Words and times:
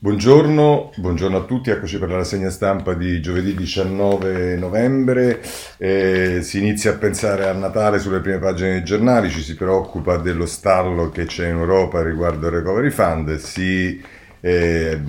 Buongiorno, 0.00 0.92
buongiorno, 0.94 1.38
a 1.38 1.42
tutti, 1.42 1.70
eccoci 1.70 1.98
per 1.98 2.08
la 2.08 2.18
rassegna 2.18 2.50
stampa 2.50 2.94
di 2.94 3.20
giovedì 3.20 3.52
19 3.52 4.54
novembre. 4.56 5.40
Eh, 5.76 6.38
si 6.40 6.58
inizia 6.58 6.92
a 6.92 6.96
pensare 6.98 7.48
a 7.48 7.52
Natale 7.52 7.98
sulle 7.98 8.20
prime 8.20 8.38
pagine 8.38 8.74
dei 8.74 8.84
giornali, 8.84 9.28
ci 9.28 9.42
si 9.42 9.56
preoccupa 9.56 10.16
dello 10.16 10.46
stallo 10.46 11.10
che 11.10 11.24
c'è 11.24 11.48
in 11.48 11.56
Europa 11.56 12.00
riguardo 12.00 12.46
il 12.46 12.52
recovery 12.52 12.90
fund, 12.90 13.34
si 13.38 14.00
eh, 14.38 15.00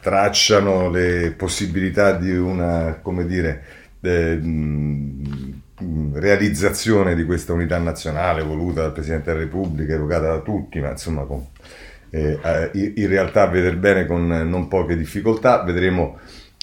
tracciano 0.00 0.88
le 0.88 1.34
possibilità 1.36 2.12
di 2.12 2.30
una, 2.30 3.00
come 3.02 3.26
dire, 3.26 3.64
eh, 4.02 4.40
realizzazione 6.12 7.16
di 7.16 7.24
questa 7.24 7.52
unità 7.52 7.78
nazionale 7.78 8.44
voluta 8.44 8.82
dal 8.82 8.92
Presidente 8.92 9.32
della 9.32 9.42
Repubblica, 9.42 9.94
evocata 9.94 10.28
da 10.28 10.38
tutti, 10.38 10.78
ma 10.78 10.90
insomma 10.90 11.24
con 11.24 11.44
eh, 12.10 12.38
eh 12.42 12.92
in 12.96 13.08
realtà 13.08 13.42
a 13.42 13.48
vedere 13.48 13.76
bene 13.76 14.06
con 14.06 14.26
non 14.26 14.68
poche 14.68 14.96
difficoltà. 14.96 15.62
Vedremo 15.62 16.18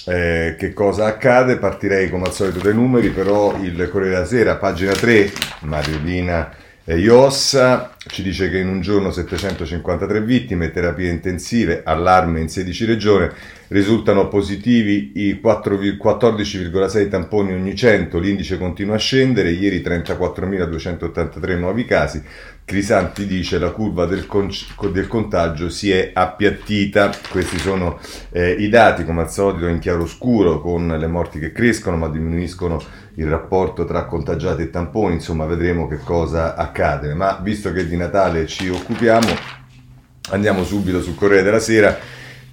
eh, 0.06 0.56
che 0.58 0.72
cosa 0.72 1.06
accade. 1.06 1.56
Partirei 1.56 2.08
come 2.10 2.26
al 2.26 2.32
solito 2.32 2.60
dai 2.60 2.74
numeri, 2.74 3.10
però 3.10 3.56
il 3.60 3.88
Corriere 3.90 4.14
della 4.14 4.26
Sera, 4.26 4.56
pagina 4.56 4.92
3, 4.92 5.32
Mariolina 5.60 6.50
eh, 6.50 6.65
Iossa 6.94 7.96
ci 8.06 8.22
dice 8.22 8.48
che 8.48 8.58
in 8.58 8.68
un 8.68 8.80
giorno 8.80 9.10
753 9.10 10.22
vittime, 10.22 10.70
terapie 10.70 11.10
intensive, 11.10 11.82
allarme 11.84 12.38
in 12.38 12.48
16 12.48 12.84
regioni, 12.84 13.28
risultano 13.68 14.28
positivi 14.28 15.10
i 15.16 15.40
14,6 15.42 17.08
tamponi 17.08 17.52
ogni 17.54 17.74
100, 17.74 18.20
l'indice 18.20 18.56
continua 18.56 18.94
a 18.94 18.98
scendere, 18.98 19.50
ieri 19.50 19.80
34.283 19.80 21.58
nuovi 21.58 21.84
casi, 21.84 22.22
Crisanti 22.64 23.26
dice 23.26 23.58
la 23.58 23.70
curva 23.70 24.06
del, 24.06 24.26
con- 24.26 24.50
del 24.92 25.06
contagio 25.08 25.68
si 25.68 25.92
è 25.92 26.10
appiattita, 26.12 27.10
questi 27.30 27.58
sono 27.58 27.98
eh, 28.30 28.50
i 28.50 28.68
dati 28.68 29.04
come 29.04 29.22
al 29.22 29.30
solito 29.30 29.66
in 29.66 29.78
chiaroscuro 29.78 30.60
con 30.60 30.86
le 30.86 31.06
morti 31.06 31.38
che 31.38 31.52
crescono 31.52 31.96
ma 31.96 32.08
diminuiscono 32.08 32.82
il 33.16 33.26
rapporto 33.26 33.84
tra 33.84 34.04
contagiati 34.04 34.62
e 34.62 34.70
tamponi, 34.70 35.14
insomma 35.14 35.44
vedremo 35.44 35.86
che 35.86 35.98
cosa 35.98 36.54
accade, 36.54 37.12
ma 37.14 37.38
visto 37.42 37.72
che 37.72 37.86
di 37.86 37.96
Natale 37.96 38.46
ci 38.46 38.68
occupiamo 38.68 39.64
andiamo 40.30 40.64
subito 40.64 41.00
sul 41.02 41.14
Corriere 41.14 41.42
della 41.42 41.60
Sera 41.60 41.96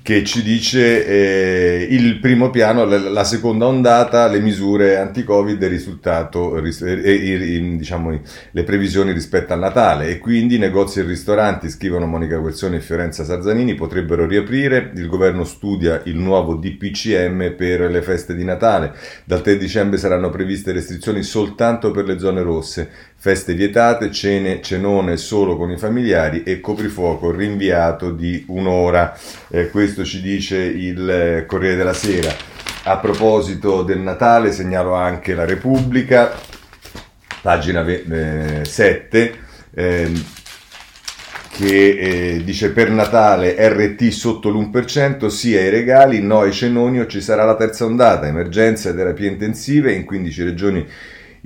che 0.04 0.26
ci 0.26 0.44
dice 0.44 1.06
eh, 1.08 1.88
il 1.90 2.20
primo 2.20 2.50
piano, 2.50 2.84
la, 2.84 2.98
la, 2.98 3.24
seconda 3.24 3.68
ondata, 3.68 4.28
le 4.28 4.42
misure 4.42 4.98
anti-Covid 4.98 5.64
e 5.64 5.68
risultato, 5.70 6.58
eh, 6.58 7.02
eh, 7.02 7.76
diciamo, 7.78 8.20
le 8.52 8.64
previsioni 8.64 9.14
rispetto 9.14 9.54
al 9.54 9.60
Natale. 9.60 10.10
E 10.10 10.18
quindi 10.18 10.58
negozi 10.58 11.00
e 11.00 11.04
ristoranti, 11.04 11.70
scrivono 11.70 12.06
Monica 12.06 12.36
Guerzoni 12.36 12.76
e 12.76 12.82
Fiorenza 12.82 13.24
Sarzanini, 13.24 13.76
potrebbero 13.76 14.28
riaprire, 14.28 14.92
il 14.94 15.08
governo 15.08 15.46
studia 15.46 16.02
il 16.04 16.18
nuovo 16.18 16.56
DPCM 16.56 17.56
per 17.56 17.90
le 17.90 18.02
feste 18.02 18.36
di 18.36 18.44
Natale, 18.44 18.94
dal 19.24 19.42
3 19.42 19.56
dicembre 19.56 19.98
saranno 19.98 20.30
previste 20.30 20.74
restrizioni 20.74 21.24
soltanto 21.24 21.92
per 21.92 22.04
le 22.04 22.20
zone 22.20 22.42
rosse, 22.42 22.90
feste 23.24 23.54
vietate, 23.54 24.12
cene, 24.12 24.62
cenone 24.62 25.16
solo 25.16 25.56
con 25.56 25.72
i 25.72 25.78
familiari 25.78 26.44
e 26.44 26.60
coprifuoco 26.60 27.32
rinviato 27.32 28.12
di 28.12 28.44
un'ora. 28.50 29.18
Eh, 29.48 29.70
questo 29.70 30.04
ci 30.04 30.22
dice 30.22 30.58
il 30.58 31.10
eh, 31.10 31.46
Corriere 31.46 31.78
della 31.78 31.94
Sera. 31.94 32.36
A 32.84 32.98
proposito 32.98 33.82
del 33.84 34.00
Natale 34.00 34.52
segnalo 34.52 34.94
anche 34.96 35.36
la 35.36 35.46
Repubblica, 35.46 36.34
pagina 37.42 37.86
eh, 37.86 38.66
7. 38.66 39.36
Ehm, 39.74 40.26
che 41.54 41.98
eh, 42.00 42.44
dice 42.44 42.72
per 42.72 42.90
Natale 42.90 43.56
RT 43.58 44.10
sotto 44.10 44.50
l'1%, 44.50 45.28
sia 45.28 45.62
i 45.62 45.70
regali, 45.70 46.22
no 46.22 46.42
ai 46.42 46.52
cenoni 46.52 47.00
o 47.00 47.06
ci 47.06 47.22
sarà 47.22 47.46
la 47.46 47.56
terza 47.56 47.86
ondata, 47.86 48.28
emergenza 48.28 48.90
e 48.90 48.96
terapie 48.96 49.30
intensive 49.30 49.94
in 49.94 50.04
15 50.04 50.44
regioni 50.44 50.86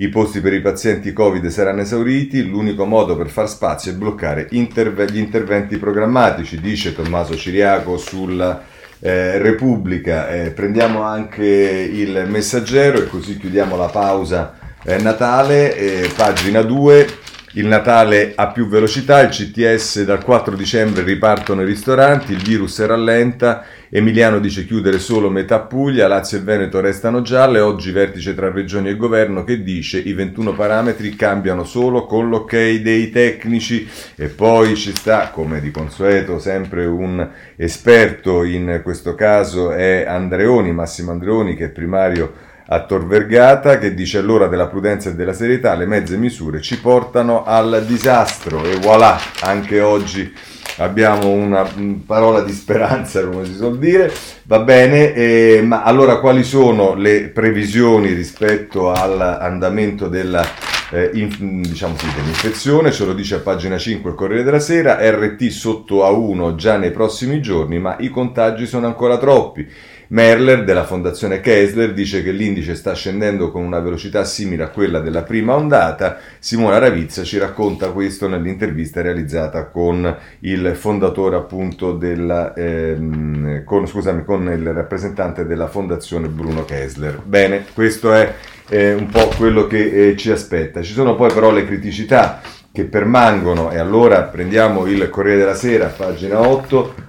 i 0.00 0.08
posti 0.10 0.40
per 0.40 0.52
i 0.52 0.60
pazienti 0.60 1.12
Covid 1.12 1.44
saranno 1.48 1.80
esauriti, 1.80 2.46
l'unico 2.46 2.84
modo 2.84 3.16
per 3.16 3.28
far 3.28 3.48
spazio 3.48 3.90
è 3.90 3.94
bloccare 3.96 4.46
interve- 4.50 5.10
gli 5.10 5.18
interventi 5.18 5.76
programmatici, 5.76 6.60
dice 6.60 6.94
Tommaso 6.94 7.36
Ciriaco 7.36 7.96
sulla 7.96 8.62
eh, 9.00 9.38
Repubblica. 9.38 10.28
Eh, 10.28 10.50
prendiamo 10.50 11.02
anche 11.02 11.44
il 11.44 12.26
messaggero 12.28 12.98
e 12.98 13.08
così 13.08 13.38
chiudiamo 13.38 13.76
la 13.76 13.88
pausa 13.88 14.54
eh, 14.84 14.98
Natale, 14.98 15.76
eh, 15.76 16.10
pagina 16.16 16.62
2. 16.62 17.17
Il 17.52 17.66
Natale 17.66 18.32
a 18.34 18.48
più 18.48 18.68
velocità, 18.68 19.20
il 19.22 19.30
CTS 19.30 20.04
dal 20.04 20.22
4 20.22 20.54
dicembre 20.54 21.02
ripartono 21.02 21.62
i 21.62 21.64
ristoranti, 21.64 22.32
il 22.32 22.42
virus 22.42 22.84
rallenta, 22.84 23.64
Emiliano 23.88 24.38
dice 24.38 24.66
chiudere 24.66 24.98
solo 24.98 25.30
metà 25.30 25.60
Puglia, 25.60 26.08
Lazio 26.08 26.36
e 26.36 26.42
Veneto 26.42 26.78
restano 26.80 27.22
gialle, 27.22 27.60
oggi 27.60 27.90
vertice 27.90 28.34
tra 28.34 28.50
regioni 28.52 28.90
e 28.90 28.96
governo 28.96 29.44
che 29.44 29.62
dice 29.62 29.96
i 29.96 30.12
21 30.12 30.52
parametri 30.52 31.16
cambiano 31.16 31.64
solo 31.64 32.04
con 32.04 32.28
l'ok 32.28 32.54
dei 32.54 33.10
tecnici. 33.10 33.88
E 34.14 34.26
poi 34.26 34.76
ci 34.76 34.94
sta, 34.94 35.30
come 35.30 35.62
di 35.62 35.70
consueto, 35.70 36.38
sempre 36.38 36.84
un 36.84 37.26
esperto, 37.56 38.44
in 38.44 38.80
questo 38.84 39.14
caso 39.14 39.70
è 39.70 40.04
Andreoni, 40.06 40.70
Massimo 40.72 41.12
Andreoni 41.12 41.56
che 41.56 41.64
è 41.64 41.70
primario 41.70 42.46
a 42.70 42.84
Tor 42.84 43.06
Vergata 43.06 43.78
che 43.78 43.94
dice 43.94 44.18
all'ora 44.18 44.46
della 44.46 44.66
prudenza 44.66 45.10
e 45.10 45.14
della 45.14 45.32
serietà 45.32 45.74
le 45.74 45.86
mezze 45.86 46.16
misure 46.16 46.60
ci 46.60 46.80
portano 46.80 47.44
al 47.44 47.84
disastro 47.86 48.62
e 48.64 48.76
voilà, 48.76 49.18
anche 49.40 49.80
oggi 49.80 50.32
abbiamo 50.78 51.30
una 51.30 51.66
parola 52.06 52.42
di 52.42 52.52
speranza, 52.52 53.24
come 53.26 53.44
si 53.44 53.54
suol 53.54 53.78
dire, 53.78 54.12
va 54.44 54.60
bene, 54.60 55.12
eh, 55.12 55.60
ma 55.64 55.82
allora 55.82 56.20
quali 56.20 56.44
sono 56.44 56.94
le 56.94 57.28
previsioni 57.28 58.12
rispetto 58.12 58.92
all'andamento 58.92 60.08
della, 60.08 60.44
eh, 60.90 61.10
in, 61.14 61.62
diciamo 61.62 61.96
sì, 61.96 62.06
dell'infezione? 62.14 62.92
Ce 62.92 63.04
lo 63.04 63.12
dice 63.12 63.36
a 63.36 63.40
pagina 63.40 63.76
5 63.76 64.10
il 64.10 64.16
Corriere 64.16 64.44
della 64.44 64.60
Sera, 64.60 64.98
RT 65.00 65.48
sotto 65.48 66.04
a 66.04 66.10
1 66.10 66.54
già 66.54 66.76
nei 66.76 66.92
prossimi 66.92 67.40
giorni, 67.40 67.78
ma 67.78 67.96
i 67.98 68.08
contagi 68.08 68.66
sono 68.66 68.86
ancora 68.86 69.18
troppi. 69.18 69.66
Merler 70.10 70.64
della 70.64 70.84
fondazione 70.84 71.40
Kessler 71.40 71.92
dice 71.92 72.22
che 72.22 72.30
l'indice 72.30 72.74
sta 72.74 72.94
scendendo 72.94 73.50
con 73.50 73.62
una 73.62 73.80
velocità 73.80 74.24
simile 74.24 74.62
a 74.62 74.68
quella 74.68 75.00
della 75.00 75.22
prima 75.22 75.54
ondata. 75.54 76.18
Simona 76.38 76.78
Ravizza 76.78 77.24
ci 77.24 77.36
racconta 77.36 77.90
questo 77.90 78.26
nell'intervista 78.26 79.02
realizzata 79.02 79.66
con 79.66 80.16
il 80.40 80.74
fondatore 80.74 81.36
appunto 81.36 81.92
della, 81.92 82.54
ehm, 82.54 83.64
con, 83.64 83.86
scusami, 83.86 84.24
con 84.24 84.50
il 84.50 84.72
rappresentante 84.72 85.44
della 85.44 85.66
fondazione 85.66 86.28
Bruno 86.28 86.64
Kessler. 86.64 87.20
Bene, 87.22 87.66
questo 87.74 88.12
è 88.14 88.32
eh, 88.70 88.94
un 88.94 89.08
po' 89.08 89.28
quello 89.36 89.66
che 89.66 90.08
eh, 90.08 90.16
ci 90.16 90.30
aspetta. 90.30 90.80
Ci 90.80 90.94
sono 90.94 91.16
poi 91.16 91.30
però 91.34 91.50
le 91.50 91.66
criticità 91.66 92.40
che 92.72 92.84
permangono 92.84 93.70
e 93.72 93.78
allora 93.78 94.22
prendiamo 94.22 94.86
il 94.86 95.10
Corriere 95.10 95.40
della 95.40 95.54
Sera, 95.54 95.88
pagina 95.88 96.40
8 96.40 97.07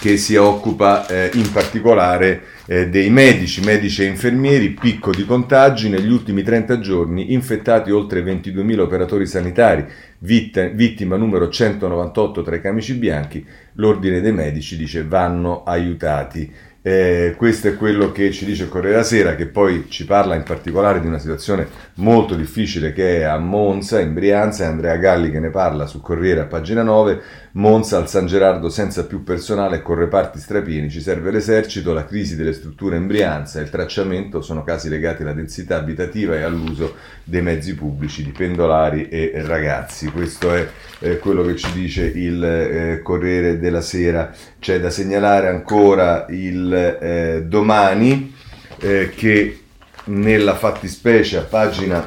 che 0.00 0.16
si 0.16 0.36
occupa 0.36 1.06
eh, 1.06 1.30
in 1.34 1.50
particolare 1.50 2.42
eh, 2.66 2.88
dei 2.88 3.10
medici, 3.10 3.60
medici 3.62 4.02
e 4.02 4.06
infermieri, 4.06 4.70
picco 4.70 5.10
di 5.12 5.24
contagi, 5.24 5.88
negli 5.88 6.10
ultimi 6.10 6.42
30 6.42 6.80
giorni 6.80 7.32
infettati 7.32 7.90
oltre 7.90 8.22
22.000 8.22 8.78
operatori 8.80 9.26
sanitari, 9.26 9.84
vitt- 10.18 10.72
vittima 10.72 11.16
numero 11.16 11.48
198 11.48 12.42
tra 12.42 12.56
i 12.56 12.60
camici 12.60 12.94
bianchi, 12.94 13.44
l'ordine 13.74 14.20
dei 14.20 14.32
medici 14.32 14.76
dice 14.76 15.04
vanno 15.04 15.62
aiutati. 15.64 16.52
Eh, 16.86 17.34
questo 17.36 17.66
è 17.66 17.76
quello 17.76 18.12
che 18.12 18.30
ci 18.30 18.44
dice 18.44 18.62
il 18.62 18.68
Corriere 18.68 18.92
della 18.94 19.04
Sera, 19.04 19.34
che 19.34 19.46
poi 19.46 19.86
ci 19.88 20.04
parla 20.04 20.36
in 20.36 20.44
particolare 20.44 21.00
di 21.00 21.08
una 21.08 21.18
situazione 21.18 21.66
molto 21.94 22.36
difficile 22.36 22.92
che 22.92 23.18
è 23.18 23.22
a 23.24 23.38
Monza, 23.38 23.98
in 23.98 24.14
Brianza, 24.14 24.62
e 24.62 24.66
Andrea 24.68 24.94
Galli 24.94 25.32
che 25.32 25.40
ne 25.40 25.50
parla 25.50 25.86
su 25.86 26.00
Corriere 26.00 26.42
a 26.42 26.44
pagina 26.44 26.84
9. 26.84 27.20
Monza 27.56 27.96
al 27.96 28.06
San 28.06 28.26
Gerardo 28.26 28.68
senza 28.68 29.06
più 29.06 29.22
personale 29.22 29.76
e 29.76 29.82
con 29.82 29.96
reparti 29.96 30.38
strapieni, 30.38 30.90
ci 30.90 31.00
serve 31.00 31.30
l'esercito, 31.30 31.94
la 31.94 32.04
crisi 32.04 32.36
delle 32.36 32.52
strutture 32.52 32.98
in 32.98 33.06
Brianza 33.06 33.60
il 33.60 33.70
tracciamento 33.70 34.42
sono 34.42 34.62
casi 34.62 34.90
legati 34.90 35.22
alla 35.22 35.32
densità 35.32 35.76
abitativa 35.76 36.36
e 36.36 36.42
all'uso 36.42 36.96
dei 37.24 37.40
mezzi 37.40 37.74
pubblici 37.74 38.22
di 38.22 38.30
pendolari 38.30 39.08
e 39.08 39.32
ragazzi. 39.36 40.10
Questo 40.10 40.52
è 40.52 40.68
eh, 40.98 41.18
quello 41.18 41.42
che 41.44 41.56
ci 41.56 41.72
dice 41.72 42.04
il 42.04 42.44
eh, 42.44 43.00
Corriere 43.02 43.58
della 43.58 43.80
Sera. 43.80 44.34
C'è 44.58 44.78
da 44.78 44.90
segnalare 44.90 45.48
ancora 45.48 46.26
il 46.28 46.74
eh, 46.74 47.44
domani 47.46 48.34
eh, 48.80 49.12
che 49.16 49.60
nella 50.04 50.56
fattispecie 50.56 51.38
a 51.38 51.42
pagina 51.42 52.06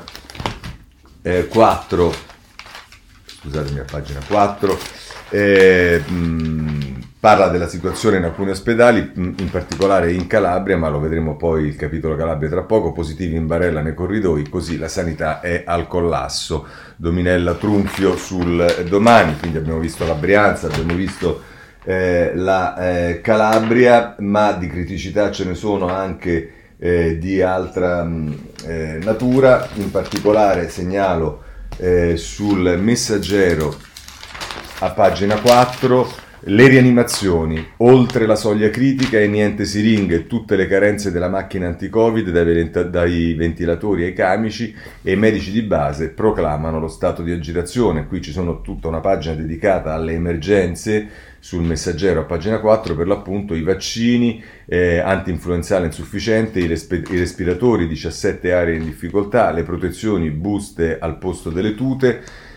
4, 1.49 2.09
eh, 2.11 2.15
scusatemi 3.25 3.79
a 3.79 3.85
pagina 3.89 4.19
4, 4.27 4.98
eh, 5.29 5.99
mh, 5.99 6.97
parla 7.19 7.49
della 7.49 7.67
situazione 7.67 8.17
in 8.17 8.23
alcuni 8.23 8.51
ospedali, 8.51 9.11
in 9.15 9.49
particolare 9.51 10.13
in 10.13 10.25
Calabria, 10.27 10.77
ma 10.77 10.87
lo 10.87 10.99
vedremo 10.99 11.35
poi 11.35 11.65
il 11.65 11.75
capitolo 11.75 12.15
Calabria 12.15 12.49
tra 12.49 12.61
poco, 12.61 12.93
positivi 12.93 13.35
in 13.35 13.45
barella 13.45 13.81
nei 13.81 13.93
corridoi, 13.93 14.47
così 14.47 14.77
la 14.77 14.87
sanità 14.87 15.41
è 15.41 15.63
al 15.65 15.87
collasso. 15.87 16.65
Dominella 16.95 17.55
Trunfio 17.55 18.15
sul 18.15 18.85
domani, 18.87 19.37
quindi 19.37 19.57
abbiamo 19.57 19.79
visto 19.79 20.05
la 20.05 20.13
Brianza, 20.13 20.67
abbiamo 20.67 20.93
visto 20.93 21.41
eh, 21.83 22.31
la 22.35 22.77
eh, 23.09 23.21
Calabria, 23.21 24.15
ma 24.19 24.53
di 24.53 24.67
criticità 24.67 25.29
ce 25.31 25.43
ne 25.43 25.55
sono 25.55 25.87
anche 25.89 26.53
eh, 26.77 27.17
di 27.17 27.41
altra 27.41 28.03
mh, 28.03 28.37
eh, 28.65 28.99
natura, 29.03 29.67
in 29.75 29.91
particolare 29.91 30.69
segnalo 30.69 31.43
eh, 31.77 32.15
sul 32.15 32.77
messaggero 32.81 33.87
a 34.79 34.91
pagina 34.91 35.39
4 35.39 36.27
le 36.43 36.67
rianimazioni, 36.69 37.73
oltre 37.77 38.25
la 38.25 38.37
soglia 38.37 38.69
critica 38.69 39.19
e 39.19 39.27
niente 39.27 39.65
siringhe 39.65 40.25
tutte 40.25 40.55
le 40.55 40.67
carenze 40.67 41.11
della 41.11 41.27
macchina 41.27 41.67
anti-Covid 41.67 42.29
dai, 42.29 42.89
dai 42.89 43.33
ventilatori 43.33 44.05
ai 44.05 44.13
camici 44.13 44.73
e 45.01 45.11
i 45.11 45.17
medici 45.17 45.51
di 45.51 45.63
base 45.63 46.11
proclamano 46.11 46.79
lo 46.79 46.87
stato 46.87 47.23
di 47.23 47.33
agitazione. 47.33 48.07
Qui 48.07 48.21
ci 48.21 48.31
sono 48.31 48.61
tutta 48.61 48.87
una 48.87 49.01
pagina 49.01 49.35
dedicata 49.35 49.93
alle 49.93 50.13
emergenze 50.13 51.27
sul 51.39 51.63
messaggero 51.63 52.21
a 52.21 52.25
pagina 52.25 52.59
4 52.59 52.95
per 52.95 53.07
l'appunto 53.07 53.53
i 53.53 53.61
vaccini 53.61 54.41
eh, 54.65 54.99
anti-influenzale 54.99 55.87
insufficiente, 55.87 56.59
i, 56.59 56.67
resp- 56.67 57.09
i 57.11 57.17
respiratori, 57.17 57.85
17 57.85 58.53
aree 58.53 58.77
in 58.77 58.85
difficoltà, 58.85 59.51
le 59.51 59.63
protezioni 59.63 60.29
buste 60.29 60.99
al 60.99 61.17
posto 61.17 61.49
delle 61.49 61.75
tute 61.75 62.47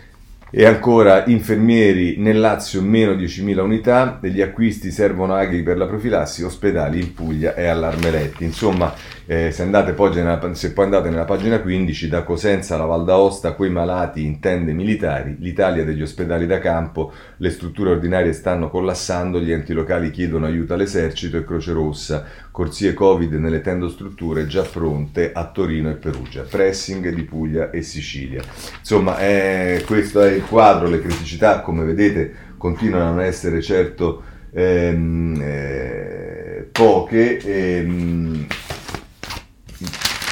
e 0.55 0.67
ancora 0.67 1.25
infermieri 1.29 2.17
nel 2.19 2.39
Lazio 2.39 2.83
meno 2.83 3.13
10.000 3.13 3.59
unità, 3.61 4.19
degli 4.21 4.43
acquisti 4.43 4.91
servono 4.91 5.33
aghi 5.35 5.63
per 5.63 5.79
la 5.79 5.87
profilassi, 5.87 6.43
ospedali 6.43 7.01
in 7.01 7.15
Puglia 7.15 7.55
e 7.55 7.67
allarme 7.67 8.33
Insomma, 8.41 8.93
eh, 9.25 9.51
se, 9.51 9.63
andate 9.63 9.95
poi 9.95 10.13
se 10.53 10.75
poi 10.75 10.85
andate 10.85 11.09
nella 11.09 11.25
pagina 11.25 11.59
15, 11.59 12.07
da 12.07 12.23
Cosenza 12.23 12.75
alla 12.75 12.85
Val 12.85 13.05
d'Aosta, 13.05 13.53
quei 13.53 13.71
malati 13.71 14.27
in 14.27 14.41
tende 14.41 14.75
militari, 14.75 15.37
l'Italia 15.39 15.85
degli 15.85 16.03
ospedali 16.03 16.45
da 16.47 16.59
campo, 16.59 17.13
le 17.39 17.49
strutture 17.49 17.89
ordinarie 17.89 18.35
stanno 18.35 18.69
collassando, 18.69 19.41
gli 19.41 19.53
enti 19.53 19.73
locali 19.73 20.11
chiedono 20.11 20.45
aiuto 20.45 20.75
all'esercito 20.75 21.39
e 21.39 21.47
Croce 21.47 21.73
Rossa, 21.73 22.27
corsie 22.53 22.93
Covid 22.93 23.33
nelle 23.33 23.63
tendostrutture 23.63 24.47
già 24.47 24.63
pronte 24.63 25.33
a 25.33 25.47
Torino 25.47 25.91
e 25.91 25.95
Perugia, 25.95 26.43
pressing 26.43 27.09
di 27.09 27.23
Puglia 27.23 27.71
e 27.71 27.83
Sicilia. 27.83 28.43
Insomma, 28.79 29.19
eh, 29.19 29.83
questo 29.87 30.21
è 30.21 30.31
il 30.31 30.45
quadro, 30.45 30.89
le 30.89 31.01
criticità 31.01 31.61
come 31.63 31.83
vedete 31.83 32.51
continuano 32.59 33.05
a 33.05 33.11
non 33.15 33.21
essere 33.23 33.63
certo 33.63 34.23
ehm, 34.53 35.41
eh, 35.43 36.69
poche. 36.71 37.39
Ehm, 37.39 38.47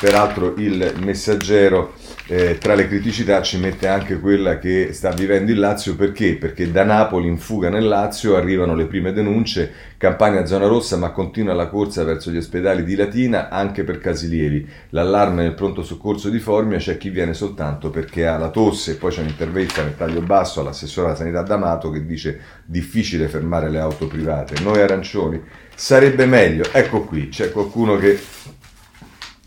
peraltro 0.01 0.55
il 0.57 0.95
messaggero 1.01 1.95
eh, 2.33 2.59
tra 2.59 2.75
le 2.77 2.87
criticità 2.87 3.43
ci 3.43 3.59
mette 3.59 3.89
anche 3.89 4.21
quella 4.21 4.61
che 4.61 4.91
sta 4.93 5.11
vivendo 5.11 5.51
il 5.51 5.59
Lazio 5.59 5.97
perché? 5.97 6.37
Perché 6.37 6.71
da 6.71 6.85
Napoli 6.85 7.27
in 7.27 7.39
fuga 7.39 7.71
nel 7.71 7.89
Lazio 7.89 8.37
arrivano 8.37 8.77
le 8.77 8.87
prime 8.87 9.13
denunce, 9.13 9.73
campagna 9.97 10.47
zona 10.47 10.69
rossa 10.69 10.97
ma 10.97 11.11
continua 11.11 11.55
la 11.55 11.67
corsa 11.67 12.05
verso 12.05 12.31
gli 12.31 12.37
ospedali 12.37 12.85
di 12.85 12.95
Latina 12.95 13.49
anche 13.49 13.83
per 13.83 13.99
casi. 13.99 14.29
L'allarme 14.91 15.43
nel 15.43 15.55
pronto 15.55 15.83
soccorso 15.83 16.29
di 16.29 16.39
Formia 16.39 16.79
c'è 16.79 16.99
chi 16.99 17.11
viene 17.11 17.35
soltanto 17.35 17.91
perché 17.91 18.29
ha 18.29 18.39
la 18.39 18.51
tosse, 18.51 18.97
poi 18.97 19.11
c'è 19.11 19.23
un'intervista 19.23 19.83
nel 19.83 19.97
taglio 19.97 20.21
basso 20.21 20.61
all'assessore 20.61 21.09
alla 21.09 21.17
sanità 21.17 21.43
D'Amato 21.43 21.91
che 21.91 22.07
dice 22.07 22.39
difficile 22.65 23.27
fermare 23.27 23.69
le 23.71 23.81
auto 23.81 24.07
private. 24.07 24.63
Noi 24.63 24.81
arancioni 24.81 25.43
sarebbe 25.75 26.27
meglio, 26.27 26.63
ecco 26.71 27.03
qui 27.03 27.29
c'è 27.29 27.51
qualcuno 27.51 27.97
che 27.97 28.17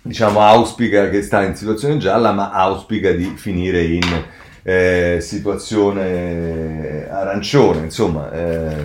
diciamo, 0.04 0.42
auspica 0.42 1.10
che 1.10 1.22
sta 1.22 1.44
in 1.44 1.56
situazione 1.56 1.98
gialla, 1.98 2.32
ma 2.34 2.52
auspica 2.52 3.12
di 3.12 3.34
finire 3.36 3.84
in 3.84 4.24
eh, 4.64 5.18
situazione 5.22 7.08
arancione, 7.10 7.80
insomma. 7.86 8.32
Eh, 8.32 8.76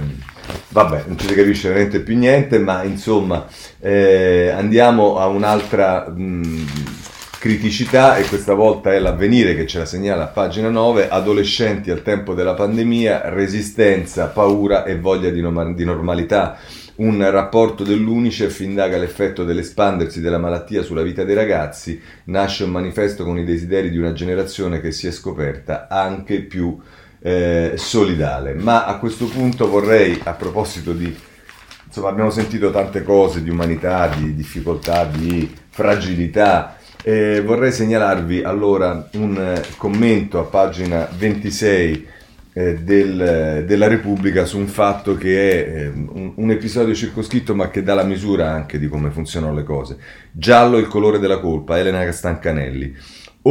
vabbè, 0.69 1.05
non 1.07 1.19
ci 1.19 1.27
si 1.27 1.35
capisce 1.35 1.69
veramente 1.69 2.01
più 2.01 2.17
niente, 2.17 2.59
ma 2.59 2.83
insomma 2.85 3.47
eh, 3.81 4.49
andiamo 4.55 5.19
a 5.19 5.27
un'altra 5.27 6.09
mh, 6.09 6.67
criticità 7.39 8.17
e 8.17 8.25
questa 8.25 8.55
volta 8.55 8.93
è 8.93 8.99
l'avvenire 8.99 9.55
che 9.55 9.67
ce 9.67 9.79
la 9.79 9.85
segnala 9.85 10.25
a 10.25 10.29
pagina 10.29 10.69
9, 10.69 11.09
adolescenti 11.09 11.91
al 11.91 12.03
tempo 12.03 12.35
della 12.35 12.55
pandemia, 12.55 13.29
resistenza, 13.31 14.27
paura 14.27 14.85
e 14.85 14.99
voglia 14.99 15.31
di, 15.31 15.41
no- 15.41 15.73
di 15.75 15.85
normalità 15.85 16.59
un 16.99 17.31
rapporto 17.31 17.85
dell'UNICEF 17.85 18.61
indaga 18.61 18.97
l'effetto 18.97 19.45
dell'espandersi 19.45 20.21
della 20.21 20.39
malattia 20.39 20.83
sulla 20.83 21.03
vita 21.03 21.23
dei 21.25 21.35
ragazzi, 21.35 22.01
nasce 22.25 22.65
un 22.65 22.71
manifesto 22.71 23.25
con 23.25 23.39
i 23.39 23.45
desideri 23.45 23.91
di 23.91 23.99
una 23.99 24.13
generazione 24.13 24.81
che 24.81 24.91
si 24.91 25.07
è 25.07 25.13
scoperta 25.13 25.87
anche 25.89 26.41
più 26.41 26.77
eh, 27.21 27.75
solidale. 27.77 28.55
Ma 28.55 28.85
a 28.87 28.99
questo 28.99 29.27
punto 29.27 29.69
vorrei, 29.69 30.21
a 30.25 30.33
proposito 30.33 30.93
di... 30.93 31.27
Insomma, 31.87 32.09
abbiamo 32.09 32.31
sentito 32.31 32.71
tante 32.71 33.03
cose 33.03 33.43
di 33.43 33.51
umanità, 33.51 34.09
di 34.09 34.35
difficoltà, 34.35 35.05
di 35.05 35.51
fragilità. 35.71 36.77
Eh, 37.03 37.41
vorrei 37.43 37.71
segnalarvi 37.71 38.43
allora 38.43 39.09
un 39.13 39.39
eh, 39.39 39.63
commento 39.77 40.41
a 40.41 40.43
pagina 40.43 41.09
26 41.17 41.93
eh, 41.93 42.07
del, 42.83 43.65
della 43.67 43.87
Repubblica 43.87 44.45
su 44.45 44.59
un 44.59 44.67
fatto 44.67 45.17
che 45.17 45.65
è 45.65 45.79
eh, 45.79 45.87
un, 45.89 46.33
un, 46.35 46.51
episodio 46.51 46.93
circoscritto 46.93 47.55
ma 47.55 47.71
che 47.71 47.85
dà 47.85 47.95
la 47.95 48.03
misura 48.03 48.51
anche 48.51 48.79
di 48.79 48.89
come 48.89 49.11
funzionano 49.11 49.55
le 49.55 49.63
cose. 49.63 49.97
Giallo 50.33 50.79
il 50.79 50.89
colore 50.89 51.19
della 51.19 51.39
colpa, 51.39 51.79
Elena 51.79 52.11
Stancanelli. 52.11 52.97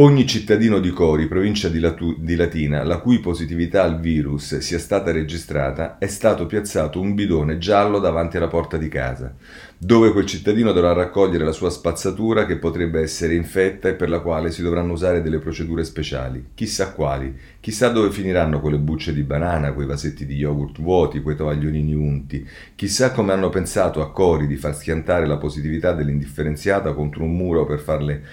Ogni 0.00 0.28
cittadino 0.28 0.78
di 0.78 0.90
Cori, 0.90 1.26
provincia 1.26 1.68
di, 1.68 1.80
Latu- 1.80 2.20
di, 2.20 2.36
Latina, 2.36 2.84
la 2.84 2.98
cui 2.98 3.18
positività 3.18 3.82
al 3.82 3.98
virus 3.98 4.58
sia 4.58 4.78
stata 4.78 5.10
registrata, 5.10 5.98
è 5.98 6.06
stato 6.06 6.46
piazzato 6.46 7.00
un 7.00 7.16
bidone 7.16 7.58
giallo 7.58 7.98
davanti 7.98 8.36
alla 8.36 8.46
porta 8.46 8.76
di 8.76 8.86
casa 8.86 9.34
dove 9.80 10.10
quel 10.10 10.26
cittadino 10.26 10.72
dovrà 10.72 10.92
raccogliere 10.92 11.44
la 11.44 11.52
sua 11.52 11.70
spazzatura 11.70 12.46
che 12.46 12.56
potrebbe 12.56 13.00
essere 13.00 13.36
infetta 13.36 13.88
e 13.88 13.94
per 13.94 14.08
la 14.08 14.18
quale 14.18 14.50
si 14.50 14.60
dovranno 14.60 14.92
usare 14.92 15.22
delle 15.22 15.38
procedure 15.38 15.84
speciali. 15.84 16.46
Chissà 16.52 16.90
quali, 16.92 17.32
chissà 17.60 17.88
dove 17.88 18.10
finiranno 18.10 18.60
quelle 18.60 18.78
bucce 18.78 19.14
di 19.14 19.22
banana, 19.22 19.72
quei 19.72 19.86
vasetti 19.86 20.26
di 20.26 20.34
yogurt 20.34 20.80
vuoti, 20.80 21.20
quei 21.20 21.36
tovagliolini 21.36 21.94
unti, 21.94 22.44
chissà 22.74 23.12
come 23.12 23.32
hanno 23.32 23.50
pensato 23.50 24.02
a 24.02 24.10
Cori 24.10 24.48
di 24.48 24.56
far 24.56 24.74
schiantare 24.74 25.26
la 25.28 25.36
positività 25.36 25.92
dell'indifferenziata 25.92 26.92
contro 26.92 27.22
un 27.22 27.36
muro 27.36 27.64
per 27.64 27.78
farle 27.78 28.24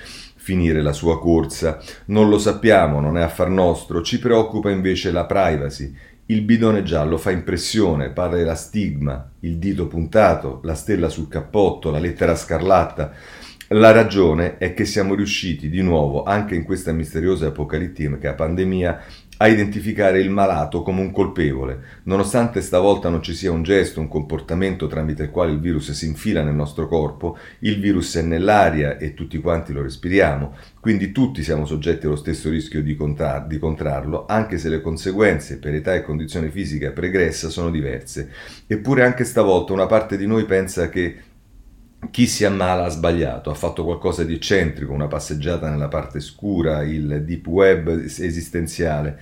finire 0.45 0.83
la 0.83 0.94
sua 0.94 1.19
corsa. 1.19 1.80
Non 2.06 2.30
lo 2.30 2.38
sappiamo, 2.38 3.00
non 3.00 3.18
è 3.18 3.24
affar 3.24 3.50
nostro, 3.50 4.03
ci 4.03 4.19
preoccupa 4.19 4.69
invece 4.69 5.09
la 5.09 5.25
privacy, 5.25 5.92
il 6.27 6.44
bidone 6.44 6.83
giallo 6.83 7.18
fa 7.18 7.31
impressione, 7.31 8.12
pare 8.12 8.44
la 8.44 8.53
stigma, 8.53 9.27
il 9.39 9.57
dito 9.57 9.88
puntato, 9.88 10.59
la 10.62 10.75
stella 10.75 11.09
sul 11.09 11.27
cappotto, 11.27 11.89
la 11.89 11.98
lettera 11.98 12.36
scarlatta. 12.36 13.12
La 13.70 13.91
ragione 13.91 14.60
è 14.60 14.75
che 14.75 14.86
siamo 14.86 15.15
riusciti 15.15 15.67
di 15.67 15.81
nuovo, 15.81 16.22
anche 16.22 16.53
in 16.53 16.63
questa 16.63 16.91
misteriosa 16.91 17.48
apocalittica 17.48 18.36
pandemia, 18.36 19.01
a 19.38 19.48
identificare 19.48 20.20
il 20.20 20.30
malato 20.30 20.82
come 20.82 21.01
un 21.01 21.12
colpevole, 21.12 21.80
nonostante 22.04 22.62
stavolta 22.62 23.10
non 23.10 23.22
ci 23.22 23.34
sia 23.34 23.51
un 23.51 23.63
gesto, 23.63 24.00
un 24.00 24.08
comportamento 24.08 24.88
tramite 24.88 25.24
il 25.24 25.30
quale 25.30 25.51
il 25.51 25.60
virus 25.60 25.92
si 25.92 26.06
infila 26.06 26.42
nel 26.42 26.54
nostro 26.54 26.88
corpo, 26.88 27.38
il 27.60 27.80
virus 27.80 28.15
è 28.15 28.22
nell'aria 28.22 28.98
e 28.98 29.13
tutti 29.13 29.38
quanti 29.39 29.74
lo 29.74 29.82
respiriamo, 29.82 30.56
quindi 30.80 31.12
tutti 31.12 31.44
siamo 31.44 31.65
soggetti 31.65 32.06
allo 32.06 32.15
stesso 32.15 32.50
rischio 32.50 32.82
di, 32.82 32.96
contar- 32.96 33.48
di 33.48 33.60
contrarlo, 33.60 34.25
anche 34.25 34.58
se 34.58 34.70
le 34.70 34.82
conseguenze 34.82 35.60
per 35.60 35.74
età 35.74 35.94
e 35.94 36.04
condizione 36.04 36.50
fisica 36.50 36.92
pregressa 36.92 37.50
sono 37.50 37.70
diverse. 37.70 38.30
Eppure 38.68 39.04
anche 39.04 39.25
stavolta 39.25 39.74
una 39.74 39.86
parte 39.86 40.15
di 40.15 40.27
noi 40.27 40.46
pensa 40.46 40.88
che 40.89 41.34
chi 42.12 42.27
si 42.27 42.45
ammala 42.45 42.85
ha 42.85 42.89
sbagliato, 42.89 43.50
ha 43.50 43.55
fatto 43.55 43.83
qualcosa 43.83 44.24
di 44.24 44.33
eccentrico, 44.33 44.93
una 44.93 45.07
passeggiata 45.07 45.69
nella 45.69 45.88
parte 45.88 46.19
scura, 46.19 46.83
il 46.83 47.24
deep 47.25 47.47
web 47.47 47.89
esistenziale. 47.89 49.19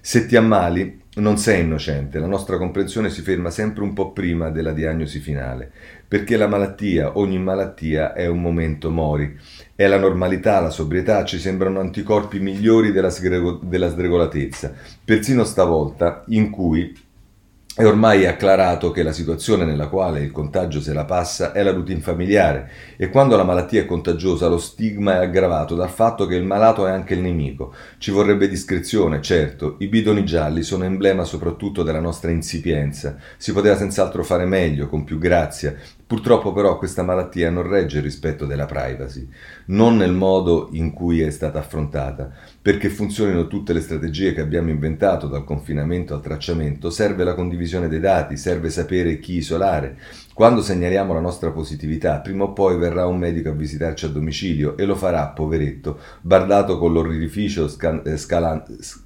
Se 0.00 0.26
ti 0.26 0.36
ammali 0.36 1.02
non 1.16 1.38
sei 1.38 1.62
innocente, 1.62 2.18
la 2.18 2.26
nostra 2.26 2.58
comprensione 2.58 3.08
si 3.08 3.22
ferma 3.22 3.50
sempre 3.50 3.84
un 3.84 3.92
po' 3.92 4.12
prima 4.12 4.50
della 4.50 4.72
diagnosi 4.72 5.20
finale, 5.20 5.70
perché 6.06 6.36
la 6.36 6.48
malattia, 6.48 7.16
ogni 7.16 7.38
malattia 7.38 8.12
è 8.12 8.26
un 8.26 8.40
momento 8.40 8.90
mori, 8.90 9.38
è 9.74 9.86
la 9.86 9.98
normalità, 9.98 10.60
la 10.60 10.70
sobrietà, 10.70 11.24
ci 11.24 11.38
sembrano 11.38 11.80
anticorpi 11.80 12.40
migliori 12.40 12.92
della, 12.92 13.10
sgrego- 13.10 13.60
della 13.62 13.88
sdregolatezza, 13.88 14.72
persino 15.04 15.44
stavolta 15.44 16.24
in 16.28 16.50
cui 16.50 16.92
è 17.76 17.84
ormai 17.84 18.24
acclarato 18.24 18.92
che 18.92 19.02
la 19.02 19.10
situazione 19.10 19.64
nella 19.64 19.88
quale 19.88 20.20
il 20.20 20.30
contagio 20.30 20.80
se 20.80 20.92
la 20.92 21.04
passa 21.04 21.50
è 21.50 21.60
la 21.64 21.72
routine 21.72 21.98
familiare 21.98 22.70
e 22.96 23.10
quando 23.10 23.36
la 23.36 23.42
malattia 23.42 23.80
è 23.80 23.84
contagiosa 23.84 24.46
lo 24.46 24.58
stigma 24.58 25.14
è 25.14 25.24
aggravato 25.24 25.74
dal 25.74 25.90
fatto 25.90 26.26
che 26.26 26.36
il 26.36 26.44
malato 26.44 26.86
è 26.86 26.92
anche 26.92 27.14
il 27.14 27.20
nemico. 27.20 27.74
Ci 27.98 28.12
vorrebbe 28.12 28.48
discrezione, 28.48 29.20
certo, 29.20 29.74
i 29.80 29.88
bidoni 29.88 30.24
gialli 30.24 30.62
sono 30.62 30.84
emblema 30.84 31.24
soprattutto 31.24 31.82
della 31.82 31.98
nostra 31.98 32.30
insipienza. 32.30 33.16
Si 33.36 33.52
poteva 33.52 33.76
senz'altro 33.76 34.22
fare 34.22 34.44
meglio, 34.44 34.86
con 34.86 35.02
più 35.02 35.18
grazia, 35.18 35.74
Purtroppo 36.06 36.52
però 36.52 36.76
questa 36.76 37.02
malattia 37.02 37.48
non 37.48 37.66
regge 37.66 37.96
il 37.96 38.02
rispetto 38.02 38.44
della 38.44 38.66
privacy, 38.66 39.26
non 39.66 39.96
nel 39.96 40.12
modo 40.12 40.68
in 40.72 40.92
cui 40.92 41.22
è 41.22 41.30
stata 41.30 41.58
affrontata. 41.58 42.30
Perché 42.60 42.90
funzionino 42.90 43.46
tutte 43.46 43.72
le 43.72 43.80
strategie 43.80 44.34
che 44.34 44.42
abbiamo 44.42 44.68
inventato, 44.68 45.28
dal 45.28 45.44
confinamento 45.44 46.12
al 46.12 46.20
tracciamento, 46.20 46.90
serve 46.90 47.24
la 47.24 47.34
condivisione 47.34 47.88
dei 47.88 48.00
dati, 48.00 48.36
serve 48.36 48.68
sapere 48.68 49.18
chi 49.18 49.36
isolare. 49.36 49.96
Quando 50.34 50.60
segnaliamo 50.60 51.14
la 51.14 51.20
nostra 51.20 51.50
positività, 51.52 52.20
prima 52.20 52.44
o 52.44 52.52
poi 52.52 52.76
verrà 52.76 53.06
un 53.06 53.16
medico 53.16 53.48
a 53.48 53.52
visitarci 53.52 54.04
a 54.04 54.08
domicilio 54.08 54.76
e 54.76 54.84
lo 54.84 54.96
farà, 54.96 55.28
poveretto, 55.28 55.98
bardato 56.20 56.76
con 56.76 56.92
l'orrificio 56.92 57.64
eh, 58.04 58.16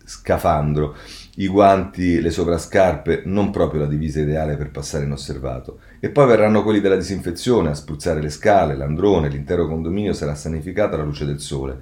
scafandro 0.04 0.96
i 1.38 1.46
guanti, 1.46 2.20
le 2.20 2.30
sovrascarpe, 2.30 3.22
non 3.26 3.50
proprio 3.50 3.82
la 3.82 3.86
divisa 3.86 4.20
ideale 4.20 4.56
per 4.56 4.70
passare 4.70 5.04
inosservato. 5.04 5.78
E 6.00 6.10
poi 6.10 6.28
verranno 6.28 6.62
quelli 6.62 6.80
della 6.80 6.96
disinfezione 6.96 7.70
a 7.70 7.74
spruzzare 7.74 8.20
le 8.20 8.30
scale, 8.30 8.76
l'androne, 8.76 9.28
l'intero 9.28 9.66
condominio 9.66 10.12
sarà 10.12 10.36
sanificato 10.36 10.94
alla 10.94 11.02
luce 11.02 11.24
del 11.24 11.40
sole. 11.40 11.80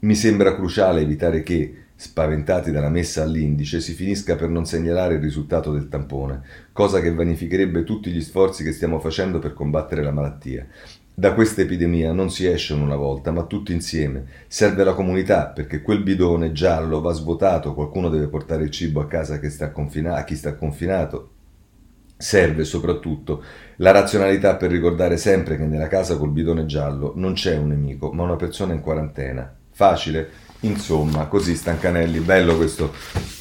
Mi 0.00 0.14
sembra 0.14 0.54
cruciale 0.54 1.02
evitare 1.02 1.42
che, 1.42 1.74
spaventati 1.94 2.70
dalla 2.70 2.88
messa 2.88 3.24
all'indice, 3.24 3.80
si 3.80 3.92
finisca 3.92 4.36
per 4.36 4.48
non 4.48 4.64
segnalare 4.64 5.16
il 5.16 5.20
risultato 5.20 5.70
del 5.70 5.88
tampone, 5.88 6.40
cosa 6.72 7.00
che 7.02 7.12
vanificherebbe 7.12 7.84
tutti 7.84 8.10
gli 8.10 8.22
sforzi 8.22 8.64
che 8.64 8.72
stiamo 8.72 9.00
facendo 9.00 9.38
per 9.38 9.52
combattere 9.52 10.02
la 10.02 10.12
malattia. 10.12 10.66
Da 11.12 11.34
questa 11.34 11.60
epidemia 11.60 12.12
non 12.12 12.30
si 12.30 12.46
esce 12.46 12.72
una 12.72 12.96
volta, 12.96 13.32
ma 13.32 13.42
tutti 13.42 13.72
insieme. 13.72 14.24
Serve 14.46 14.82
la 14.82 14.94
comunità, 14.94 15.48
perché 15.48 15.82
quel 15.82 16.02
bidone 16.02 16.52
giallo 16.52 17.02
va 17.02 17.12
svuotato, 17.12 17.74
qualcuno 17.74 18.08
deve 18.08 18.28
portare 18.28 18.62
il 18.62 18.70
cibo 18.70 19.00
a 19.00 19.06
casa 19.06 19.38
sta 19.50 19.72
confina- 19.72 20.14
a 20.14 20.24
chi 20.24 20.36
sta 20.36 20.54
confinato. 20.54 21.32
Serve 22.20 22.64
soprattutto 22.64 23.42
la 23.76 23.92
razionalità 23.92 24.56
per 24.56 24.72
ricordare 24.72 25.16
sempre 25.16 25.56
che 25.56 25.64
nella 25.64 25.86
casa 25.86 26.16
col 26.16 26.30
bidone 26.30 26.66
giallo 26.66 27.12
non 27.14 27.34
c'è 27.34 27.56
un 27.56 27.68
nemico, 27.68 28.10
ma 28.10 28.24
una 28.24 28.34
persona 28.34 28.72
in 28.72 28.80
quarantena. 28.80 29.54
Facile? 29.70 30.28
Insomma, 30.62 31.26
così 31.26 31.54
Stancanelli, 31.54 32.18
bello 32.18 32.56
questo 32.56 32.92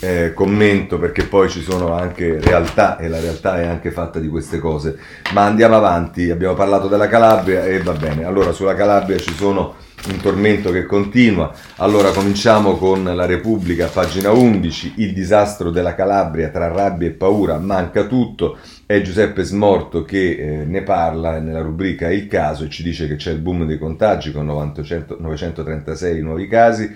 eh, 0.01 0.33
commento 0.35 0.99
perché 0.99 1.23
poi 1.23 1.49
ci 1.49 1.63
sono 1.63 1.93
anche 1.93 2.39
realtà 2.39 2.99
e 2.99 3.07
la 3.07 3.19
realtà 3.19 3.59
è 3.59 3.65
anche 3.65 3.89
fatta 3.89 4.19
di 4.19 4.27
queste 4.27 4.59
cose. 4.59 4.99
Ma 5.33 5.45
andiamo 5.45 5.75
avanti, 5.75 6.29
abbiamo 6.29 6.53
parlato 6.53 6.87
della 6.87 7.07
Calabria 7.07 7.65
e 7.65 7.81
va 7.81 7.93
bene. 7.93 8.25
Allora, 8.25 8.51
sulla 8.51 8.75
Calabria 8.75 9.17
ci 9.17 9.33
sono 9.33 9.73
un 10.05 10.21
tormento 10.21 10.71
che 10.71 10.85
continua. 10.85 11.53
Allora 11.77 12.11
cominciamo 12.11 12.77
con 12.77 13.03
la 13.03 13.25
Repubblica, 13.25 13.87
pagina 13.87 14.31
11, 14.31 14.93
il 14.97 15.13
disastro 15.13 15.69
della 15.69 15.95
Calabria 15.95 16.49
tra 16.49 16.67
rabbia 16.67 17.07
e 17.07 17.11
paura, 17.11 17.57
manca 17.57 18.05
tutto. 18.05 18.57
È 18.85 19.01
Giuseppe 19.01 19.43
Smorto 19.43 20.03
che 20.03 20.37
eh, 20.37 20.65
ne 20.65 20.81
parla 20.81 21.39
nella 21.39 21.59
rubrica 21.59 22.09
Il 22.09 22.27
caso 22.27 22.63
e 22.63 22.69
ci 22.69 22.83
dice 22.83 23.05
che 23.07 23.17
c'è 23.17 23.31
il 23.31 23.39
boom 23.39 23.65
dei 23.65 23.77
contagi 23.77 24.31
con 24.31 24.45
900, 24.45 25.17
936 25.19 26.21
nuovi 26.21 26.47
casi, 26.47 26.89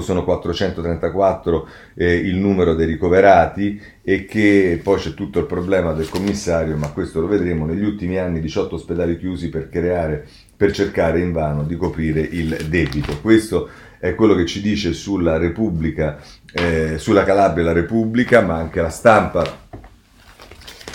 sono 0.00 0.24
434 0.24 1.68
eh, 1.94 2.14
il 2.14 2.36
numero 2.36 2.74
dei 2.74 2.86
ricoverati 2.86 3.80
e 4.02 4.24
che 4.24 4.80
poi 4.82 4.98
c'è 4.98 5.14
tutto 5.14 5.38
il 5.38 5.46
problema 5.46 5.92
del 5.92 6.08
commissario, 6.08 6.76
ma 6.76 6.90
questo 6.90 7.20
lo 7.20 7.26
vedremo, 7.28 7.66
negli 7.66 7.84
ultimi 7.84 8.18
anni 8.18 8.40
18 8.40 8.74
ospedali 8.74 9.16
chiusi 9.16 9.48
per 9.48 9.68
creare 9.68 10.26
per 10.58 10.72
cercare 10.72 11.20
invano 11.20 11.62
di 11.62 11.76
coprire 11.76 12.20
il 12.20 12.66
debito. 12.68 13.20
Questo 13.20 13.68
è 14.00 14.16
quello 14.16 14.34
che 14.34 14.44
ci 14.44 14.60
dice 14.60 14.92
sulla 14.92 15.38
Repubblica, 15.38 16.18
eh, 16.52 16.98
sulla 16.98 17.22
Calabria 17.22 17.64
la 17.64 17.72
Repubblica, 17.72 18.40
ma 18.40 18.56
anche 18.56 18.80
la 18.80 18.90
stampa 18.90 19.66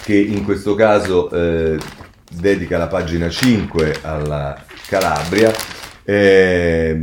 che 0.03 0.15
in 0.15 0.43
questo 0.43 0.75
caso 0.75 1.29
eh, 1.31 1.77
dedica 2.29 2.77
la 2.77 2.87
pagina 2.87 3.29
5 3.29 3.99
alla 4.01 4.61
Calabria. 4.85 5.53
Eh, 6.03 6.93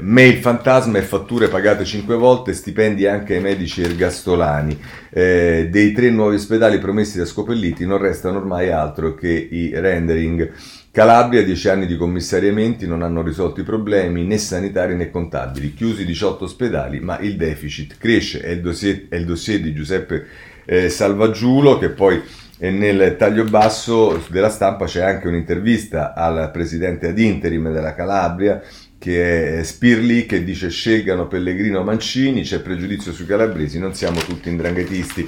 mail 0.00 0.38
fantasma 0.38 0.98
e 0.98 1.02
fatture 1.02 1.46
pagate 1.46 1.84
5 1.84 2.16
volte, 2.16 2.54
stipendi 2.54 3.06
anche 3.06 3.34
ai 3.34 3.40
medici 3.40 3.82
ergastolani. 3.82 4.76
Eh, 5.10 5.68
dei 5.70 5.92
tre 5.92 6.10
nuovi 6.10 6.34
ospedali 6.34 6.78
promessi 6.78 7.18
da 7.18 7.24
Scopelliti 7.24 7.86
non 7.86 7.98
restano 7.98 8.38
ormai 8.38 8.72
altro 8.72 9.14
che 9.14 9.28
i 9.28 9.70
rendering. 9.72 10.50
Calabria, 10.92 11.42
10 11.42 11.68
anni 11.70 11.86
di 11.86 11.96
commissariamenti 11.96 12.86
non 12.86 13.00
hanno 13.00 13.22
risolto 13.22 13.60
i 13.60 13.64
problemi 13.64 14.26
né 14.26 14.36
sanitari 14.36 14.94
né 14.94 15.10
contabili. 15.10 15.72
Chiusi 15.72 16.04
18 16.04 16.44
ospedali, 16.44 17.00
ma 17.00 17.18
il 17.18 17.36
deficit 17.36 17.96
cresce. 17.96 18.42
È 18.42 18.50
il 18.50 18.60
dossier, 18.60 19.06
è 19.08 19.16
il 19.16 19.24
dossier 19.24 19.62
di 19.62 19.72
Giuseppe 19.72 20.26
eh, 20.66 20.90
Salvaggiulo, 20.90 21.78
che 21.78 21.88
poi 21.88 22.20
eh, 22.58 22.70
nel 22.70 23.16
taglio 23.16 23.44
basso 23.44 24.22
della 24.28 24.50
stampa 24.50 24.84
c'è 24.84 25.02
anche 25.02 25.28
un'intervista 25.28 26.12
al 26.12 26.50
presidente 26.52 27.08
ad 27.08 27.18
interim 27.18 27.72
della 27.72 27.94
Calabria, 27.94 28.60
che 28.98 29.60
è 29.60 29.62
Spirli, 29.62 30.26
che 30.26 30.44
dice 30.44 30.68
scelgano 30.68 31.26
Pellegrino 31.26 31.82
Mancini, 31.82 32.42
c'è 32.42 32.60
pregiudizio 32.60 33.14
sui 33.14 33.24
calabresi, 33.24 33.78
non 33.78 33.94
siamo 33.94 34.20
tutti 34.20 34.50
indranghetisti. 34.50 35.26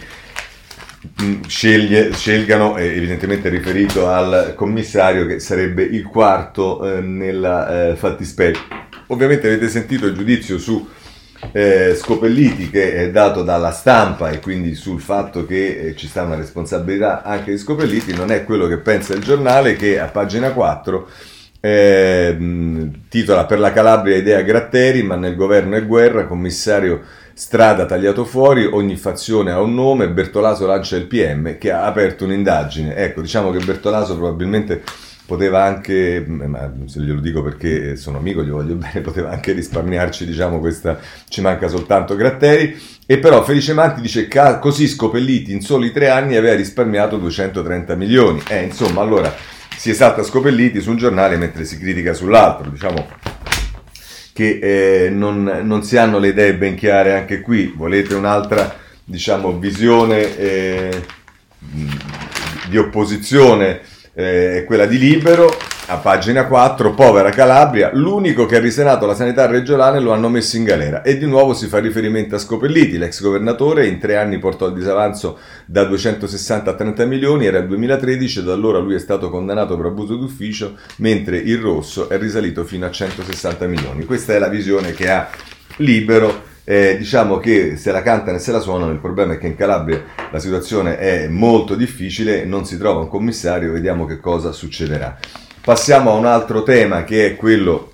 Sceglie, 1.46 2.12
scelgano, 2.12 2.78
eh, 2.78 2.86
evidentemente 2.96 3.48
riferito 3.48 4.08
al 4.08 4.54
commissario 4.56 5.26
che 5.26 5.38
sarebbe 5.38 5.82
il 5.82 6.04
quarto 6.04 6.96
eh, 6.96 7.00
nella 7.00 7.90
eh, 7.90 7.96
fattispecie. 7.96 8.60
Ovviamente 9.08 9.46
avete 9.46 9.68
sentito 9.68 10.06
il 10.06 10.14
giudizio 10.14 10.58
su 10.58 10.88
eh, 11.52 11.94
Scopelliti 11.94 12.70
che 12.70 12.94
è 12.94 13.10
dato 13.10 13.42
dalla 13.42 13.70
stampa 13.70 14.30
e 14.30 14.40
quindi 14.40 14.74
sul 14.74 15.00
fatto 15.00 15.44
che 15.44 15.78
eh, 15.78 15.96
ci 15.96 16.06
sta 16.06 16.22
una 16.22 16.36
responsabilità 16.36 17.22
anche 17.22 17.50
di 17.50 17.58
Scopelliti, 17.58 18.14
non 18.14 18.30
è 18.30 18.44
quello 18.44 18.66
che 18.66 18.78
pensa 18.78 19.14
il 19.14 19.22
giornale 19.22 19.76
che 19.76 20.00
a 20.00 20.06
pagina 20.06 20.52
4 20.52 21.08
eh, 21.60 22.36
titola 23.08 23.46
per 23.46 23.58
la 23.58 23.72
Calabria 23.72 24.16
idea 24.16 24.42
Gratteri, 24.42 25.02
ma 25.02 25.16
nel 25.16 25.34
governo 25.34 25.76
è 25.76 25.86
guerra, 25.86 26.26
commissario 26.26 27.00
strada 27.34 27.84
tagliato 27.84 28.24
fuori, 28.24 28.64
ogni 28.64 28.96
fazione 28.96 29.50
ha 29.50 29.60
un 29.60 29.74
nome, 29.74 30.08
Bertolaso 30.08 30.66
lancia 30.66 30.96
il 30.96 31.06
PM 31.06 31.58
che 31.58 31.72
ha 31.72 31.84
aperto 31.84 32.24
un'indagine. 32.24 32.94
Ecco, 32.94 33.20
diciamo 33.20 33.50
che 33.50 33.64
Bertolaso 33.64 34.16
probabilmente 34.16 34.82
poteva 35.26 35.64
anche, 35.64 36.24
ma 36.26 36.72
se 36.86 37.00
glielo 37.00 37.20
dico 37.20 37.42
perché 37.42 37.96
sono 37.96 38.18
amico, 38.18 38.42
gli 38.42 38.50
voglio 38.50 38.74
bene, 38.76 39.00
poteva 39.00 39.30
anche 39.30 39.52
risparmiarci, 39.52 40.24
diciamo, 40.24 40.60
questa, 40.60 40.98
ci 41.28 41.40
manca 41.40 41.68
soltanto 41.68 42.14
Gratteri, 42.14 42.78
e 43.06 43.18
però 43.18 43.42
Felice 43.42 43.72
Manti 43.72 44.00
dice 44.00 44.28
così 44.60 44.86
Scopelliti 44.86 45.52
in 45.52 45.60
soli 45.60 45.92
tre 45.92 46.08
anni 46.08 46.36
aveva 46.36 46.54
risparmiato 46.54 47.16
230 47.16 47.94
milioni, 47.96 48.42
eh, 48.48 48.62
insomma, 48.62 49.00
allora 49.00 49.34
si 49.76 49.90
esalta 49.90 50.22
Scopelliti 50.22 50.80
su 50.80 50.90
un 50.90 50.96
giornale 50.96 51.36
mentre 51.36 51.64
si 51.64 51.78
critica 51.78 52.14
sull'altro, 52.14 52.70
diciamo 52.70 53.23
che 54.34 54.58
eh, 55.06 55.10
non, 55.10 55.60
non, 55.62 55.84
si 55.84 55.96
hanno 55.96 56.18
le 56.18 56.28
idee 56.28 56.54
ben 56.54 56.74
chiare 56.74 57.14
anche 57.14 57.40
qui, 57.40 57.72
volete 57.74 58.14
un'altra, 58.14 58.76
diciamo, 59.04 59.56
visione 59.58 60.36
eh, 60.36 61.04
di 62.68 62.76
opposizione 62.76 63.80
eh, 64.12 64.64
quella 64.66 64.86
di 64.86 64.98
Libero, 64.98 65.56
a 65.86 65.98
pagina 65.98 66.46
4, 66.46 66.94
povera 66.94 67.28
Calabria, 67.28 67.90
l'unico 67.92 68.46
che 68.46 68.56
ha 68.56 68.60
risenato 68.60 69.04
la 69.04 69.14
sanità 69.14 69.44
regionale 69.46 70.00
lo 70.00 70.12
hanno 70.12 70.30
messo 70.30 70.56
in 70.56 70.64
galera 70.64 71.02
e 71.02 71.18
di 71.18 71.26
nuovo 71.26 71.52
si 71.52 71.66
fa 71.66 71.78
riferimento 71.78 72.34
a 72.34 72.38
Scopelliti, 72.38 72.96
l'ex 72.96 73.20
governatore 73.20 73.86
in 73.86 73.98
tre 73.98 74.16
anni 74.16 74.38
portò 74.38 74.68
il 74.68 74.72
disavanzo 74.72 75.38
da 75.66 75.84
260 75.84 76.70
a 76.70 76.74
30 76.74 77.04
milioni, 77.04 77.44
era 77.44 77.58
il 77.58 77.66
2013 77.66 78.38
e 78.38 78.42
da 78.44 78.54
allora 78.54 78.78
lui 78.78 78.94
è 78.94 78.98
stato 78.98 79.28
condannato 79.28 79.76
per 79.76 79.86
abuso 79.86 80.16
d'ufficio, 80.16 80.76
mentre 80.96 81.36
il 81.36 81.58
rosso 81.58 82.08
è 82.08 82.16
risalito 82.16 82.64
fino 82.64 82.86
a 82.86 82.90
160 82.90 83.66
milioni. 83.66 84.04
Questa 84.04 84.32
è 84.32 84.38
la 84.38 84.48
visione 84.48 84.92
che 84.92 85.10
ha 85.10 85.28
Libero 85.76 86.52
eh, 86.64 86.96
diciamo 86.96 87.36
che 87.36 87.76
se 87.76 87.92
la 87.92 88.00
cantano 88.00 88.38
e 88.38 88.40
se 88.40 88.52
la 88.52 88.60
suonano, 88.60 88.90
il 88.90 89.00
problema 89.00 89.34
è 89.34 89.38
che 89.38 89.48
in 89.48 89.54
Calabria 89.54 90.02
la 90.30 90.38
situazione 90.38 90.96
è 90.96 91.28
molto 91.28 91.74
difficile, 91.74 92.46
non 92.46 92.64
si 92.64 92.78
trova 92.78 93.00
un 93.00 93.08
commissario, 93.08 93.70
vediamo 93.70 94.06
che 94.06 94.18
cosa 94.18 94.50
succederà. 94.50 95.18
Passiamo 95.64 96.10
a 96.10 96.14
un 96.16 96.26
altro 96.26 96.62
tema 96.62 97.04
che 97.04 97.24
è 97.24 97.36
quello, 97.36 97.92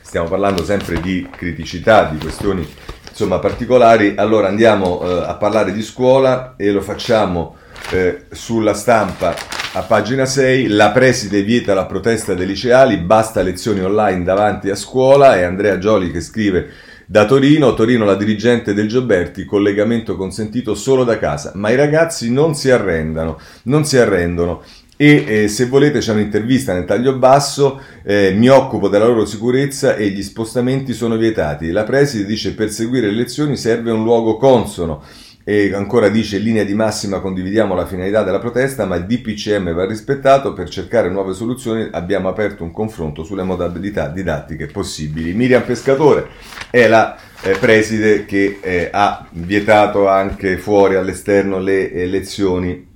stiamo 0.00 0.26
parlando 0.26 0.64
sempre 0.64 1.00
di 1.00 1.24
criticità, 1.30 2.06
di 2.06 2.18
questioni 2.18 2.68
insomma 3.08 3.38
particolari, 3.38 4.14
allora 4.16 4.48
andiamo 4.48 5.00
eh, 5.00 5.24
a 5.24 5.34
parlare 5.36 5.70
di 5.70 5.82
scuola 5.82 6.54
e 6.56 6.72
lo 6.72 6.80
facciamo 6.80 7.54
eh, 7.92 8.24
sulla 8.32 8.74
stampa 8.74 9.36
a 9.74 9.82
pagina 9.82 10.26
6, 10.26 10.66
la 10.66 10.90
preside 10.90 11.42
vieta 11.42 11.74
la 11.74 11.86
protesta 11.86 12.34
dei 12.34 12.46
liceali, 12.46 12.96
basta 12.96 13.40
lezioni 13.42 13.80
online 13.80 14.24
davanti 14.24 14.68
a 14.68 14.74
scuola, 14.74 15.36
è 15.36 15.42
Andrea 15.42 15.78
Gioli 15.78 16.10
che 16.10 16.20
scrive 16.20 16.72
da 17.10 17.24
Torino, 17.24 17.72
Torino 17.72 18.04
la 18.04 18.16
dirigente 18.16 18.74
del 18.74 18.86
Gioberti, 18.86 19.46
collegamento 19.46 20.14
consentito 20.14 20.74
solo 20.74 21.04
da 21.04 21.18
casa, 21.18 21.52
ma 21.54 21.70
i 21.70 21.74
ragazzi 21.74 22.30
non 22.30 22.54
si 22.54 22.70
arrendano, 22.70 23.38
non 23.62 23.86
si 23.86 23.96
arrendono. 23.96 24.62
E 25.00 25.24
eh, 25.44 25.48
se 25.48 25.66
volete 25.66 26.00
c'è 26.00 26.12
un'intervista 26.12 26.72
nel 26.72 26.84
taglio 26.84 27.16
basso, 27.16 27.80
eh, 28.02 28.32
mi 28.36 28.48
occupo 28.48 28.88
della 28.88 29.06
loro 29.06 29.26
sicurezza 29.26 29.94
e 29.94 30.08
gli 30.08 30.24
spostamenti 30.24 30.92
sono 30.92 31.16
vietati. 31.16 31.70
La 31.70 31.84
preside 31.84 32.26
dice 32.26 32.52
per 32.52 32.72
seguire 32.72 33.06
le 33.06 33.12
lezioni 33.12 33.56
serve 33.56 33.92
un 33.92 34.02
luogo 34.02 34.36
consono 34.36 35.04
E 35.44 35.72
ancora 35.72 36.08
dice, 36.08 36.38
in 36.38 36.42
linea 36.42 36.64
di 36.64 36.74
massima 36.74 37.20
condividiamo 37.20 37.76
la 37.76 37.86
finalità 37.86 38.24
della 38.24 38.40
protesta, 38.40 38.86
ma 38.86 38.96
il 38.96 39.06
DPCM 39.06 39.72
va 39.72 39.86
rispettato. 39.86 40.52
Per 40.52 40.68
cercare 40.68 41.08
nuove 41.08 41.32
soluzioni 41.32 41.88
abbiamo 41.92 42.28
aperto 42.28 42.64
un 42.64 42.72
confronto 42.72 43.22
sulle 43.22 43.44
modalità 43.44 44.08
didattiche 44.08 44.66
possibili. 44.66 45.32
Miriam 45.32 45.62
Pescatore 45.62 46.26
è 46.70 46.88
la 46.88 47.16
eh, 47.40 47.56
preside 47.56 48.26
che 48.26 48.58
eh, 48.60 48.88
ha 48.92 49.26
vietato 49.30 50.08
anche 50.08 50.58
fuori 50.58 50.96
all'esterno 50.96 51.60
le 51.60 51.92
eh, 51.92 52.06
lezioni. 52.06 52.87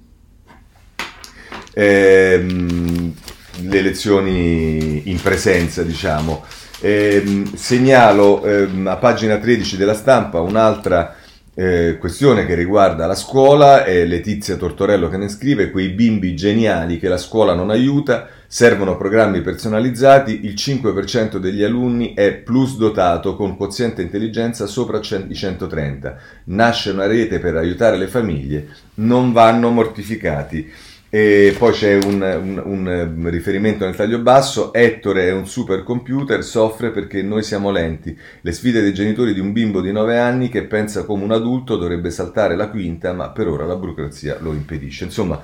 Ehm, 1.75 3.15
le 3.61 3.81
lezioni 3.81 5.11
in 5.11 5.21
presenza, 5.21 5.83
diciamo. 5.83 6.45
Ehm, 6.81 7.55
segnalo 7.55 8.45
ehm, 8.45 8.87
a 8.87 8.97
pagina 8.97 9.39
13 9.39 9.77
della 9.77 9.95
stampa 9.95 10.41
un'altra 10.41 11.15
eh, 11.55 11.99
questione 11.99 12.47
che 12.47 12.55
riguarda 12.55 13.07
la 13.07 13.15
scuola, 13.15 13.85
è 13.85 14.05
Letizia 14.07 14.57
Tortorello 14.57 15.09
che 15.09 15.19
ne 15.19 15.29
scrive, 15.29 15.71
quei 15.71 15.91
bimbi 15.91 16.35
geniali 16.35 16.99
che 16.99 17.09
la 17.09 17.19
scuola 17.19 17.55
non 17.55 17.71
aiuta, 17.71 18.27
servono 18.47 18.97
programmi 18.97 19.43
personalizzati, 19.43 20.45
il 20.45 20.55
5% 20.55 21.37
degli 21.37 21.63
alunni 21.63 22.15
è 22.15 22.33
plus 22.33 22.77
dotato 22.77 23.37
con 23.37 23.57
quoziente 23.57 24.03
intelligenza 24.03 24.67
sopra 24.67 24.99
i 24.99 25.35
130, 25.35 26.17
nasce 26.45 26.91
una 26.91 27.07
rete 27.07 27.39
per 27.39 27.57
aiutare 27.57 27.99
le 27.99 28.09
famiglie, 28.09 28.69
non 28.95 29.33
vanno 29.33 29.71
mortificati. 29.71 30.71
E 31.15 31.55
poi 31.59 31.73
c'è 31.73 31.97
un, 31.97 32.23
un, 32.65 33.13
un, 33.19 33.29
riferimento 33.29 33.85
nel 33.85 33.95
taglio 33.95 34.21
basso, 34.21 34.73
Ettore 34.73 35.29
è 35.29 35.33
un 35.33 35.47
supercomputer, 35.47 36.43
soffre 36.43 36.91
perché 36.91 37.21
noi 37.21 37.43
siamo 37.43 37.71
lenti. 37.71 38.19
Le 38.41 38.53
sfide 38.53 38.81
dei 38.81 38.95
genitori 38.95 39.35
di 39.35 39.41
un 39.41 39.53
bimbo 39.53 39.83
di 39.83 39.93
9 39.93 40.19
anni 40.19 40.49
che 40.49 40.63
pensa 40.63 41.05
come 41.05 41.25
un 41.25 41.33
adulto 41.33 41.77
dovrebbe 41.77 42.11
saltare 42.11 42.57
la 42.57 42.71
quinta, 42.71 43.13
ma 43.13 43.29
per 43.29 43.47
ora 43.47 43.67
la 43.67 43.77
burocrazia 43.77 44.39
lo 44.41 44.55
impedisce. 44.55 45.05
Insomma, 45.05 45.39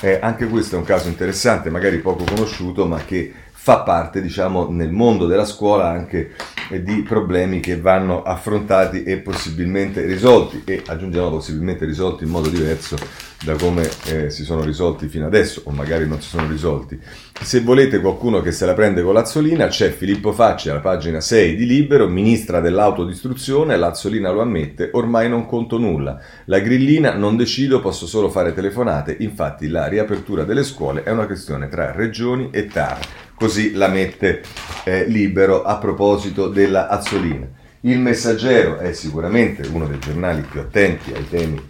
eh, 0.00 0.18
anche 0.20 0.48
questo 0.48 0.74
è 0.74 0.78
un 0.78 0.84
caso 0.84 1.06
interessante, 1.06 1.70
magari 1.70 1.98
poco 1.98 2.24
conosciuto, 2.24 2.88
ma 2.88 3.04
che 3.04 3.32
fa 3.64 3.82
parte, 3.82 4.20
diciamo, 4.20 4.70
nel 4.70 4.90
mondo 4.90 5.26
della 5.26 5.44
scuola 5.44 5.88
anche 5.88 6.32
eh, 6.68 6.82
di 6.82 7.02
problemi 7.02 7.60
che 7.60 7.80
vanno 7.80 8.24
affrontati 8.24 9.04
e 9.04 9.18
possibilmente 9.18 10.04
risolti 10.04 10.62
e 10.64 10.82
aggiungiamo 10.84 11.30
possibilmente 11.30 11.84
risolti 11.84 12.24
in 12.24 12.30
modo 12.30 12.48
diverso 12.48 12.96
da 13.44 13.54
come 13.54 13.88
eh, 14.06 14.30
si 14.30 14.42
sono 14.42 14.62
risolti 14.62 15.06
fino 15.06 15.26
adesso 15.26 15.62
o 15.64 15.70
magari 15.70 16.08
non 16.08 16.20
si 16.20 16.28
sono 16.28 16.48
risolti. 16.48 16.98
Se 17.40 17.60
volete 17.60 18.00
qualcuno 18.00 18.40
che 18.40 18.50
se 18.50 18.66
la 18.66 18.74
prende 18.74 19.00
con 19.00 19.14
l'Azzolina 19.14 19.68
c'è 19.68 19.90
Filippo 19.90 20.32
Facci 20.32 20.68
alla 20.68 20.80
pagina 20.80 21.20
6 21.20 21.54
di 21.54 21.64
Libero, 21.64 22.08
ministra 22.08 22.58
dell'autodistruzione, 22.58 23.76
l'Azzolina 23.76 24.32
lo 24.32 24.40
ammette, 24.40 24.90
ormai 24.94 25.28
non 25.28 25.46
conto 25.46 25.78
nulla. 25.78 26.20
La 26.46 26.58
grillina 26.58 27.14
non 27.14 27.36
decido, 27.36 27.78
posso 27.80 28.08
solo 28.08 28.28
fare 28.28 28.54
telefonate, 28.54 29.16
infatti 29.20 29.68
la 29.68 29.86
riapertura 29.86 30.42
delle 30.42 30.64
scuole 30.64 31.04
è 31.04 31.10
una 31.10 31.26
questione 31.26 31.68
tra 31.68 31.92
regioni 31.92 32.48
e 32.50 32.66
TAR. 32.66 32.98
Così 33.42 33.72
la 33.72 33.88
mette 33.88 34.40
eh, 34.84 35.04
Libero 35.06 35.64
a 35.64 35.76
proposito 35.78 36.46
della 36.46 36.86
Azzolina. 36.86 37.44
Il 37.80 37.98
Messaggero 37.98 38.78
è 38.78 38.92
sicuramente 38.92 39.66
uno 39.66 39.88
dei 39.88 39.98
giornali 39.98 40.42
più 40.48 40.60
attenti 40.60 41.12
ai 41.12 41.28
temi 41.28 41.60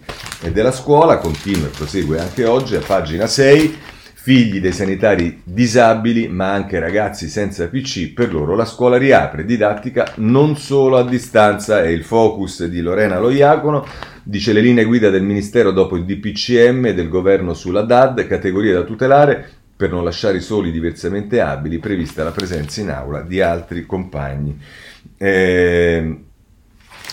della 0.51 0.71
scuola, 0.71 1.17
continua 1.17 1.65
e 1.65 1.71
prosegue 1.71 2.19
anche 2.19 2.45
oggi 2.45 2.75
a 2.75 2.79
pagina 2.79 3.25
6. 3.25 3.75
Figli 4.13 4.61
dei 4.61 4.71
sanitari 4.71 5.41
disabili, 5.43 6.27
ma 6.27 6.53
anche 6.53 6.77
ragazzi 6.77 7.27
senza 7.27 7.67
PC, 7.67 8.13
per 8.13 8.31
loro 8.31 8.55
la 8.55 8.65
scuola 8.65 8.97
riapre, 8.97 9.43
didattica 9.43 10.13
non 10.17 10.55
solo 10.55 10.97
a 10.97 11.03
distanza, 11.03 11.81
è 11.81 11.87
il 11.87 12.03
focus 12.03 12.65
di 12.65 12.81
Lorena 12.81 13.17
Loiacono, 13.17 13.83
dice 14.21 14.53
le 14.53 14.61
linee 14.61 14.85
guida 14.85 15.09
del 15.09 15.23
Ministero 15.23 15.71
dopo 15.71 15.95
il 15.95 16.05
DPCM 16.05 16.91
del 16.91 17.09
governo 17.09 17.55
sulla 17.55 17.81
DAD, 17.81 18.27
categorie 18.27 18.73
da 18.73 18.83
tutelare, 18.83 19.62
per 19.75 19.89
non 19.89 20.03
lasciare 20.03 20.39
soli 20.39 20.71
diversamente 20.71 21.41
abili, 21.41 21.79
prevista 21.79 22.23
la 22.23 22.31
presenza 22.31 22.81
in 22.81 22.89
aula 22.89 23.21
di 23.21 23.41
altri 23.41 23.85
compagni. 23.85 24.59
Eh, 25.17 26.17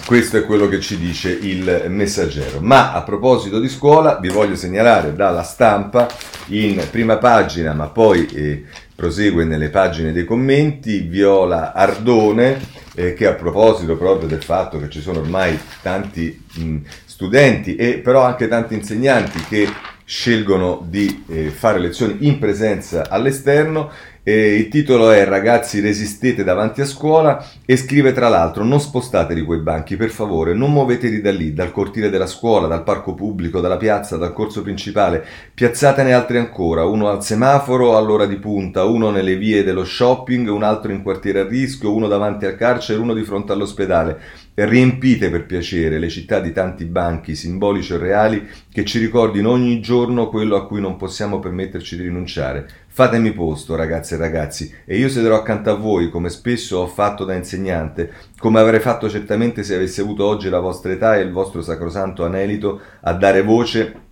questo 0.07 0.39
è 0.39 0.45
quello 0.45 0.67
che 0.69 0.81
ci 0.81 0.99
dice 0.99 1.31
il 1.31 1.85
messaggero. 1.89 2.61
Ma 2.61 2.93
a 2.93 3.03
proposito 3.03 3.61
di 3.61 3.69
scuola, 3.69 4.19
vi 4.19 4.29
voglio 4.29 4.57
segnalare 4.57 5.15
dalla 5.15 5.43
stampa 5.43 6.09
in 6.47 6.83
prima 6.91 7.19
pagina, 7.19 7.75
ma 7.75 7.89
poi 7.89 8.27
eh, 8.27 8.65
prosegue 8.95 9.45
nelle 9.45 9.69
pagine 9.69 10.13
dei 10.13 10.25
commenti, 10.25 11.01
Viola 11.01 11.73
Ardone, 11.73 12.61
eh, 12.95 13.15
che 13.15 13.27
a 13.27 13.35
proposito 13.35 13.97
proprio 13.97 14.29
del 14.29 14.43
fatto 14.43 14.79
che 14.79 14.91
ci 14.91 15.01
sono 15.01 15.21
ormai 15.21 15.59
tanti 15.83 16.45
mh, 16.55 16.77
studenti 17.05 17.77
e 17.77 17.99
però 17.99 18.25
anche 18.25 18.49
tanti 18.49 18.75
insegnanti 18.75 19.41
che 19.45 19.69
scelgono 20.11 20.85
di 20.89 21.23
eh, 21.29 21.51
fare 21.51 21.79
lezioni 21.79 22.27
in 22.27 22.41
presenza 22.41 23.09
all'esterno, 23.09 23.93
eh, 24.25 24.57
il 24.57 24.67
titolo 24.69 25.13
è 25.13 25.25
Ragazzi 25.25 25.79
resistete 25.79 26.43
davanti 26.43 26.81
a 26.81 26.85
scuola 26.85 27.47
e 27.65 27.77
scrive 27.77 28.13
tra 28.13 28.29
l'altro 28.29 28.65
non 28.65 28.81
spostatevi 28.81 29.45
quei 29.45 29.61
banchi 29.61 29.95
per 29.95 30.11
favore, 30.11 30.53
non 30.53 30.73
muovetevi 30.73 31.21
da 31.21 31.31
lì, 31.31 31.53
dal 31.53 31.71
cortile 31.71 32.11
della 32.11 32.27
scuola, 32.27 32.67
dal 32.67 32.83
parco 32.83 33.15
pubblico, 33.15 33.61
dalla 33.61 33.77
piazza, 33.77 34.17
dal 34.17 34.33
corso 34.33 34.63
principale, 34.63 35.25
piazzatene 35.55 36.13
altri 36.13 36.39
ancora, 36.39 36.85
uno 36.85 37.09
al 37.09 37.23
semaforo 37.23 37.97
all'ora 37.97 38.27
di 38.27 38.37
punta, 38.37 38.83
uno 38.83 39.11
nelle 39.11 39.37
vie 39.37 39.63
dello 39.63 39.85
shopping, 39.85 40.49
un 40.49 40.65
altro 40.65 40.91
in 40.91 41.05
quartiere 41.05 41.39
a 41.39 41.47
rischio, 41.47 41.95
uno 41.95 42.09
davanti 42.09 42.47
al 42.47 42.57
carcere, 42.57 42.99
uno 42.99 43.15
di 43.15 43.23
fronte 43.23 43.53
all'ospedale. 43.53 44.40
Riempite 44.53 45.31
per 45.31 45.47
piacere 45.47 45.99
le 45.99 46.09
città 46.09 46.41
di 46.41 46.53
tanti 46.53 46.85
banchi 46.85 47.35
simbolici 47.35 47.95
o 47.95 47.99
reali 47.99 48.47
che 48.71 48.85
ci 48.85 48.99
ricordino 48.99 49.51
ogni 49.51 49.81
giorno 49.81 50.29
quello 50.29 50.57
a 50.57 50.67
cui 50.67 50.81
non 50.81 50.97
possiamo 50.97 51.39
permetterci 51.39 51.97
di 51.97 52.03
rinunciare. 52.03 52.69
Fatemi 52.89 53.33
posto, 53.33 53.77
ragazze 53.77 54.17
e 54.17 54.19
ragazzi, 54.19 54.75
e 54.85 54.99
io 54.99 55.09
sederò 55.09 55.37
accanto 55.37 55.71
a 55.71 55.75
voi, 55.75 56.11
come 56.11 56.29
spesso 56.29 56.79
ho 56.79 56.87
fatto 56.87 57.25
da 57.25 57.35
insegnante, 57.35 58.13
come 58.39 58.61
avrei 58.61 58.81
fatto 58.81 59.09
certamente 59.09 59.63
se 59.63 59.77
avessi 59.77 60.01
avuto 60.01 60.27
oggi 60.27 60.49
la 60.49 60.61
vostra 60.61 60.93
età 60.93 61.17
e 61.17 61.23
il 61.23 61.31
vostro 61.31 61.63
sacrosanto 61.63 62.25
anelito 62.25 62.81
a 63.01 63.15
dare 63.15 63.43
voce 63.43 64.09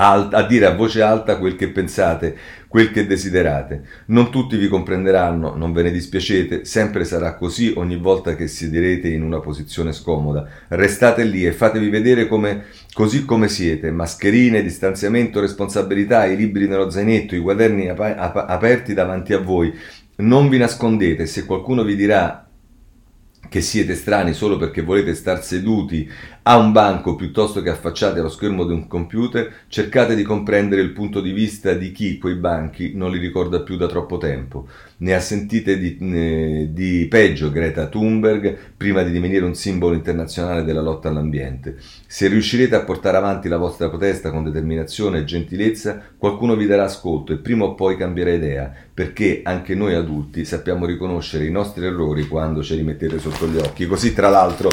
a 0.00 0.46
dire 0.46 0.64
a 0.64 0.74
voce 0.74 1.02
alta 1.02 1.36
quel 1.36 1.56
che 1.56 1.68
pensate, 1.68 2.34
quel 2.68 2.90
che 2.90 3.06
desiderate. 3.06 3.82
Non 4.06 4.30
tutti 4.30 4.56
vi 4.56 4.66
comprenderanno, 4.66 5.54
non 5.54 5.72
ve 5.72 5.82
ne 5.82 5.90
dispiacete, 5.90 6.64
sempre 6.64 7.04
sarà 7.04 7.34
così 7.34 7.74
ogni 7.76 7.96
volta 7.96 8.34
che 8.34 8.48
siederete 8.48 9.08
in 9.08 9.22
una 9.22 9.40
posizione 9.40 9.92
scomoda. 9.92 10.48
Restate 10.68 11.24
lì 11.24 11.44
e 11.44 11.52
fatevi 11.52 11.90
vedere 11.90 12.28
come, 12.28 12.64
così 12.94 13.26
come 13.26 13.48
siete, 13.48 13.90
mascherine, 13.90 14.62
distanziamento, 14.62 15.40
responsabilità, 15.40 16.24
i 16.24 16.36
libri 16.36 16.66
nello 16.66 16.88
zainetto, 16.88 17.34
i 17.34 17.40
quaderni 17.40 17.88
ap- 17.90 18.44
aperti 18.48 18.94
davanti 18.94 19.34
a 19.34 19.38
voi. 19.38 19.72
Non 20.16 20.48
vi 20.48 20.56
nascondete, 20.56 21.26
se 21.26 21.44
qualcuno 21.44 21.82
vi 21.82 21.96
dirà 21.96 22.46
che 23.50 23.60
siete 23.60 23.96
strani 23.96 24.32
solo 24.32 24.56
perché 24.56 24.80
volete 24.80 25.14
star 25.14 25.42
seduti 25.42 26.08
a 26.50 26.56
un 26.56 26.72
banco 26.72 27.14
piuttosto 27.14 27.62
che 27.62 27.70
affacciati 27.70 28.18
allo 28.18 28.28
schermo 28.28 28.64
di 28.64 28.72
un 28.72 28.88
computer, 28.88 29.52
cercate 29.68 30.16
di 30.16 30.24
comprendere 30.24 30.82
il 30.82 30.90
punto 30.90 31.20
di 31.20 31.30
vista 31.30 31.74
di 31.74 31.92
chi 31.92 32.18
quei 32.18 32.34
banchi 32.34 32.90
non 32.96 33.12
li 33.12 33.18
ricorda 33.18 33.60
più 33.60 33.76
da 33.76 33.86
troppo 33.86 34.18
tempo. 34.18 34.66
Ne 34.96 35.14
ha 35.14 35.20
sentite 35.20 35.78
di, 35.78 35.96
di 36.72 37.06
peggio 37.08 37.52
Greta 37.52 37.86
Thunberg 37.86 38.56
prima 38.76 39.04
di 39.04 39.12
divenire 39.12 39.44
un 39.44 39.54
simbolo 39.54 39.94
internazionale 39.94 40.64
della 40.64 40.80
lotta 40.80 41.08
all'ambiente. 41.08 41.76
Se 42.08 42.26
riuscirete 42.26 42.74
a 42.74 42.82
portare 42.82 43.16
avanti 43.16 43.48
la 43.48 43.56
vostra 43.56 43.88
protesta 43.88 44.32
con 44.32 44.42
determinazione 44.42 45.20
e 45.20 45.24
gentilezza, 45.24 46.02
qualcuno 46.18 46.56
vi 46.56 46.66
darà 46.66 46.82
ascolto 46.82 47.32
e 47.32 47.36
prima 47.36 47.62
o 47.62 47.76
poi 47.76 47.96
cambierà 47.96 48.32
idea, 48.32 48.74
perché 48.92 49.42
anche 49.44 49.76
noi 49.76 49.94
adulti 49.94 50.44
sappiamo 50.44 50.84
riconoscere 50.84 51.46
i 51.46 51.50
nostri 51.52 51.86
errori 51.86 52.26
quando 52.26 52.60
ce 52.60 52.74
li 52.74 52.82
mettete 52.82 53.20
sotto 53.20 53.46
gli 53.46 53.56
occhi. 53.56 53.86
Così, 53.86 54.12
tra 54.12 54.28
l'altro, 54.28 54.68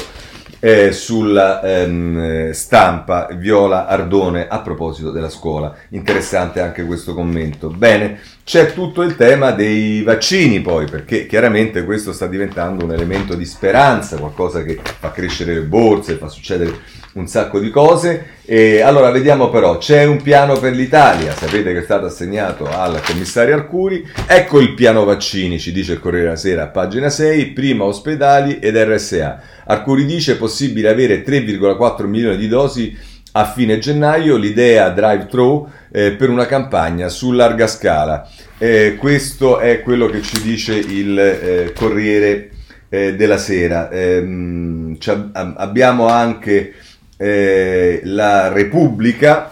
eh, 0.60 0.92
sulla 0.92 1.62
ehm, 1.62 2.52
stampa 2.52 3.28
Viola 3.34 3.88
Ardone 3.88 4.48
a 4.48 4.60
proposito 4.60 5.12
della 5.12 5.30
scuola. 5.30 5.76
Interessante 5.90 6.62
anche 6.62 6.86
questo 6.86 7.14
commento. 7.14 7.70
Bene, 7.70 8.20
c'è 8.44 8.74
tutto 8.74 9.02
il 9.02 9.16
tema 9.16 9.52
dei 9.52 10.02
vaccini 10.04 10.62
poi, 10.62 10.86
perché 10.86 11.26
chiaramente 11.26 11.84
questo 11.84 12.14
sta 12.14 12.28
diventando 12.28 12.86
un 12.86 12.94
elemento 12.94 13.36
di 13.36 13.46
speranza, 13.46 14.18
qualcosa 14.18 14.64
che 14.64 14.80
fa 15.00 15.12
crescere 15.12 15.54
le 15.54 15.62
borse, 15.62 16.16
fa 16.16 16.30
succedere 16.30 16.74
un 17.14 17.28
sacco 17.28 17.60
di 17.60 17.70
cose. 17.70 18.36
E 18.46 18.80
allora 18.80 19.12
vediamo 19.12 19.50
però, 19.50 19.78
c'è 19.78 20.06
un 20.06 20.22
piano 20.22 20.58
per 20.58 20.72
l'Italia, 20.72 21.34
sapete 21.34 21.74
che 21.74 21.80
è 21.80 21.84
stato 21.84 22.06
assegnato 22.06 22.66
al 22.66 23.02
commissario 23.06 23.56
Arcuri, 23.56 24.08
ecco 24.26 24.62
il 24.62 24.74
piano 24.74 25.04
vaccini, 25.04 25.60
ci 25.60 25.74
dice 25.74 25.94
il 25.94 26.00
Corriere 26.00 26.28
della 26.28 26.38
Sera 26.38 26.68
pagina 26.68 27.10
6, 27.10 27.48
prima 27.48 27.84
ospedali 27.84 28.60
ed 28.60 28.78
RSA. 28.78 29.56
Arcuri 29.68 30.06
dice 30.06 30.34
è 30.34 30.38
possibile 30.38 30.90
avere 30.90 31.24
3,4 31.24 32.06
milioni 32.06 32.38
di 32.38 32.48
dosi 32.48 32.98
a 33.34 33.46
fine 33.46 33.78
gennaio, 33.78 34.36
l'idea 34.36 34.90
drive-thru 34.90 35.70
eh, 35.92 36.12
per 36.14 36.30
una 36.30 36.46
campagna 36.46 37.08
su 37.10 37.32
larga 37.32 37.68
scala. 37.68 38.28
Eh, 38.58 38.96
questo 38.98 39.60
è 39.60 39.82
quello 39.82 40.08
che 40.08 40.22
ci 40.22 40.42
dice 40.42 40.74
il 40.74 41.20
eh, 41.20 41.74
Corriere 41.76 42.50
eh, 42.90 43.16
della 43.16 43.38
Sera. 43.38 43.92
Ehm, 43.92 44.98
abbiamo 45.34 46.08
anche 46.08 46.74
eh, 47.18 48.02
la 48.04 48.52
Repubblica, 48.52 49.52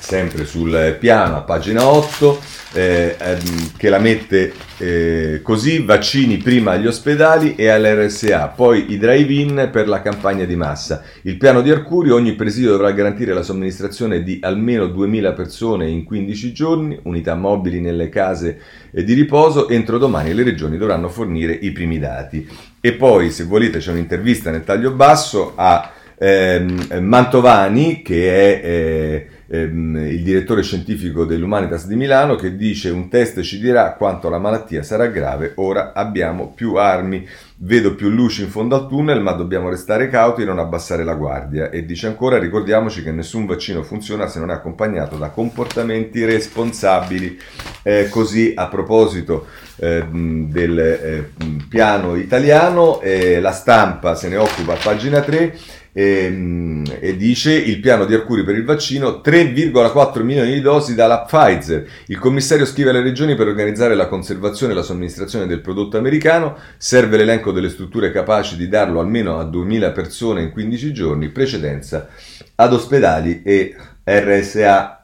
sempre 0.00 0.44
sul 0.44 0.96
piano 0.98 1.36
a 1.36 1.42
pagina 1.42 1.86
8, 1.86 2.40
eh, 2.72 3.16
ehm, 3.18 3.72
che 3.76 3.88
la 3.88 3.98
mette 3.98 4.52
eh, 4.78 5.40
così, 5.42 5.80
vaccini 5.82 6.38
prima 6.38 6.72
agli 6.72 6.86
ospedali 6.86 7.54
e 7.54 7.68
all'RSA, 7.68 8.48
poi 8.48 8.92
i 8.92 8.98
drive-in 8.98 9.68
per 9.70 9.88
la 9.88 10.00
campagna 10.00 10.44
di 10.44 10.56
massa. 10.56 11.02
Il 11.22 11.36
piano 11.36 11.60
di 11.60 11.70
Arcuri, 11.70 12.10
ogni 12.10 12.34
presidio 12.34 12.70
dovrà 12.70 12.90
garantire 12.92 13.34
la 13.34 13.42
somministrazione 13.42 14.22
di 14.22 14.38
almeno 14.42 14.86
2000 14.86 15.32
persone 15.32 15.88
in 15.88 16.04
15 16.04 16.52
giorni, 16.52 16.98
unità 17.04 17.34
mobili 17.34 17.80
nelle 17.80 18.08
case 18.08 18.60
eh, 18.90 19.04
di 19.04 19.12
riposo, 19.12 19.68
entro 19.68 19.98
domani 19.98 20.32
le 20.32 20.42
regioni 20.42 20.78
dovranno 20.78 21.08
fornire 21.08 21.52
i 21.52 21.72
primi 21.72 21.98
dati. 21.98 22.48
E 22.80 22.92
poi, 22.92 23.30
se 23.30 23.44
volete, 23.44 23.78
c'è 23.78 23.90
un'intervista 23.90 24.50
nel 24.50 24.64
taglio 24.64 24.92
basso 24.92 25.52
a 25.54 25.92
ehm, 26.20 26.98
Mantovani, 27.00 28.02
che 28.02 28.60
è 28.60 28.66
eh, 28.66 29.26
ehm, 29.48 29.96
il 29.96 30.22
direttore 30.22 30.62
scientifico 30.62 31.24
dell'Humanitas 31.24 31.86
di 31.86 31.96
Milano, 31.96 32.34
che 32.34 32.56
dice 32.56 32.90
un 32.90 33.08
test 33.08 33.40
ci 33.40 33.58
dirà 33.58 33.94
quanto 33.94 34.28
la 34.28 34.38
malattia 34.38 34.82
sarà 34.82 35.06
grave, 35.06 35.52
ora 35.56 35.92
abbiamo 35.94 36.52
più 36.54 36.74
armi, 36.74 37.26
vedo 37.62 37.94
più 37.94 38.10
luci 38.10 38.42
in 38.42 38.50
fondo 38.50 38.74
al 38.74 38.86
tunnel, 38.86 39.22
ma 39.22 39.32
dobbiamo 39.32 39.70
restare 39.70 40.10
cauti 40.10 40.42
e 40.42 40.44
non 40.44 40.58
abbassare 40.58 41.04
la 41.04 41.14
guardia. 41.14 41.70
E 41.70 41.86
dice 41.86 42.06
ancora, 42.06 42.38
ricordiamoci 42.38 43.02
che 43.02 43.12
nessun 43.12 43.46
vaccino 43.46 43.82
funziona 43.82 44.28
se 44.28 44.40
non 44.40 44.50
è 44.50 44.54
accompagnato 44.54 45.16
da 45.16 45.30
comportamenti 45.30 46.22
responsabili. 46.24 47.38
Eh, 47.82 48.08
così 48.10 48.52
a 48.54 48.68
proposito 48.68 49.46
eh, 49.76 50.04
del 50.10 51.30
piano 51.66 52.14
italiano, 52.16 53.00
eh, 53.00 53.40
la 53.40 53.52
stampa 53.52 54.14
se 54.14 54.28
ne 54.28 54.36
occupa 54.36 54.74
a 54.74 54.78
pagina 54.82 55.20
3 55.22 55.78
e, 55.92 56.24
ehm, 56.24 56.84
e, 57.00 57.16
dice 57.16 57.52
il 57.52 57.80
piano 57.80 58.04
di 58.04 58.14
Arcuri 58.14 58.44
per 58.44 58.54
il 58.54 58.64
vaccino 58.64 59.20
3,4 59.22 60.22
milioni 60.22 60.52
di 60.52 60.60
dosi 60.60 60.94
dalla 60.94 61.22
Pfizer. 61.22 61.86
Il 62.06 62.18
commissario 62.18 62.64
scrive 62.64 62.90
alle 62.90 63.02
regioni 63.02 63.34
per 63.34 63.48
organizzare 63.48 63.94
la 63.94 64.06
conservazione 64.06 64.72
e 64.72 64.76
la 64.76 64.82
somministrazione 64.82 65.46
del 65.46 65.60
prodotto 65.60 65.98
americano. 65.98 66.56
Serve 66.76 67.16
l'elenco 67.16 67.52
delle 67.52 67.68
strutture 67.68 68.12
capaci 68.12 68.56
di 68.56 68.68
darlo 68.68 69.00
almeno 69.00 69.38
a 69.38 69.44
2000 69.44 69.90
persone 69.90 70.42
in 70.42 70.50
15 70.52 70.92
giorni, 70.92 71.28
precedenza 71.28 72.08
ad 72.54 72.72
ospedali 72.72 73.42
e 73.42 73.74
RSA. 74.04 74.96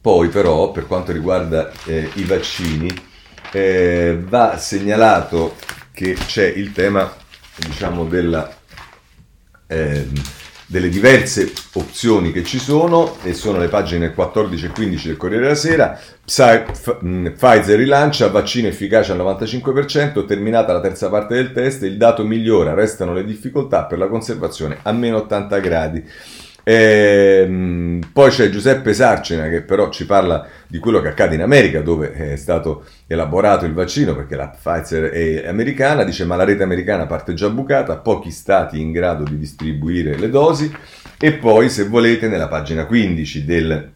Poi 0.00 0.28
però, 0.28 0.70
per 0.70 0.86
quanto 0.86 1.12
riguarda 1.12 1.70
eh, 1.84 2.08
i 2.14 2.24
vaccini, 2.24 2.90
eh, 3.52 4.18
va 4.18 4.56
segnalato 4.56 5.56
che 5.92 6.14
c'è 6.14 6.46
il 6.46 6.72
tema 6.72 7.12
diciamo, 7.66 8.04
della, 8.04 8.50
eh, 9.66 10.06
delle 10.66 10.88
diverse 10.88 11.52
opzioni 11.72 12.30
che 12.30 12.44
ci 12.44 12.58
sono 12.58 13.16
e 13.24 13.34
sono 13.34 13.58
le 13.58 13.66
pagine 13.66 14.14
14 14.14 14.66
e 14.66 14.68
15 14.68 15.08
del 15.08 15.16
Corriere 15.16 15.42
della 15.42 15.54
Sera. 15.56 15.98
Pfizer 16.24 17.76
rilancia, 17.76 18.28
vaccino 18.28 18.68
efficace 18.68 19.10
al 19.10 19.18
95%, 19.18 20.24
terminata 20.26 20.72
la 20.72 20.80
terza 20.80 21.08
parte 21.08 21.34
del 21.34 21.52
test, 21.52 21.82
il 21.82 21.96
dato 21.96 22.24
migliora, 22.24 22.74
restano 22.74 23.12
le 23.12 23.24
difficoltà 23.24 23.84
per 23.84 23.98
la 23.98 24.06
conservazione 24.06 24.78
a 24.82 24.92
meno 24.92 25.16
80 25.16 25.58
gradi. 25.58 26.04
E, 26.62 27.42
ehm, 27.44 28.00
poi 28.12 28.30
c'è 28.30 28.50
Giuseppe 28.50 28.92
Sarcina 28.92 29.48
che 29.48 29.62
però 29.62 29.88
ci 29.90 30.06
parla 30.06 30.46
di 30.66 30.78
quello 30.78 31.00
che 31.00 31.08
accade 31.08 31.34
in 31.34 31.42
America 31.42 31.80
dove 31.80 32.12
è 32.12 32.36
stato 32.36 32.84
elaborato 33.06 33.64
il 33.64 33.72
vaccino 33.72 34.14
perché 34.14 34.36
la 34.36 34.48
Pfizer 34.48 35.10
è 35.10 35.46
americana, 35.46 36.04
dice 36.04 36.24
ma 36.24 36.36
la 36.36 36.44
rete 36.44 36.62
americana 36.62 37.06
parte 37.06 37.34
già 37.34 37.48
bucata, 37.48 37.96
pochi 37.96 38.30
stati 38.30 38.80
in 38.80 38.92
grado 38.92 39.24
di 39.24 39.38
distribuire 39.38 40.16
le 40.16 40.28
dosi 40.28 40.72
e 41.18 41.32
poi 41.32 41.68
se 41.68 41.84
volete 41.84 42.28
nella 42.28 42.48
pagina 42.48 42.86
15 42.86 43.44
del 43.44 43.90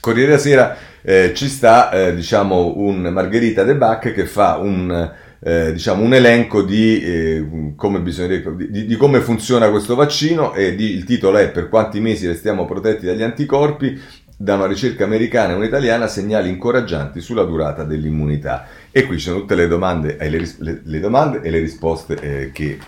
Corriere 0.00 0.28
della 0.28 0.40
Sera 0.40 0.76
eh, 1.02 1.32
ci 1.34 1.48
sta 1.48 1.90
eh, 1.90 2.14
diciamo 2.14 2.74
un 2.76 3.00
Margherita 3.02 3.64
De 3.64 3.76
Bach 3.76 4.12
che 4.12 4.26
fa 4.26 4.56
un 4.56 5.12
eh, 5.42 5.72
diciamo, 5.72 6.02
un 6.02 6.12
elenco 6.12 6.62
di, 6.62 7.00
eh, 7.00 7.72
come 7.74 8.02
di, 8.02 8.86
di, 8.86 8.96
come 8.96 9.20
funziona 9.20 9.70
questo 9.70 9.94
vaccino 9.94 10.52
e 10.52 10.74
di, 10.74 10.90
il 10.90 11.04
titolo 11.04 11.38
è 11.38 11.50
Per 11.50 11.68
quanti 11.68 11.98
mesi 12.00 12.26
restiamo 12.26 12.66
protetti 12.66 13.06
dagli 13.06 13.22
anticorpi? 13.22 13.98
Da 14.36 14.54
una 14.54 14.66
ricerca 14.66 15.04
americana 15.04 15.52
e 15.52 15.56
un'italiana 15.56 16.06
segnali 16.06 16.48
incoraggianti 16.48 17.20
sulla 17.20 17.44
durata 17.44 17.84
dell'immunità. 17.84 18.66
E 18.90 19.04
qui 19.04 19.18
ci 19.18 19.28
sono 19.28 19.40
tutte 19.40 19.54
le 19.54 19.68
domande, 19.68 20.16
eh, 20.16 20.30
le, 20.30 20.80
le, 20.82 21.00
domande 21.00 21.40
e 21.42 21.50
le 21.50 21.58
risposte 21.58 22.14
eh, 22.20 22.50
che 22.50 22.78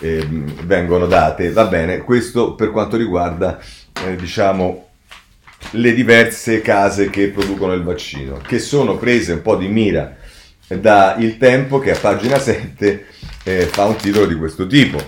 ehm, 0.00 0.64
vengono 0.64 1.06
date. 1.06 1.50
Va 1.50 1.66
bene, 1.66 1.98
questo 1.98 2.54
per 2.54 2.70
quanto 2.70 2.96
riguarda 2.96 3.58
eh, 4.06 4.16
diciamo, 4.16 4.88
le 5.72 5.94
diverse 5.94 6.62
case 6.62 7.10
che 7.10 7.28
producono 7.28 7.74
il 7.74 7.82
vaccino, 7.82 8.38
che 8.38 8.58
sono 8.58 8.96
prese 8.96 9.34
un 9.34 9.42
po' 9.42 9.56
di 9.56 9.68
mira 9.68 10.16
da 10.80 11.16
Il 11.18 11.38
Tempo 11.38 11.78
che 11.78 11.92
a 11.92 11.98
pagina 11.98 12.38
7 12.38 13.06
eh, 13.44 13.60
fa 13.62 13.84
un 13.84 13.96
titolo 13.96 14.26
di 14.26 14.34
questo 14.34 14.66
tipo. 14.66 14.98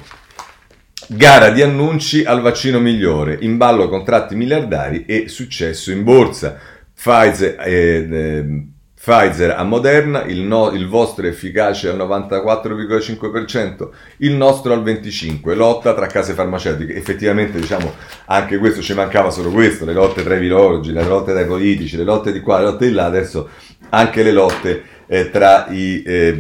Gara 1.07 1.51
di 1.51 1.61
annunci 1.61 2.25
al 2.25 2.41
vaccino 2.41 2.81
migliore, 2.81 3.37
in 3.41 3.57
ballo 3.57 3.89
contratti 3.89 4.35
miliardari 4.35 5.05
e 5.05 5.29
successo 5.29 5.91
in 5.91 6.03
borsa. 6.03 6.59
Pfizer, 6.95 7.57
eh, 7.61 8.09
eh, 8.11 8.67
Pfizer 8.95 9.51
a 9.51 9.65
Moderna, 9.65 10.25
il, 10.25 10.41
no, 10.41 10.71
il, 10.71 10.89
vostro 10.89 11.27
è 11.27 11.29
efficace 11.29 11.91
al 11.91 11.99
94,5%, 11.99 13.89
il 14.19 14.33
nostro 14.33 14.73
al 14.73 14.83
25%, 14.83 15.55
lotta 15.55 15.93
tra 15.93 16.07
case 16.07 16.33
farmaceutiche. 16.33 16.95
Effettivamente, 16.95 17.61
diciamo, 17.61 17.93
anche 18.27 18.57
questo 18.57 18.81
ci 18.81 18.95
mancava 18.95 19.29
solo 19.29 19.51
questo, 19.51 19.85
le 19.85 19.93
lotte 19.93 20.23
tra 20.23 20.37
i 20.37 20.41
virologi, 20.41 20.91
le 20.91 21.05
lotte 21.05 21.33
tra 21.33 21.43
i 21.43 21.47
politici, 21.47 21.99
le 21.99 22.05
lotte 22.05 22.33
di 22.33 22.41
qua, 22.41 22.61
le 22.61 22.65
lotte 22.65 22.87
di 22.87 22.95
là, 22.95 23.05
adesso 23.05 23.51
anche 23.91 24.23
le 24.23 24.33
lotte 24.33 24.83
eh, 25.07 25.31
tra, 25.31 25.69
i, 25.71 26.03
eh, 26.05 26.37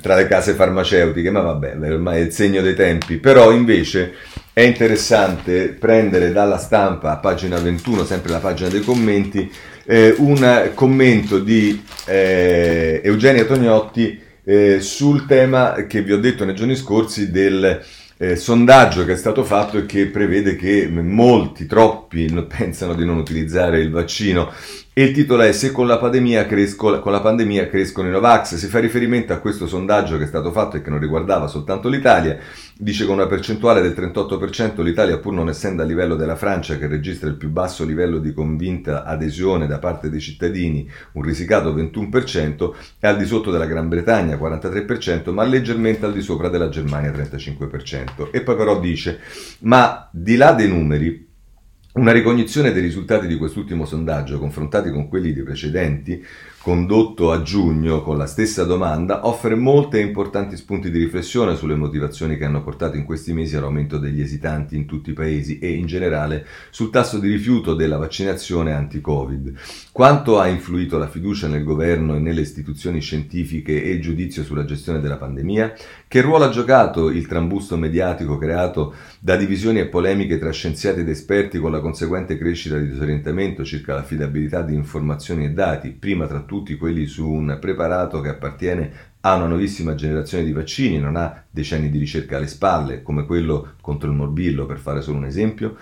tra, 0.00 0.14
le 0.14 0.26
case 0.26 0.54
farmaceutiche, 0.54 1.30
ma 1.30 1.40
vabbè, 1.40 1.76
ormai 1.92 2.20
è 2.20 2.24
il 2.24 2.32
segno 2.32 2.62
dei 2.62 2.74
tempi. 2.74 3.16
Però 3.16 3.50
invece 3.52 4.14
è 4.52 4.62
interessante 4.62 5.68
prendere 5.68 6.32
dalla 6.32 6.58
stampa 6.58 7.12
a 7.12 7.18
pagina 7.18 7.58
21, 7.58 8.04
sempre 8.04 8.32
la 8.32 8.38
pagina 8.38 8.68
dei 8.68 8.82
commenti, 8.82 9.50
eh, 9.84 10.14
un 10.18 10.70
commento 10.74 11.38
di 11.38 11.82
eh, 12.06 13.00
Eugenio 13.04 13.46
Tognotti 13.46 14.20
eh, 14.44 14.80
sul 14.80 15.26
tema 15.26 15.86
che 15.86 16.02
vi 16.02 16.12
ho 16.12 16.18
detto 16.18 16.44
nei 16.44 16.54
giorni 16.54 16.76
scorsi 16.76 17.30
del 17.30 17.84
eh, 18.18 18.36
sondaggio 18.36 19.04
che 19.04 19.12
è 19.12 19.16
stato 19.16 19.44
fatto 19.44 19.76
e 19.78 19.86
che 19.86 20.06
prevede 20.06 20.56
che 20.56 20.88
molti, 20.88 21.66
troppi, 21.66 22.32
pensano 22.48 22.94
di 22.94 23.04
non 23.04 23.18
utilizzare 23.18 23.80
il 23.80 23.90
vaccino 23.90 24.52
e 24.98 25.04
il 25.04 25.12
titolo 25.12 25.42
è 25.42 25.52
Se 25.52 25.72
con 25.72 25.86
la, 25.86 25.98
cresco, 26.46 27.00
con 27.00 27.12
la 27.12 27.20
pandemia 27.20 27.68
crescono 27.68 28.08
i 28.08 28.10
Novax. 28.10 28.54
Si 28.54 28.66
fa 28.66 28.78
riferimento 28.78 29.34
a 29.34 29.40
questo 29.40 29.66
sondaggio 29.66 30.16
che 30.16 30.24
è 30.24 30.26
stato 30.26 30.50
fatto 30.52 30.78
e 30.78 30.80
che 30.80 30.88
non 30.88 30.98
riguardava 30.98 31.48
soltanto 31.48 31.90
l'Italia. 31.90 32.38
Dice 32.78 33.04
con 33.04 33.16
una 33.16 33.26
percentuale 33.26 33.82
del 33.82 33.92
38% 33.92 34.82
l'Italia, 34.82 35.18
pur 35.18 35.34
non 35.34 35.50
essendo 35.50 35.82
a 35.82 35.84
livello 35.84 36.16
della 36.16 36.34
Francia, 36.34 36.78
che 36.78 36.86
registra 36.86 37.28
il 37.28 37.34
più 37.34 37.50
basso 37.50 37.84
livello 37.84 38.16
di 38.16 38.32
convinta 38.32 39.04
adesione 39.04 39.66
da 39.66 39.78
parte 39.78 40.08
dei 40.08 40.20
cittadini, 40.20 40.90
un 41.12 41.22
risicato 41.22 41.74
21%, 41.74 42.72
è 42.98 43.06
al 43.06 43.18
di 43.18 43.26
sotto 43.26 43.50
della 43.50 43.66
Gran 43.66 43.90
Bretagna 43.90 44.36
43%, 44.36 45.30
ma 45.30 45.44
leggermente 45.44 46.06
al 46.06 46.14
di 46.14 46.22
sopra 46.22 46.48
della 46.48 46.70
Germania 46.70 47.10
35%. 47.10 48.30
E 48.30 48.40
poi 48.40 48.56
però 48.56 48.80
dice, 48.80 49.20
ma 49.58 50.08
di 50.10 50.36
là 50.36 50.52
dei 50.52 50.68
numeri, 50.68 51.25
una 51.96 52.12
ricognizione 52.12 52.72
dei 52.72 52.82
risultati 52.82 53.26
di 53.26 53.36
quest'ultimo 53.36 53.86
sondaggio, 53.86 54.38
confrontati 54.38 54.90
con 54.90 55.08
quelli 55.08 55.32
dei 55.32 55.42
precedenti, 55.42 56.22
condotto 56.60 57.30
a 57.30 57.42
giugno 57.42 58.02
con 58.02 58.18
la 58.18 58.26
stessa 58.26 58.64
domanda, 58.64 59.26
offre 59.26 59.54
molti 59.54 59.96
e 59.96 60.00
importanti 60.00 60.56
spunti 60.56 60.90
di 60.90 60.98
riflessione 60.98 61.54
sulle 61.54 61.76
motivazioni 61.76 62.36
che 62.36 62.44
hanno 62.44 62.62
portato 62.62 62.96
in 62.96 63.04
questi 63.04 63.32
mesi 63.32 63.56
all'aumento 63.56 63.98
degli 63.98 64.20
esitanti 64.20 64.76
in 64.76 64.84
tutti 64.84 65.10
i 65.10 65.14
paesi 65.14 65.58
e 65.58 65.70
in 65.70 65.86
generale 65.86 66.44
sul 66.70 66.90
tasso 66.90 67.18
di 67.18 67.30
rifiuto 67.30 67.74
della 67.74 67.96
vaccinazione 67.96 68.72
anti-Covid. 68.72 69.54
Quanto 69.92 70.38
ha 70.38 70.48
influito 70.48 70.98
la 70.98 71.08
fiducia 71.08 71.46
nel 71.46 71.62
governo 71.64 72.16
e 72.16 72.18
nelle 72.18 72.42
istituzioni 72.42 73.00
scientifiche 73.00 73.82
e 73.82 73.90
il 73.90 74.02
giudizio 74.02 74.42
sulla 74.42 74.64
gestione 74.64 75.00
della 75.00 75.16
pandemia? 75.16 75.72
Che 76.08 76.20
ruolo 76.20 76.44
ha 76.44 76.50
giocato 76.50 77.10
il 77.10 77.26
trambusto 77.26 77.76
mediatico 77.76 78.38
creato 78.38 78.94
da 79.18 79.34
divisioni 79.34 79.80
e 79.80 79.88
polemiche 79.88 80.38
tra 80.38 80.52
scienziati 80.52 81.00
ed 81.00 81.08
esperti 81.08 81.58
con 81.58 81.72
la 81.72 81.80
conseguente 81.80 82.38
crescita 82.38 82.78
di 82.78 82.88
disorientamento 82.88 83.64
circa 83.64 83.94
l'affidabilità 83.94 84.62
di 84.62 84.72
informazioni 84.72 85.46
e 85.46 85.50
dati, 85.50 85.90
prima 85.90 86.28
tra 86.28 86.42
tutti 86.42 86.76
quelli 86.76 87.06
su 87.06 87.28
un 87.28 87.58
preparato 87.60 88.20
che 88.20 88.28
appartiene 88.28 88.92
a 89.22 89.34
una 89.34 89.46
nuovissima 89.46 89.96
generazione 89.96 90.44
di 90.44 90.52
vaccini, 90.52 91.00
non 91.00 91.16
ha 91.16 91.42
decenni 91.50 91.90
di 91.90 91.98
ricerca 91.98 92.36
alle 92.36 92.46
spalle, 92.46 93.02
come 93.02 93.26
quello 93.26 93.72
contro 93.80 94.08
il 94.08 94.14
morbillo, 94.14 94.64
per 94.64 94.78
fare 94.78 95.02
solo 95.02 95.18
un 95.18 95.24
esempio. 95.24 95.76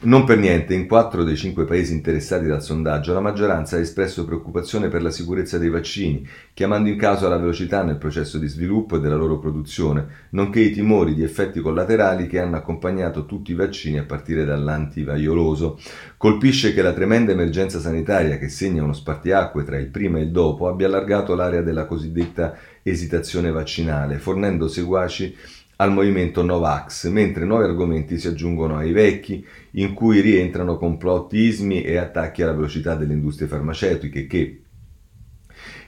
Non 0.00 0.22
per 0.22 0.38
niente, 0.38 0.74
in 0.74 0.86
quattro 0.86 1.24
dei 1.24 1.36
cinque 1.36 1.64
paesi 1.64 1.92
interessati 1.92 2.46
dal 2.46 2.62
sondaggio, 2.62 3.12
la 3.12 3.18
maggioranza 3.18 3.74
ha 3.74 3.80
espresso 3.80 4.24
preoccupazione 4.24 4.86
per 4.86 5.02
la 5.02 5.10
sicurezza 5.10 5.58
dei 5.58 5.70
vaccini, 5.70 6.24
chiamando 6.54 6.88
in 6.88 6.96
causa 6.96 7.28
la 7.28 7.36
velocità 7.36 7.82
nel 7.82 7.96
processo 7.96 8.38
di 8.38 8.46
sviluppo 8.46 8.94
e 8.94 9.00
della 9.00 9.16
loro 9.16 9.40
produzione, 9.40 10.06
nonché 10.30 10.60
i 10.60 10.70
timori 10.70 11.14
di 11.14 11.24
effetti 11.24 11.58
collaterali 11.58 12.28
che 12.28 12.38
hanno 12.38 12.54
accompagnato 12.54 13.26
tutti 13.26 13.50
i 13.50 13.56
vaccini 13.56 13.98
a 13.98 14.04
partire 14.04 14.44
dall'antivaioloso. 14.44 15.80
Colpisce 16.16 16.72
che 16.72 16.82
la 16.82 16.92
tremenda 16.92 17.32
emergenza 17.32 17.80
sanitaria 17.80 18.38
che 18.38 18.48
segna 18.48 18.84
uno 18.84 18.92
spartiacque 18.92 19.64
tra 19.64 19.78
il 19.78 19.88
prima 19.88 20.18
e 20.18 20.22
il 20.22 20.30
dopo 20.30 20.68
abbia 20.68 20.86
allargato 20.86 21.34
l'area 21.34 21.62
della 21.62 21.86
cosiddetta 21.86 22.56
esitazione 22.84 23.50
vaccinale, 23.50 24.18
fornendo 24.18 24.68
seguaci 24.68 25.34
al 25.80 25.92
movimento 25.92 26.42
Novax, 26.42 27.08
mentre 27.08 27.44
nuovi 27.44 27.64
argomenti 27.64 28.18
si 28.18 28.26
aggiungono 28.26 28.76
ai 28.76 28.92
vecchi, 28.92 29.44
in 29.72 29.94
cui 29.94 30.20
rientrano 30.20 30.76
complottismi 30.76 31.82
e 31.82 31.96
attacchi 31.96 32.42
alla 32.42 32.54
velocità 32.54 32.94
delle 32.96 33.12
industrie 33.12 33.48
farmaceutiche 33.48 34.26
che 34.26 34.62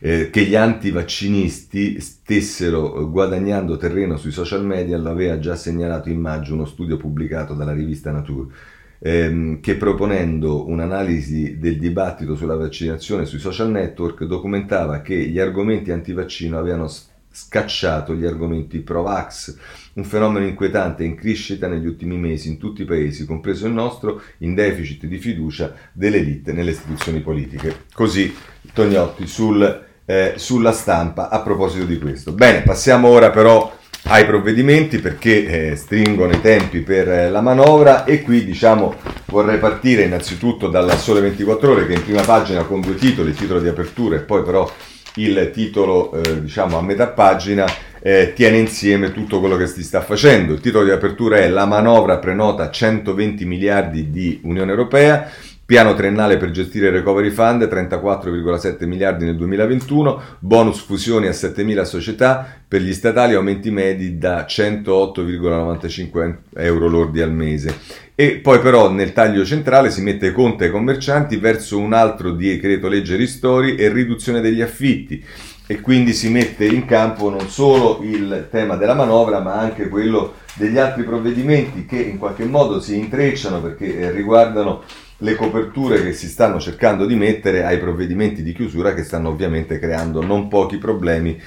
eh, 0.01 0.31
che 0.31 0.45
gli 0.45 0.55
antivaccinisti 0.55 2.01
stessero 2.01 3.09
guadagnando 3.11 3.77
terreno 3.77 4.17
sui 4.17 4.31
social 4.31 4.65
media 4.65 4.97
lo 4.97 5.11
aveva 5.11 5.39
già 5.39 5.55
segnalato 5.57 6.09
in 6.09 6.21
maggio 6.21 6.55
uno 6.55 6.65
studio 6.65 6.97
pubblicato 6.97 7.55
dalla 7.55 7.73
rivista 7.73 8.11
Nature, 8.11 8.53
ehm, 8.99 9.61
che 9.61 9.77
proponendo 9.77 10.67
un'analisi 10.69 11.59
del 11.59 11.79
dibattito 11.79 12.35
sulla 12.35 12.57
vaccinazione 12.57 13.27
sui 13.27 13.39
social 13.39 13.71
network 13.71 14.25
documentava 14.25 15.03
che 15.03 15.17
gli 15.17 15.39
argomenti 15.39 15.91
antivaccino 15.91 16.59
avevano 16.59 16.89
scacciato 17.33 18.15
gli 18.15 18.25
argomenti 18.25 18.79
pro-vax, 18.81 19.57
un 19.95 20.05
fenomeno 20.05 20.47
inquietante 20.47 21.05
in 21.05 21.15
crescita 21.15 21.69
negli 21.69 21.87
ultimi 21.87 22.17
mesi 22.17 22.49
in 22.49 22.59
tutti 22.59 22.83
i 22.83 22.87
paesi, 22.87 23.25
compreso 23.25 23.67
il 23.67 23.73
nostro, 23.73 24.23
in 24.39 24.55
deficit 24.55 25.07
di 25.07 25.19
fiducia 25.19 25.75
dell'elite 25.93 26.53
nelle 26.53 26.73
istituzioni 26.73 27.21
politiche. 27.21 27.85
Così 27.93 28.35
Tognotti 28.73 29.27
sul, 29.27 29.85
eh, 30.05 30.35
sulla 30.37 30.73
stampa 30.73 31.29
a 31.29 31.41
proposito 31.41 31.85
di 31.85 31.99
questo. 31.99 32.33
Bene, 32.33 32.63
passiamo 32.63 33.09
ora 33.09 33.31
però 33.31 33.79
ai 34.05 34.25
provvedimenti 34.25 34.99
perché 34.99 35.71
eh, 35.71 35.77
stringono 35.77 36.33
i 36.33 36.41
tempi 36.41 36.81
per 36.81 37.09
eh, 37.09 37.31
la 37.31 37.43
manovra 37.43 38.05
e 38.05 38.23
qui 38.23 38.45
diciamo 38.45 38.95
vorrei 39.27 39.59
partire 39.59 40.05
innanzitutto 40.05 40.69
dalla 40.69 40.97
Sole 40.97 41.21
24 41.21 41.71
ore 41.71 41.87
che 41.87 41.95
in 41.95 42.03
prima 42.03 42.23
pagina 42.23 42.65
con 42.65 42.81
due 42.81 42.95
titoli, 42.95 43.35
titolo 43.35 43.61
di 43.61 43.69
apertura 43.69 44.17
e 44.17 44.21
poi 44.21 44.43
però 44.43 44.71
il 45.17 45.51
titolo 45.53 46.13
eh, 46.13 46.43
diciamo 46.43 46.79
a 46.79 46.83
metà 46.83 47.09
pagina 47.09 47.67
eh, 48.03 48.33
tiene 48.35 48.59
insieme 48.59 49.13
tutto 49.13 49.41
quello 49.41 49.57
che 49.57 49.67
si 49.67 49.83
sta 49.83 50.01
facendo. 50.01 50.53
Il 50.53 50.61
titolo 50.61 50.85
di 50.85 50.91
apertura 50.91 51.39
è 51.39 51.49
La 51.49 51.67
manovra 51.67 52.19
prenota 52.19 52.71
120 52.71 53.45
miliardi 53.45 54.11
di 54.11 54.41
Unione 54.45 54.71
Europea. 54.71 55.31
Piano 55.71 55.95
triennale 55.95 56.37
per 56.37 56.51
gestire 56.51 56.89
il 56.89 56.95
recovery 56.95 57.31
fund 57.31 57.63
34,7 57.63 58.87
miliardi 58.87 59.25
nel 59.25 59.37
2021, 59.37 60.21
bonus 60.41 60.81
fusioni 60.81 61.29
a 61.29 61.31
7.000 61.31 61.83
società, 61.85 62.45
per 62.67 62.81
gli 62.81 62.93
statali 62.93 63.35
aumenti 63.35 63.71
medi 63.71 64.19
da 64.19 64.47
108,95 64.49 66.39
euro 66.57 66.89
lordi 66.89 67.21
al 67.21 67.33
mese. 67.33 67.73
E 68.21 68.33
poi 68.33 68.59
però 68.59 68.91
nel 68.91 69.15
taglio 69.15 69.47
centrale 69.47 69.91
si 69.91 70.03
mette 70.03 70.31
conto 70.33 70.63
ai 70.63 70.71
commercianti 70.71 71.39
verso 71.39 71.79
un 71.79 71.95
altro 71.95 72.33
decreto 72.33 72.87
legge 72.87 73.17
ristori 73.17 73.77
e 73.77 73.89
riduzione 73.91 74.43
degli 74.43 74.61
affitti. 74.61 75.25
E 75.67 75.81
quindi 75.81 76.13
si 76.13 76.29
mette 76.29 76.67
in 76.67 76.85
campo 76.85 77.31
non 77.31 77.49
solo 77.49 78.01
il 78.03 78.49
tema 78.51 78.77
della 78.77 78.93
manovra 78.93 79.41
ma 79.41 79.55
anche 79.55 79.89
quello 79.89 80.35
degli 80.53 80.77
altri 80.77 81.05
provvedimenti 81.05 81.87
che 81.87 81.97
in 81.97 82.19
qualche 82.19 82.45
modo 82.45 82.79
si 82.79 82.99
intrecciano 82.99 83.63
perché 83.63 83.99
eh, 83.99 84.11
riguardano 84.11 84.83
le 85.17 85.35
coperture 85.35 86.03
che 86.03 86.13
si 86.13 86.29
stanno 86.29 86.61
cercando 86.61 87.07
di 87.07 87.15
mettere 87.15 87.65
ai 87.65 87.79
provvedimenti 87.79 88.43
di 88.43 88.53
chiusura 88.53 88.93
che 88.93 89.03
stanno 89.03 89.31
ovviamente 89.31 89.79
creando 89.79 90.23
non 90.23 90.49
pochi 90.49 90.77
problemi 90.77 91.41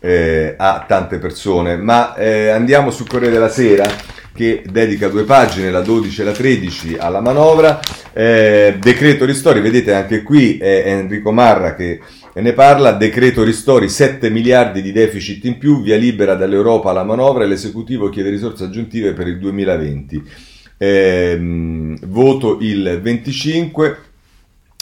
eh, 0.00 0.54
a 0.56 0.84
tante 0.88 1.18
persone. 1.18 1.76
Ma 1.76 2.14
eh, 2.14 2.48
andiamo 2.48 2.90
sul 2.90 3.08
Corriere 3.08 3.34
della 3.34 3.48
Sera 3.48 3.88
che 4.32 4.62
dedica 4.68 5.08
due 5.08 5.24
pagine, 5.24 5.70
la 5.70 5.82
12 5.82 6.20
e 6.20 6.24
la 6.24 6.32
13, 6.32 6.96
alla 6.98 7.20
manovra. 7.20 7.78
Eh, 8.12 8.76
decreto 8.80 9.24
ristori, 9.24 9.60
vedete 9.60 9.94
anche 9.94 10.22
qui 10.22 10.58
è 10.58 10.82
Enrico 10.86 11.30
Marra 11.30 11.74
che 11.74 12.00
ne 12.32 12.52
parla, 12.52 12.92
decreto 12.92 13.44
ristori 13.44 13.88
7 13.88 14.30
miliardi 14.30 14.82
di 14.82 14.92
deficit 14.92 15.44
in 15.44 15.58
più, 15.58 15.82
via 15.82 15.96
libera 15.96 16.34
dall'Europa 16.34 16.90
alla 16.90 17.04
manovra 17.04 17.44
e 17.44 17.46
l'esecutivo 17.46 18.08
chiede 18.08 18.30
risorse 18.30 18.64
aggiuntive 18.64 19.12
per 19.12 19.28
il 19.28 19.38
2020 19.38 20.48
eh, 20.82 21.38
voto 22.06 22.56
il 22.62 23.00
25 23.02 23.98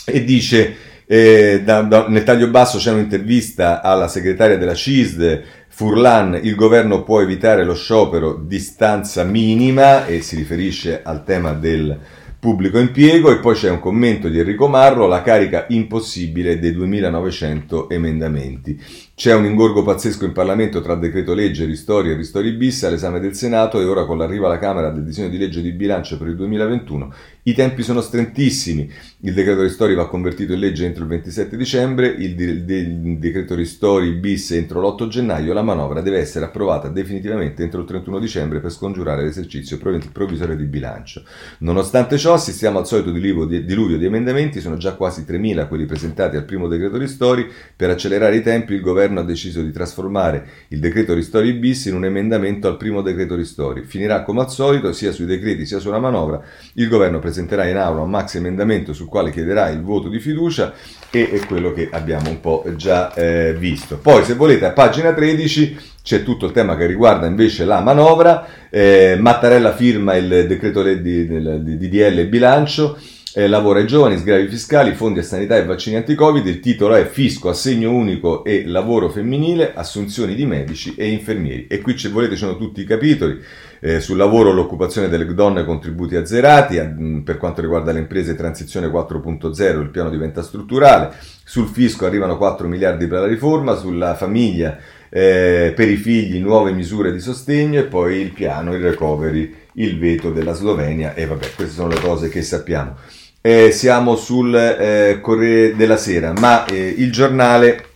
e 0.04 0.24
dice 0.24 0.76
eh, 1.10 1.62
da, 1.64 1.80
da, 1.80 2.06
nel 2.06 2.22
taglio 2.22 2.48
basso 2.48 2.76
c'è 2.76 2.92
un'intervista 2.92 3.80
alla 3.80 4.08
segretaria 4.08 4.58
della 4.58 4.74
CISD 4.74 5.42
Furlan, 5.68 6.38
il 6.42 6.54
governo 6.54 7.02
può 7.02 7.22
evitare 7.22 7.64
lo 7.64 7.74
sciopero 7.74 8.34
di 8.34 8.58
stanza 8.58 9.24
minima 9.24 10.04
e 10.04 10.20
si 10.20 10.36
riferisce 10.36 11.00
al 11.02 11.24
tema 11.24 11.52
del 11.52 11.98
pubblico 12.38 12.78
impiego 12.78 13.30
e 13.30 13.38
poi 13.38 13.54
c'è 13.54 13.70
un 13.70 13.80
commento 13.80 14.28
di 14.28 14.38
Enrico 14.38 14.68
Marro, 14.68 15.06
la 15.06 15.22
carica 15.22 15.64
impossibile 15.68 16.58
dei 16.58 16.72
2900 16.72 17.88
emendamenti. 17.88 18.78
C'è 19.18 19.34
un 19.34 19.46
ingorgo 19.46 19.82
pazzesco 19.82 20.26
in 20.26 20.30
Parlamento 20.32 20.80
tra 20.80 20.94
decreto 20.94 21.34
legge, 21.34 21.64
ristori 21.64 22.08
e 22.08 22.14
ristori 22.14 22.52
bis 22.52 22.84
all'esame 22.84 23.18
del 23.18 23.34
Senato 23.34 23.80
e 23.80 23.84
ora 23.84 24.04
con 24.04 24.16
l'arrivo 24.16 24.46
alla 24.46 24.60
Camera 24.60 24.90
del 24.90 25.02
disegno 25.02 25.28
di 25.28 25.38
legge 25.38 25.60
di 25.60 25.72
bilancio 25.72 26.16
per 26.16 26.28
il 26.28 26.36
2021 26.36 27.12
i 27.48 27.54
tempi 27.54 27.82
sono 27.82 28.02
strentissimi. 28.02 28.92
Il 29.20 29.32
decreto 29.32 29.62
ristori 29.62 29.94
va 29.94 30.06
convertito 30.06 30.52
in 30.52 30.58
legge 30.58 30.84
entro 30.84 31.04
il 31.04 31.08
27 31.08 31.56
dicembre, 31.56 32.08
il, 32.08 32.34
de- 32.34 32.62
de- 32.64 32.76
il 32.76 33.18
decreto 33.18 33.54
ristori 33.54 34.12
bis 34.12 34.50
entro 34.50 34.82
l'8 34.82 35.08
gennaio, 35.08 35.54
la 35.54 35.62
manovra 35.62 36.02
deve 36.02 36.18
essere 36.18 36.44
approvata 36.44 36.88
definitivamente 36.88 37.62
entro 37.62 37.80
il 37.80 37.86
31 37.86 38.18
dicembre 38.18 38.60
per 38.60 38.70
scongiurare 38.70 39.22
l'esercizio 39.22 39.78
provvisorio 39.78 40.56
di 40.56 40.64
bilancio. 40.64 41.24
Nonostante 41.60 42.18
ciò 42.18 42.34
assistiamo 42.34 42.78
al 42.78 42.86
solito 42.86 43.10
diluvio 43.10 43.46
di, 43.46 43.64
diluvio 43.64 43.96
di 43.96 44.04
emendamenti, 44.04 44.60
sono 44.60 44.76
già 44.76 44.92
quasi 44.92 45.24
3.000 45.26 45.68
quelli 45.68 45.86
presentati 45.86 46.36
al 46.36 46.44
primo 46.44 46.68
decreto 46.68 46.98
ristori, 46.98 47.50
per 47.74 47.88
accelerare 47.88 48.36
i 48.36 48.42
tempi 48.42 48.74
il 48.74 48.82
governo 48.82 49.07
governo 49.08 49.20
ha 49.20 49.24
deciso 49.24 49.62
di 49.62 49.72
trasformare 49.72 50.46
il 50.68 50.78
decreto 50.78 51.14
ristori 51.14 51.52
bis 51.54 51.86
in 51.86 51.94
un 51.94 52.04
emendamento 52.04 52.68
al 52.68 52.76
primo 52.76 53.02
decreto 53.02 53.34
ristori. 53.34 53.82
Finirà 53.84 54.22
come 54.22 54.42
al 54.42 54.50
solito, 54.50 54.92
sia 54.92 55.12
sui 55.12 55.26
decreti 55.26 55.66
sia 55.66 55.78
sulla 55.78 55.98
manovra, 55.98 56.40
il 56.74 56.88
governo 56.88 57.18
presenterà 57.18 57.66
in 57.66 57.76
aula 57.76 58.02
un 58.02 58.10
maxi 58.10 58.36
emendamento 58.36 58.92
sul 58.92 59.08
quale 59.08 59.30
chiederà 59.30 59.68
il 59.70 59.82
voto 59.82 60.08
di 60.08 60.20
fiducia 60.20 60.74
e 61.10 61.30
è 61.30 61.46
quello 61.46 61.72
che 61.72 61.88
abbiamo 61.90 62.28
un 62.28 62.40
po' 62.40 62.64
già 62.76 63.12
eh, 63.14 63.54
visto. 63.58 63.98
Poi 63.98 64.24
se 64.24 64.34
volete 64.34 64.66
a 64.66 64.72
pagina 64.72 65.12
13 65.12 65.78
c'è 66.02 66.22
tutto 66.22 66.46
il 66.46 66.52
tema 66.52 66.76
che 66.76 66.86
riguarda 66.86 67.26
invece 67.26 67.64
la 67.64 67.80
manovra, 67.80 68.46
eh, 68.70 69.16
Mattarella 69.18 69.74
firma 69.74 70.14
il 70.16 70.46
decreto 70.46 70.82
di, 70.82 71.00
di, 71.02 71.26
di, 71.26 71.76
di 71.76 71.88
DL 71.88 72.26
bilancio, 72.26 72.96
eh, 73.38 73.46
lavoro 73.46 73.78
ai 73.78 73.86
giovani, 73.86 74.18
sgravi 74.18 74.48
fiscali, 74.48 74.96
fondi 74.96 75.20
a 75.20 75.22
sanità 75.22 75.56
e 75.56 75.64
vaccini 75.64 75.94
anti-covid. 75.94 76.44
Il 76.44 76.58
titolo 76.58 76.96
è 76.96 77.06
Fisco, 77.06 77.48
assegno 77.48 77.92
unico 77.92 78.42
e 78.42 78.66
lavoro 78.66 79.08
femminile, 79.10 79.74
assunzioni 79.74 80.34
di 80.34 80.44
medici 80.44 80.96
e 80.96 81.08
infermieri. 81.08 81.68
E 81.68 81.80
qui 81.80 81.96
se 81.96 82.08
volete 82.08 82.32
ci 82.32 82.40
sono 82.40 82.56
tutti 82.56 82.80
i 82.80 82.84
capitoli. 82.84 83.40
Eh, 83.78 84.00
sul 84.00 84.16
lavoro, 84.16 84.50
l'occupazione 84.50 85.08
delle 85.08 85.24
donne, 85.34 85.64
contributi 85.64 86.16
azzerati, 86.16 86.78
a, 86.78 86.92
per 87.22 87.36
quanto 87.36 87.60
riguarda 87.60 87.92
le 87.92 88.00
imprese, 88.00 88.34
transizione 88.34 88.88
4.0, 88.88 89.80
il 89.82 89.90
piano 89.90 90.10
diventa 90.10 90.42
strutturale, 90.42 91.14
sul 91.44 91.68
fisco 91.68 92.06
arrivano 92.06 92.36
4 92.36 92.66
miliardi 92.66 93.06
per 93.06 93.20
la 93.20 93.26
riforma, 93.28 93.76
sulla 93.76 94.16
famiglia, 94.16 94.78
eh, 95.08 95.72
per 95.76 95.88
i 95.88 95.96
figli 95.96 96.40
nuove 96.40 96.72
misure 96.72 97.12
di 97.12 97.20
sostegno 97.20 97.78
e 97.78 97.84
poi 97.84 98.16
il 98.16 98.32
piano, 98.32 98.74
il 98.74 98.82
recovery, 98.82 99.54
il 99.74 99.96
veto 99.96 100.32
della 100.32 100.54
Slovenia 100.54 101.14
e 101.14 101.24
vabbè, 101.24 101.52
queste 101.54 101.74
sono 101.74 101.88
le 101.90 102.00
cose 102.00 102.28
che 102.28 102.42
sappiamo 102.42 102.96
eh, 103.40 103.70
siamo 103.70 104.16
sul 104.16 104.54
eh, 104.54 105.20
Corriere 105.20 105.76
della 105.76 105.96
Sera, 105.96 106.32
ma 106.38 106.64
eh, 106.66 106.94
il 106.96 107.12
giornale 107.12 107.87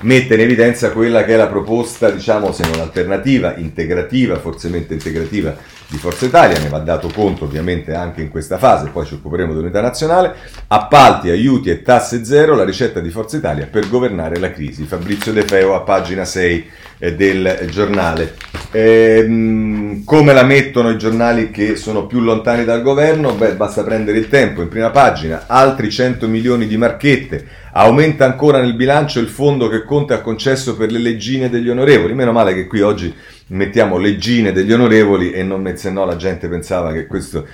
mette 0.00 0.34
in 0.34 0.40
evidenza 0.40 0.90
quella 0.90 1.24
che 1.24 1.34
è 1.34 1.36
la 1.36 1.46
proposta, 1.46 2.10
diciamo, 2.10 2.52
se 2.52 2.64
non 2.68 2.80
alternativa, 2.80 3.56
integrativa, 3.56 4.38
forsemente 4.38 4.94
integrativa 4.94 5.54
di 5.88 5.96
Forza 5.98 6.26
Italia, 6.26 6.58
ne 6.58 6.68
va 6.68 6.78
dato 6.78 7.08
conto 7.08 7.44
ovviamente 7.44 7.94
anche 7.94 8.20
in 8.20 8.30
questa 8.30 8.58
fase, 8.58 8.88
poi 8.88 9.06
ci 9.06 9.14
occuperemo 9.14 9.52
dell'unità 9.52 9.80
nazionale, 9.80 10.34
appalti, 10.66 11.30
aiuti 11.30 11.70
e 11.70 11.82
tasse 11.82 12.24
zero, 12.24 12.56
la 12.56 12.64
ricetta 12.64 13.00
di 13.00 13.10
Forza 13.10 13.36
Italia 13.36 13.68
per 13.70 13.88
governare 13.88 14.38
la 14.38 14.50
crisi. 14.50 14.84
Fabrizio 14.84 15.32
De 15.32 15.42
Feo 15.42 15.74
a 15.74 15.80
pagina 15.80 16.24
6 16.24 16.70
eh, 16.98 17.14
del 17.14 17.68
giornale. 17.70 18.34
Ehm, 18.72 20.04
come 20.04 20.32
la 20.32 20.42
mettono 20.42 20.90
i 20.90 20.98
giornali 20.98 21.50
che 21.50 21.76
sono 21.76 22.06
più 22.06 22.20
lontani 22.20 22.64
dal 22.64 22.82
governo? 22.82 23.32
Beh, 23.32 23.54
basta 23.54 23.84
prendere 23.84 24.18
il 24.18 24.28
tempo, 24.28 24.62
in 24.62 24.68
prima 24.68 24.90
pagina, 24.90 25.44
altri 25.46 25.90
100 25.90 26.26
milioni 26.26 26.66
di 26.66 26.76
marchette, 26.76 27.46
aumenta 27.78 28.24
ancora 28.24 28.58
nel 28.58 28.74
bilancio 28.74 29.20
il 29.20 29.28
fondo 29.28 29.68
che 29.68 29.84
Conte 29.84 30.14
ha 30.14 30.22
concesso 30.22 30.76
per 30.76 30.90
le 30.90 30.98
leggine 30.98 31.50
degli 31.50 31.68
onorevoli, 31.68 32.14
meno 32.14 32.32
male 32.32 32.54
che 32.54 32.66
qui 32.66 32.80
oggi 32.80 33.14
mettiamo 33.48 33.98
leggine 33.98 34.50
degli 34.50 34.72
onorevoli 34.72 35.30
e 35.30 35.42
non, 35.42 35.70
se 35.76 35.90
no 35.90 36.06
la 36.06 36.16
gente 36.16 36.48
pensava 36.48 36.92
che 36.92 37.06
questi 37.06 37.36
eh, 37.36 37.44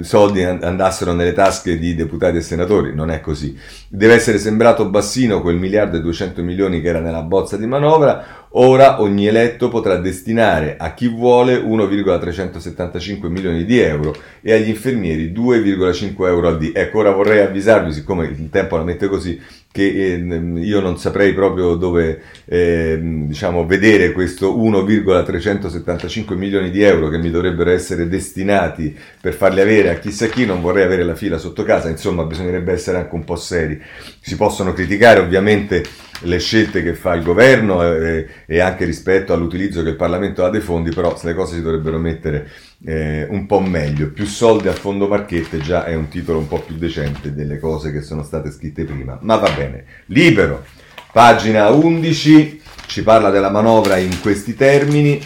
soldi 0.00 0.42
andassero 0.42 1.12
nelle 1.12 1.32
tasche 1.32 1.78
di 1.78 1.94
deputati 1.94 2.38
e 2.38 2.40
senatori, 2.40 2.94
non 2.94 3.10
è 3.10 3.20
così. 3.20 3.56
Deve 3.88 4.14
essere 4.14 4.38
sembrato 4.38 4.88
bassino 4.88 5.40
quel 5.40 5.56
miliardo 5.56 5.96
e 5.96 6.00
200 6.00 6.42
milioni 6.42 6.80
che 6.80 6.88
era 6.88 7.00
nella 7.00 7.22
bozza 7.22 7.56
di 7.56 7.66
manovra, 7.66 8.46
ora 8.52 9.02
ogni 9.02 9.26
eletto 9.26 9.68
potrà 9.68 9.96
destinare 9.96 10.76
a 10.78 10.94
chi 10.94 11.08
vuole 11.08 11.56
1,375 11.56 13.28
milioni 13.28 13.64
di 13.64 13.78
euro 13.78 14.14
e 14.40 14.52
agli 14.54 14.68
infermieri 14.68 15.32
2,5 15.32 16.26
euro 16.26 16.48
al 16.48 16.58
dì. 16.58 16.72
Ecco, 16.74 16.98
ora 16.98 17.10
vorrei 17.10 17.40
avvisarvi, 17.40 17.92
siccome 17.92 18.24
il 18.26 18.48
tempo 18.50 18.76
la 18.76 18.84
mette 18.84 19.08
così, 19.08 19.40
che 19.78 20.14
eh, 20.14 20.60
io 20.60 20.80
non 20.80 20.98
saprei 20.98 21.32
proprio 21.32 21.76
dove 21.76 22.20
eh, 22.46 22.98
diciamo, 23.00 23.64
vedere 23.64 24.10
questo 24.10 24.58
1,375 24.58 26.34
milioni 26.34 26.70
di 26.70 26.82
euro 26.82 27.08
che 27.08 27.18
mi 27.18 27.30
dovrebbero 27.30 27.70
essere 27.70 28.08
destinati 28.08 28.96
per 29.20 29.34
farli 29.34 29.60
avere 29.60 29.90
a 29.90 29.98
chissà 30.00 30.26
chi, 30.26 30.44
non 30.44 30.60
vorrei 30.60 30.82
avere 30.82 31.04
la 31.04 31.14
fila 31.14 31.38
sotto 31.38 31.62
casa, 31.62 31.88
insomma 31.88 32.24
bisognerebbe 32.24 32.72
essere 32.72 32.98
anche 32.98 33.14
un 33.14 33.22
po' 33.22 33.36
seri. 33.36 33.80
Si 34.20 34.34
possono 34.34 34.72
criticare 34.72 35.20
ovviamente 35.20 35.84
le 36.22 36.38
scelte 36.38 36.82
che 36.82 36.94
fa 36.94 37.14
il 37.14 37.22
governo 37.22 37.82
eh, 37.82 38.26
e 38.46 38.60
anche 38.60 38.84
rispetto 38.84 39.32
all'utilizzo 39.32 39.82
che 39.82 39.90
il 39.90 39.96
Parlamento 39.96 40.44
ha 40.44 40.50
dei 40.50 40.60
fondi, 40.60 40.90
però 40.90 41.16
le 41.22 41.34
cose 41.34 41.56
si 41.56 41.62
dovrebbero 41.62 41.98
mettere 41.98 42.48
eh, 42.84 43.26
un 43.28 43.46
po' 43.46 43.60
meglio. 43.60 44.10
Più 44.10 44.26
soldi 44.26 44.68
a 44.68 44.72
fondo 44.72 45.06
marchette 45.06 45.58
già 45.58 45.84
è 45.84 45.94
un 45.94 46.08
titolo 46.08 46.38
un 46.38 46.48
po' 46.48 46.60
più 46.60 46.76
decente 46.76 47.34
delle 47.34 47.58
cose 47.58 47.92
che 47.92 48.02
sono 48.02 48.22
state 48.22 48.50
scritte 48.50 48.84
prima, 48.84 49.18
ma 49.22 49.36
va 49.36 49.50
bene. 49.50 49.84
Libero, 50.06 50.64
pagina 51.12 51.68
11, 51.68 52.62
ci 52.86 53.02
parla 53.02 53.30
della 53.30 53.50
manovra 53.50 53.96
in 53.98 54.20
questi 54.20 54.54
termini. 54.54 55.20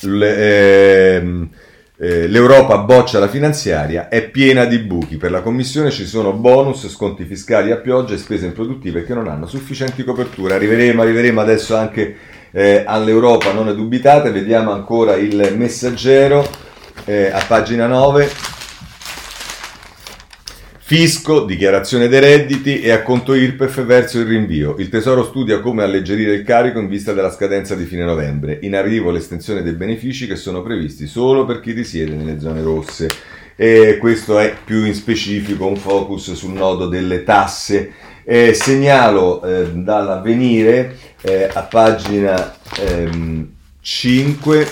Le, 0.00 1.16
ehm, 1.16 1.48
eh, 1.96 2.26
L'Europa 2.26 2.78
boccia 2.78 3.18
la 3.18 3.28
finanziaria, 3.28 4.08
è 4.08 4.28
piena 4.28 4.64
di 4.64 4.78
buchi. 4.78 5.16
Per 5.16 5.30
la 5.30 5.42
Commissione 5.42 5.90
ci 5.90 6.06
sono 6.06 6.32
bonus, 6.32 6.88
sconti 6.88 7.24
fiscali 7.24 7.70
a 7.70 7.76
pioggia 7.76 8.14
e 8.14 8.18
spese 8.18 8.46
improduttive 8.46 9.04
che 9.04 9.14
non 9.14 9.28
hanno 9.28 9.46
sufficienti 9.46 10.02
coperture. 10.02 10.54
Arriveremo, 10.54 11.02
arriveremo 11.02 11.40
adesso 11.40 11.76
anche 11.76 12.16
eh, 12.50 12.82
all'Europa, 12.86 13.52
non 13.52 13.66
ne 13.66 13.74
dubitate. 13.74 14.30
Vediamo 14.30 14.72
ancora 14.72 15.14
il 15.14 15.54
messaggero 15.56 16.48
eh, 17.04 17.30
a 17.30 17.44
pagina 17.46 17.86
9. 17.86 18.53
Fisco, 20.96 21.44
dichiarazione 21.44 22.06
dei 22.06 22.20
redditi 22.20 22.80
e 22.80 22.92
acconto 22.92 23.34
IRPEF 23.34 23.84
verso 23.84 24.20
il 24.20 24.26
rinvio. 24.26 24.76
Il 24.78 24.90
Tesoro 24.90 25.24
studia 25.24 25.58
come 25.58 25.82
alleggerire 25.82 26.34
il 26.34 26.44
carico 26.44 26.78
in 26.78 26.86
vista 26.86 27.12
della 27.12 27.32
scadenza 27.32 27.74
di 27.74 27.84
fine 27.84 28.04
novembre. 28.04 28.60
In 28.62 28.76
arrivo 28.76 29.10
l'estensione 29.10 29.64
dei 29.64 29.72
benefici 29.72 30.28
che 30.28 30.36
sono 30.36 30.62
previsti 30.62 31.08
solo 31.08 31.44
per 31.44 31.58
chi 31.58 31.72
risiede 31.72 32.14
nelle 32.14 32.38
zone 32.38 32.62
rosse. 32.62 33.08
E 33.56 33.98
questo 33.98 34.38
è 34.38 34.54
più 34.64 34.84
in 34.84 34.94
specifico 34.94 35.66
un 35.66 35.74
focus 35.74 36.32
sul 36.34 36.52
nodo 36.52 36.86
delle 36.86 37.24
tasse. 37.24 37.90
Eh, 38.22 38.54
segnalo 38.54 39.42
eh, 39.42 39.72
dall'avvenire 39.72 40.96
eh, 41.22 41.50
a 41.52 41.62
pagina 41.62 42.54
ehm, 42.78 43.48
5 43.80 44.68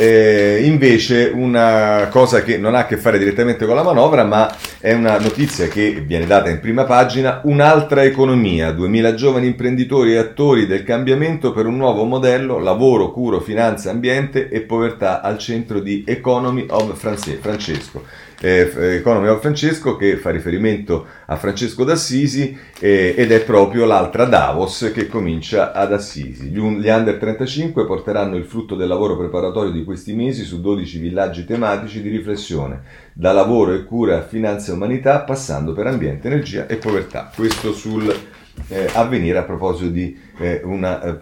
eh, 0.00 0.62
invece 0.64 1.30
una 1.34 2.08
cosa 2.10 2.42
che 2.42 2.56
non 2.56 2.74
ha 2.74 2.80
a 2.80 2.86
che 2.86 2.96
fare 2.96 3.18
direttamente 3.18 3.66
con 3.66 3.74
la 3.74 3.82
manovra, 3.82 4.24
ma 4.24 4.50
è 4.78 4.94
una 4.94 5.18
notizia 5.18 5.68
che 5.68 6.02
viene 6.06 6.24
data 6.24 6.48
in 6.48 6.58
prima 6.58 6.84
pagina, 6.84 7.42
un'altra 7.44 8.02
economia, 8.02 8.72
2000 8.72 9.14
giovani 9.14 9.46
imprenditori 9.46 10.14
e 10.14 10.16
attori 10.16 10.66
del 10.66 10.84
cambiamento 10.84 11.52
per 11.52 11.66
un 11.66 11.76
nuovo 11.76 12.04
modello, 12.04 12.58
lavoro, 12.58 13.12
curo, 13.12 13.40
finanza, 13.40 13.90
ambiente 13.90 14.48
e 14.48 14.62
povertà 14.62 15.20
al 15.20 15.36
centro 15.36 15.80
di 15.80 16.02
Economy 16.06 16.64
of 16.70 16.96
Francesco 16.96 18.02
eh, 18.40 18.96
Economy 18.96 19.28
of 19.28 19.40
Francesco 19.40 19.96
che 19.96 20.16
fa 20.16 20.30
riferimento 20.30 21.06
a 21.26 21.36
Francesco 21.36 21.84
d'Assisi 21.84 22.56
eh, 22.78 23.14
ed 23.16 23.32
è 23.32 23.42
proprio 23.42 23.84
l'altra 23.84 24.24
Davos 24.24 24.90
che 24.94 25.06
comincia 25.06 25.72
ad 25.72 25.92
Assisi. 25.92 26.46
Gli, 26.46 26.58
un, 26.58 26.80
gli 26.80 26.88
under 26.88 27.16
35 27.16 27.84
porteranno 27.86 28.36
il 28.36 28.44
frutto 28.44 28.74
del 28.74 28.88
lavoro 28.88 29.16
preparatorio 29.16 29.70
di 29.70 29.84
questi 29.84 30.14
mesi 30.14 30.44
su 30.44 30.60
12 30.60 30.98
villaggi 30.98 31.44
tematici 31.44 32.00
di 32.00 32.08
riflessione, 32.08 32.82
da 33.12 33.32
lavoro 33.32 33.74
e 33.74 33.84
cura 33.84 34.18
a 34.18 34.22
finanza 34.22 34.72
e 34.72 34.74
umanità, 34.74 35.20
passando 35.20 35.72
per 35.72 35.86
ambiente, 35.86 36.28
energia 36.28 36.66
e 36.66 36.76
povertà. 36.76 37.30
Questo 37.34 37.72
sul 37.72 38.12
eh, 38.68 38.88
avvenire 38.92 39.38
a 39.38 39.42
proposito 39.42 39.90
di 39.90 40.18
eh, 40.38 40.60
una 40.64 41.02
eh, 41.02 41.18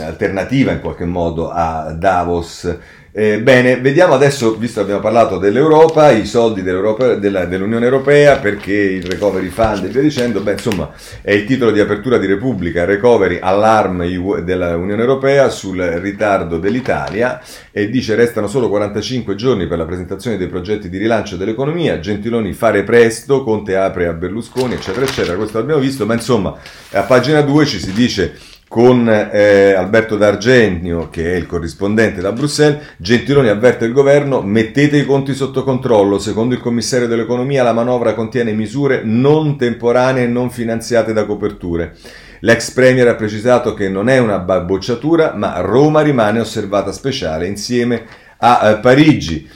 alternativa 0.00 0.72
in 0.72 0.80
qualche 0.80 1.04
modo 1.04 1.50
a 1.50 1.92
Davos 1.92 2.76
eh, 3.12 3.40
bene, 3.40 3.80
vediamo 3.80 4.14
adesso, 4.14 4.56
visto 4.56 4.76
che 4.76 4.82
abbiamo 4.82 5.00
parlato 5.00 5.36
dell'Europa, 5.36 6.12
i 6.12 6.24
soldi 6.24 6.62
della, 6.62 7.44
dell'Unione 7.44 7.84
Europea, 7.84 8.38
perché 8.38 8.72
il 8.72 9.02
recovery 9.02 9.48
fund 9.48 9.84
e 9.84 9.88
via 9.88 10.00
dicendo, 10.00 10.40
beh 10.40 10.52
insomma 10.52 10.92
è 11.20 11.32
il 11.32 11.44
titolo 11.44 11.72
di 11.72 11.80
apertura 11.80 12.18
di 12.18 12.26
Repubblica, 12.26 12.84
recovery 12.84 13.38
allarm 13.40 14.06
dell'Unione 14.42 15.00
Europea 15.00 15.48
sul 15.48 15.80
ritardo 15.80 16.58
dell'Italia 16.58 17.42
e 17.72 17.90
dice 17.90 18.14
restano 18.14 18.46
solo 18.46 18.68
45 18.68 19.34
giorni 19.34 19.66
per 19.66 19.78
la 19.78 19.86
presentazione 19.86 20.36
dei 20.36 20.46
progetti 20.46 20.88
di 20.88 20.98
rilancio 20.98 21.36
dell'economia, 21.36 21.98
Gentiloni 21.98 22.52
fare 22.52 22.84
presto, 22.84 23.42
Conte 23.42 23.74
apre 23.74 24.06
a 24.06 24.12
Berlusconi 24.12 24.74
eccetera 24.74 25.04
eccetera, 25.04 25.36
questo 25.36 25.58
l'abbiamo 25.58 25.80
visto, 25.80 26.06
ma 26.06 26.14
insomma 26.14 26.56
a 26.92 27.02
pagina 27.02 27.40
2 27.40 27.66
ci 27.66 27.80
si 27.80 27.92
dice 27.92 28.58
con 28.70 29.08
eh, 29.08 29.72
Alberto 29.72 30.16
D'Argenio, 30.16 31.08
che 31.10 31.32
è 31.32 31.34
il 31.34 31.48
corrispondente 31.48 32.20
da 32.20 32.30
Bruxelles, 32.30 32.94
Gentiloni 32.98 33.48
avverte 33.48 33.84
il 33.84 33.92
governo, 33.92 34.42
mettete 34.42 34.96
i 34.96 35.04
conti 35.04 35.34
sotto 35.34 35.64
controllo, 35.64 36.20
secondo 36.20 36.54
il 36.54 36.60
commissario 36.60 37.08
dell'economia 37.08 37.64
la 37.64 37.72
manovra 37.72 38.14
contiene 38.14 38.52
misure 38.52 39.02
non 39.02 39.58
temporanee 39.58 40.22
e 40.22 40.28
non 40.28 40.50
finanziate 40.50 41.12
da 41.12 41.26
coperture. 41.26 41.96
L'ex 42.42 42.70
premier 42.70 43.08
ha 43.08 43.16
precisato 43.16 43.74
che 43.74 43.88
non 43.88 44.08
è 44.08 44.18
una 44.18 44.38
bocciatura, 44.38 45.34
ma 45.34 45.58
Roma 45.62 46.02
rimane 46.02 46.38
osservata 46.38 46.92
speciale 46.92 47.48
insieme 47.48 48.04
a 48.36 48.70
eh, 48.70 48.76
Parigi. 48.76 49.50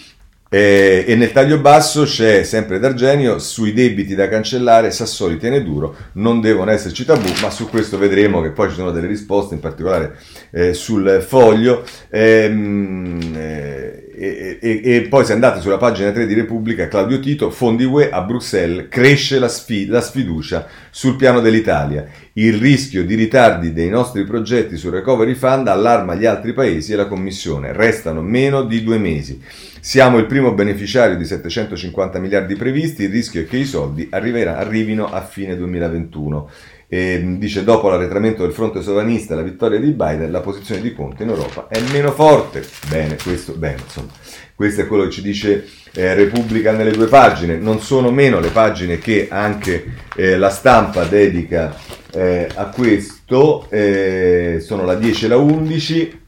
Eh, 0.54 1.04
e 1.08 1.16
nel 1.16 1.32
taglio 1.32 1.58
basso 1.58 2.04
c'è 2.04 2.44
sempre 2.44 2.78
D'Argenio 2.78 3.40
sui 3.40 3.72
debiti 3.72 4.14
da 4.14 4.28
cancellare, 4.28 4.92
Sassoli 4.92 5.36
tiene 5.36 5.64
duro, 5.64 5.96
non 6.12 6.40
devono 6.40 6.70
esserci 6.70 7.04
tabù, 7.04 7.28
ma 7.42 7.50
su 7.50 7.68
questo 7.68 7.98
vedremo 7.98 8.40
che 8.40 8.50
poi 8.50 8.68
ci 8.68 8.76
sono 8.76 8.92
delle 8.92 9.08
risposte, 9.08 9.54
in 9.54 9.60
particolare 9.60 10.16
eh, 10.52 10.72
sul 10.72 11.24
foglio. 11.26 11.82
Ehm, 12.08 13.32
eh, 13.34 14.04
e, 14.16 14.58
e, 14.60 14.80
e, 14.84 15.00
poi 15.08 15.24
se 15.24 15.32
andate 15.32 15.60
sulla 15.60 15.76
pagina 15.76 16.12
3 16.12 16.24
di 16.24 16.34
Repubblica, 16.34 16.86
Claudio 16.86 17.18
Tito, 17.18 17.50
fondi 17.50 17.82
UE 17.82 18.10
a 18.10 18.20
Bruxelles, 18.20 18.86
cresce 18.88 19.40
la, 19.40 19.48
sfida, 19.48 19.94
la 19.94 20.00
sfiducia 20.00 20.68
sul 20.90 21.16
piano 21.16 21.40
dell'Italia. 21.40 22.06
Il 22.34 22.60
rischio 22.60 23.04
di 23.04 23.16
ritardi 23.16 23.72
dei 23.72 23.88
nostri 23.88 24.24
progetti 24.24 24.76
sul 24.76 24.92
recovery 24.92 25.34
fund 25.34 25.66
allarma 25.66 26.14
gli 26.14 26.26
altri 26.26 26.52
paesi 26.52 26.92
e 26.92 26.96
la 26.96 27.06
Commissione. 27.06 27.72
Restano 27.72 28.22
meno 28.22 28.62
di 28.62 28.84
due 28.84 28.98
mesi. 28.98 29.42
Siamo 29.84 30.16
il 30.16 30.24
primo 30.24 30.54
beneficiario 30.54 31.14
di 31.14 31.26
750 31.26 32.18
miliardi 32.18 32.56
previsti, 32.56 33.02
il 33.02 33.10
rischio 33.10 33.42
è 33.42 33.46
che 33.46 33.58
i 33.58 33.66
soldi 33.66 34.08
arrivino 34.10 35.12
a 35.12 35.20
fine 35.20 35.54
2021. 35.58 36.48
E 36.88 37.22
dice 37.36 37.64
dopo 37.64 37.90
l'arretramento 37.90 38.44
del 38.44 38.54
fronte 38.54 38.80
sovranista 38.80 39.34
e 39.34 39.36
la 39.36 39.42
vittoria 39.42 39.78
di 39.78 39.90
Biden, 39.90 40.30
la 40.30 40.40
posizione 40.40 40.80
di 40.80 40.94
Conte 40.94 41.24
in 41.24 41.28
Europa 41.28 41.68
è 41.68 41.78
meno 41.92 42.12
forte. 42.12 42.66
Bene, 42.88 43.18
questo, 43.22 43.52
bene, 43.52 43.82
insomma, 43.84 44.08
questo 44.54 44.80
è 44.80 44.86
quello 44.86 45.04
che 45.04 45.10
ci 45.10 45.20
dice 45.20 45.66
eh, 45.92 46.14
Repubblica 46.14 46.72
nelle 46.72 46.92
due 46.92 47.06
pagine. 47.06 47.58
Non 47.58 47.80
sono 47.80 48.10
meno 48.10 48.40
le 48.40 48.48
pagine 48.48 48.98
che 48.98 49.28
anche 49.30 49.84
eh, 50.16 50.38
la 50.38 50.48
stampa 50.48 51.04
dedica 51.04 51.76
eh, 52.10 52.48
a 52.54 52.68
questo, 52.68 53.68
eh, 53.68 54.60
sono 54.62 54.86
la 54.86 54.94
10 54.94 55.26
e 55.26 55.28
la 55.28 55.36
11. 55.36 56.22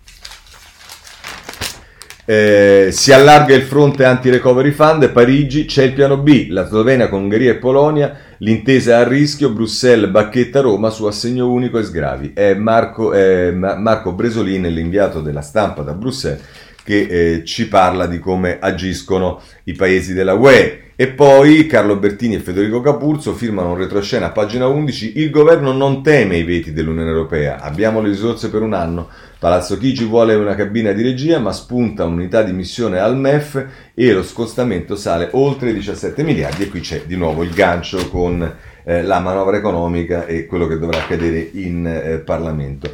Eh, 2.28 2.88
si 2.90 3.12
allarga 3.12 3.54
il 3.54 3.62
fronte 3.62 4.04
anti-recovery 4.04 4.72
fund, 4.72 5.08
Parigi 5.10 5.64
c'è 5.64 5.84
il 5.84 5.92
piano 5.92 6.16
B, 6.16 6.48
la 6.50 6.66
Slovenia 6.66 7.08
con 7.08 7.22
Ungheria 7.22 7.52
e 7.52 7.54
Polonia, 7.54 8.18
l'intesa 8.38 8.98
a 8.98 9.06
rischio, 9.06 9.52
Bruxelles 9.52 10.10
bacchetta 10.10 10.60
Roma 10.60 10.90
su 10.90 11.04
assegno 11.04 11.48
unico 11.48 11.78
e 11.78 11.84
sgravi. 11.84 12.32
È 12.34 12.54
Marco, 12.54 13.12
eh, 13.12 13.52
Marco 13.52 14.10
Bresolin, 14.10 14.62
l'inviato 14.62 15.20
della 15.20 15.40
stampa 15.40 15.82
da 15.82 15.92
Bruxelles, 15.92 16.42
che 16.86 17.00
eh, 17.00 17.44
ci 17.44 17.66
parla 17.66 18.06
di 18.06 18.20
come 18.20 18.58
agiscono 18.60 19.42
i 19.64 19.72
paesi 19.72 20.14
della 20.14 20.34
UE. 20.34 20.82
E 20.94 21.08
poi 21.08 21.66
Carlo 21.66 21.96
Bertini 21.96 22.36
e 22.36 22.38
Federico 22.38 22.80
Capurzo 22.80 23.34
firmano 23.34 23.72
un 23.72 23.76
retroscena 23.76 24.26
a 24.26 24.30
pagina 24.30 24.68
11. 24.68 25.18
Il 25.18 25.30
governo 25.30 25.72
non 25.72 26.02
teme 26.02 26.36
i 26.36 26.44
veti 26.44 26.72
dell'Unione 26.72 27.10
Europea. 27.10 27.60
Abbiamo 27.60 28.00
le 28.00 28.08
risorse 28.08 28.50
per 28.50 28.62
un 28.62 28.72
anno. 28.72 29.08
Palazzo 29.38 29.76
Chigi 29.76 30.04
vuole 30.04 30.34
una 30.36 30.54
cabina 30.54 30.92
di 30.92 31.02
regia, 31.02 31.40
ma 31.40 31.52
spunta 31.52 32.04
un'unità 32.04 32.42
di 32.42 32.52
missione 32.52 33.00
al 33.00 33.16
MEF 33.16 33.66
e 33.92 34.12
lo 34.12 34.22
scostamento 34.22 34.94
sale 34.94 35.28
oltre 35.32 35.70
i 35.70 35.74
17 35.74 36.22
miliardi. 36.22 36.62
E 36.62 36.68
qui 36.68 36.80
c'è 36.80 37.02
di 37.04 37.16
nuovo 37.16 37.42
il 37.42 37.50
gancio 37.50 38.08
con 38.08 38.54
eh, 38.84 39.02
la 39.02 39.18
manovra 39.18 39.56
economica 39.56 40.24
e 40.24 40.46
quello 40.46 40.68
che 40.68 40.78
dovrà 40.78 40.98
accadere 40.98 41.50
in 41.54 41.84
eh, 41.84 42.18
Parlamento. 42.18 42.92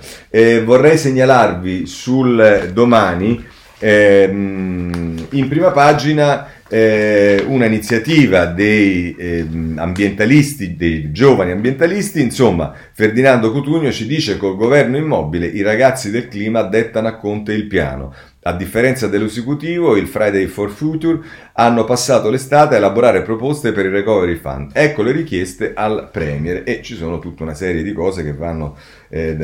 vorrei 0.64 0.96
segnalarvi 0.96 1.86
sul 1.86 2.70
domani 2.72 3.60
ehm, 3.82 5.26
in 5.30 5.48
prima 5.48 5.70
pagina 5.70 6.46
eh, 6.68 7.44
una 7.46 7.66
iniziativa 7.66 8.46
dei 8.46 9.14
eh, 9.14 9.46
ambientalisti, 9.76 10.74
dei 10.74 11.12
giovani 11.12 11.50
ambientalisti, 11.50 12.22
insomma 12.22 12.72
Ferdinando 12.92 13.52
Cutugno 13.52 13.92
ci 13.92 14.06
dice 14.06 14.38
col 14.38 14.56
governo 14.56 14.96
immobile 14.96 15.46
i 15.46 15.60
ragazzi 15.60 16.10
del 16.10 16.28
clima 16.28 16.62
dettano 16.62 17.08
a 17.08 17.16
Conte 17.16 17.52
il 17.52 17.66
piano. 17.66 18.14
A 18.44 18.54
differenza 18.54 19.06
dell'esecutivo, 19.06 19.94
il 19.94 20.08
Friday 20.08 20.46
for 20.46 20.70
Future 20.70 21.20
hanno 21.52 21.84
passato 21.84 22.28
l'estate 22.28 22.74
a 22.74 22.78
elaborare 22.78 23.22
proposte 23.22 23.70
per 23.70 23.84
il 23.84 23.92
Recovery 23.92 24.34
Fund. 24.34 24.70
Ecco 24.72 25.02
le 25.02 25.12
richieste 25.12 25.72
al 25.74 26.08
Premier 26.10 26.62
e 26.64 26.82
ci 26.82 26.96
sono 26.96 27.20
tutta 27.20 27.44
una 27.44 27.54
serie 27.54 27.84
di 27.84 27.92
cose 27.92 28.24
che 28.24 28.32
vanno 28.32 28.76
eh, 29.10 29.36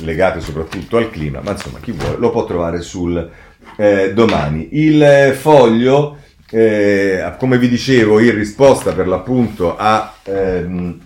legate 0.00 0.40
soprattutto 0.40 0.96
al 0.96 1.10
clima, 1.10 1.40
ma 1.42 1.50
insomma 1.50 1.78
chi 1.80 1.92
vuole 1.92 2.16
lo 2.16 2.30
può 2.30 2.46
trovare 2.46 2.80
sul 2.80 3.30
eh, 3.76 4.12
domani. 4.12 4.68
Il 4.72 5.34
foglio 5.38 6.18
eh, 6.54 7.34
come 7.38 7.56
vi 7.56 7.66
dicevo, 7.66 8.20
in 8.20 8.34
risposta 8.34 8.92
per 8.92 9.08
l'appunto 9.08 9.74
a, 9.74 10.14
ehm, 10.22 11.00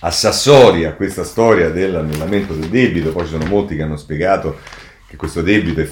a 0.00 0.10
Sassori, 0.10 0.86
a 0.86 0.94
questa 0.94 1.22
storia 1.22 1.68
dell'annullamento 1.68 2.54
del 2.54 2.70
debito, 2.70 3.12
poi 3.12 3.24
ci 3.24 3.32
sono 3.32 3.44
molti 3.44 3.76
che 3.76 3.82
hanno 3.82 3.98
spiegato 3.98 4.58
che 5.06 5.16
questo 5.16 5.42
debito 5.42 5.82
è 5.82 5.88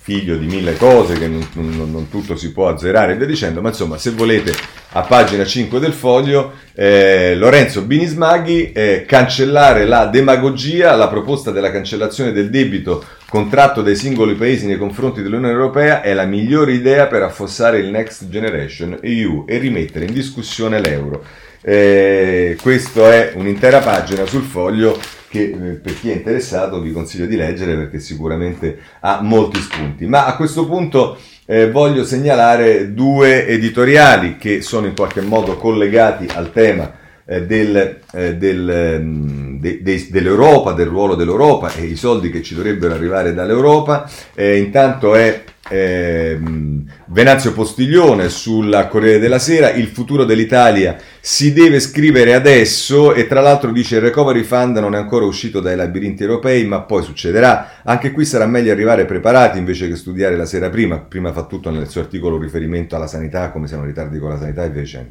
figlio 0.00 0.38
di 0.38 0.46
mille 0.46 0.74
cose, 0.76 1.18
che 1.18 1.28
non, 1.28 1.46
non, 1.52 1.90
non, 1.90 2.08
tutto 2.08 2.34
si 2.34 2.50
può 2.50 2.68
azzerare 2.68 3.12
e 3.12 3.16
via 3.16 3.26
dicendo, 3.26 3.60
ma 3.60 3.68
insomma 3.68 3.98
se 3.98 4.10
volete 4.12 4.54
a 4.92 5.02
pagina 5.02 5.44
5 5.44 5.78
del 5.78 5.92
foglio 5.92 6.54
eh, 6.74 7.36
Lorenzo 7.36 7.82
Binismaghi 7.82 8.72
eh, 8.72 9.04
cancellare 9.06 9.84
la 9.84 10.06
demagogia, 10.06 10.96
la 10.96 11.08
proposta 11.08 11.52
della 11.52 11.70
cancellazione 11.70 12.32
del 12.32 12.50
debito 12.50 13.04
contratto 13.28 13.82
dai 13.82 13.94
singoli 13.94 14.34
paesi 14.34 14.66
nei 14.66 14.78
confronti 14.78 15.22
dell'Unione 15.22 15.52
Europea 15.52 16.02
è 16.02 16.12
la 16.12 16.24
migliore 16.24 16.72
idea 16.72 17.06
per 17.06 17.22
affossare 17.22 17.78
il 17.78 17.90
Next 17.90 18.28
Generation 18.28 18.98
EU 19.00 19.44
e 19.46 19.58
rimettere 19.58 20.06
in 20.06 20.12
discussione 20.12 20.80
l'euro. 20.80 21.22
Eh, 21.62 22.56
questa 22.60 23.12
è 23.12 23.32
un'intera 23.36 23.78
pagina 23.80 24.24
sul 24.24 24.42
foglio 24.42 24.98
che 25.28 25.42
eh, 25.42 25.74
per 25.74 26.00
chi 26.00 26.10
è 26.10 26.14
interessato 26.14 26.80
vi 26.80 26.90
consiglio 26.90 27.26
di 27.26 27.36
leggere 27.36 27.76
perché 27.76 28.00
sicuramente 28.00 28.78
ha 29.00 29.20
molti 29.22 29.60
spunti. 29.60 30.06
Ma 30.06 30.26
a 30.26 30.34
questo 30.34 30.66
punto 30.66 31.16
eh, 31.50 31.68
voglio 31.68 32.04
segnalare 32.04 32.94
due 32.94 33.44
editoriali 33.48 34.36
che 34.36 34.62
sono 34.62 34.86
in 34.86 34.94
qualche 34.94 35.20
modo 35.20 35.56
collegati 35.56 36.28
al 36.32 36.52
tema 36.52 36.92
eh, 37.24 37.44
del, 37.44 37.98
eh, 38.12 38.36
del, 38.36 38.98
um, 39.00 39.58
de, 39.58 39.82
de, 39.82 40.06
dell'Europa, 40.10 40.74
del 40.74 40.86
ruolo 40.86 41.16
dell'Europa 41.16 41.72
e 41.74 41.86
i 41.86 41.96
soldi 41.96 42.30
che 42.30 42.40
ci 42.42 42.54
dovrebbero 42.54 42.94
arrivare 42.94 43.34
dall'Europa. 43.34 44.08
Eh, 44.36 44.58
intanto 44.58 45.16
è 45.16 45.42
ehm, 45.68 46.84
Venanzio 47.06 47.52
Postiglione 47.52 48.28
sulla 48.28 48.86
Corriere 48.86 49.18
della 49.18 49.40
Sera, 49.40 49.72
il 49.72 49.88
futuro 49.88 50.24
dell'Italia 50.24 50.96
si 51.22 51.52
deve 51.52 51.80
scrivere 51.80 52.32
adesso 52.32 53.12
e 53.12 53.26
tra 53.26 53.42
l'altro 53.42 53.70
dice 53.72 53.96
il 53.96 54.00
Recovery 54.00 54.42
Fund 54.42 54.78
non 54.78 54.94
è 54.94 54.98
ancora 54.98 55.26
uscito 55.26 55.60
dai 55.60 55.76
labirinti 55.76 56.22
europei 56.22 56.64
ma 56.64 56.80
poi 56.80 57.02
succederà, 57.02 57.82
anche 57.84 58.10
qui 58.10 58.24
sarà 58.24 58.46
meglio 58.46 58.72
arrivare 58.72 59.04
preparati 59.04 59.58
invece 59.58 59.86
che 59.86 59.96
studiare 59.96 60.34
la 60.34 60.46
sera 60.46 60.70
prima, 60.70 60.98
prima 60.98 61.30
fa 61.32 61.44
tutto 61.44 61.68
nel 61.68 61.88
suo 61.88 62.00
articolo 62.00 62.38
riferimento 62.38 62.96
alla 62.96 63.06
sanità, 63.06 63.50
come 63.50 63.66
siamo 63.66 63.82
in 63.82 63.90
ritardi 63.90 64.18
con 64.18 64.30
la 64.30 64.38
sanità 64.38 64.64
e 64.64 64.70
via 64.70 64.80
dicendo. 64.80 65.10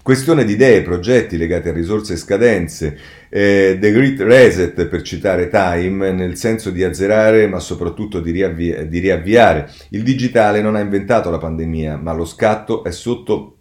Questione 0.00 0.44
di 0.44 0.52
idee, 0.52 0.82
progetti 0.82 1.36
legati 1.36 1.68
a 1.68 1.72
risorse 1.72 2.12
e 2.12 2.16
scadenze, 2.16 2.98
eh, 3.28 3.76
The 3.80 3.90
Great 3.90 4.20
Reset 4.20 4.86
per 4.86 5.02
citare 5.02 5.48
Time, 5.48 6.12
nel 6.12 6.36
senso 6.36 6.70
di 6.70 6.84
azzerare 6.84 7.48
ma 7.48 7.58
soprattutto 7.58 8.20
di, 8.20 8.30
riavvi- 8.30 8.86
di 8.88 8.98
riavviare. 9.00 9.68
Il 9.90 10.04
digitale 10.04 10.62
non 10.62 10.76
ha 10.76 10.80
inventato 10.80 11.30
la 11.30 11.38
pandemia, 11.38 11.96
ma 11.96 12.12
lo 12.12 12.24
scatto 12.24 12.84
è 12.84 12.92
sotto 12.92 13.54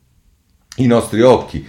i 0.77 0.85
nostri 0.85 1.21
occhi 1.21 1.65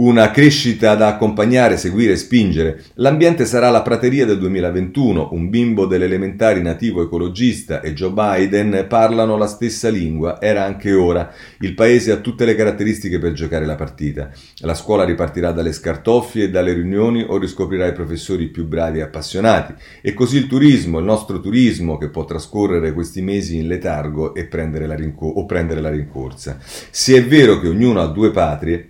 una 0.00 0.30
crescita 0.30 0.94
da 0.94 1.08
accompagnare, 1.08 1.76
seguire 1.76 2.12
e 2.12 2.16
spingere. 2.16 2.82
L'ambiente 2.94 3.44
sarà 3.44 3.68
la 3.70 3.82
prateria 3.82 4.24
del 4.24 4.38
2021, 4.38 5.28
un 5.32 5.50
bimbo 5.50 5.84
delle 5.84 6.06
elementari 6.06 6.62
nativo 6.62 7.02
ecologista 7.02 7.80
e 7.82 7.92
Joe 7.92 8.10
Biden 8.10 8.86
parlano 8.88 9.36
la 9.36 9.46
stessa 9.46 9.90
lingua, 9.90 10.40
era 10.40 10.64
anche 10.64 10.92
ora. 10.94 11.30
Il 11.60 11.74
paese 11.74 12.12
ha 12.12 12.16
tutte 12.16 12.46
le 12.46 12.54
caratteristiche 12.54 13.18
per 13.18 13.32
giocare 13.32 13.66
la 13.66 13.74
partita. 13.74 14.30
La 14.60 14.74
scuola 14.74 15.04
ripartirà 15.04 15.52
dalle 15.52 15.72
scartoffie 15.72 16.44
e 16.44 16.50
dalle 16.50 16.72
riunioni 16.72 17.22
o 17.26 17.36
riscoprirà 17.36 17.86
i 17.86 17.92
professori 17.92 18.48
più 18.48 18.66
bravi 18.66 19.00
e 19.00 19.02
appassionati. 19.02 19.74
E 20.00 20.14
così 20.14 20.38
il 20.38 20.46
turismo, 20.46 20.98
il 20.98 21.04
nostro 21.04 21.40
turismo 21.40 21.98
che 21.98 22.08
può 22.08 22.24
trascorrere 22.24 22.94
questi 22.94 23.20
mesi 23.20 23.58
in 23.58 23.66
letargo 23.66 24.34
prendere 24.48 24.86
rinco- 24.96 25.26
o 25.26 25.44
prendere 25.46 25.80
la 25.80 25.90
rincorsa. 25.90 26.58
Se 26.62 27.16
è 27.16 27.24
vero 27.24 27.60
che 27.60 27.68
ognuno 27.68 28.00
ha 28.00 28.06
due 28.06 28.30
patrie, 28.30 28.89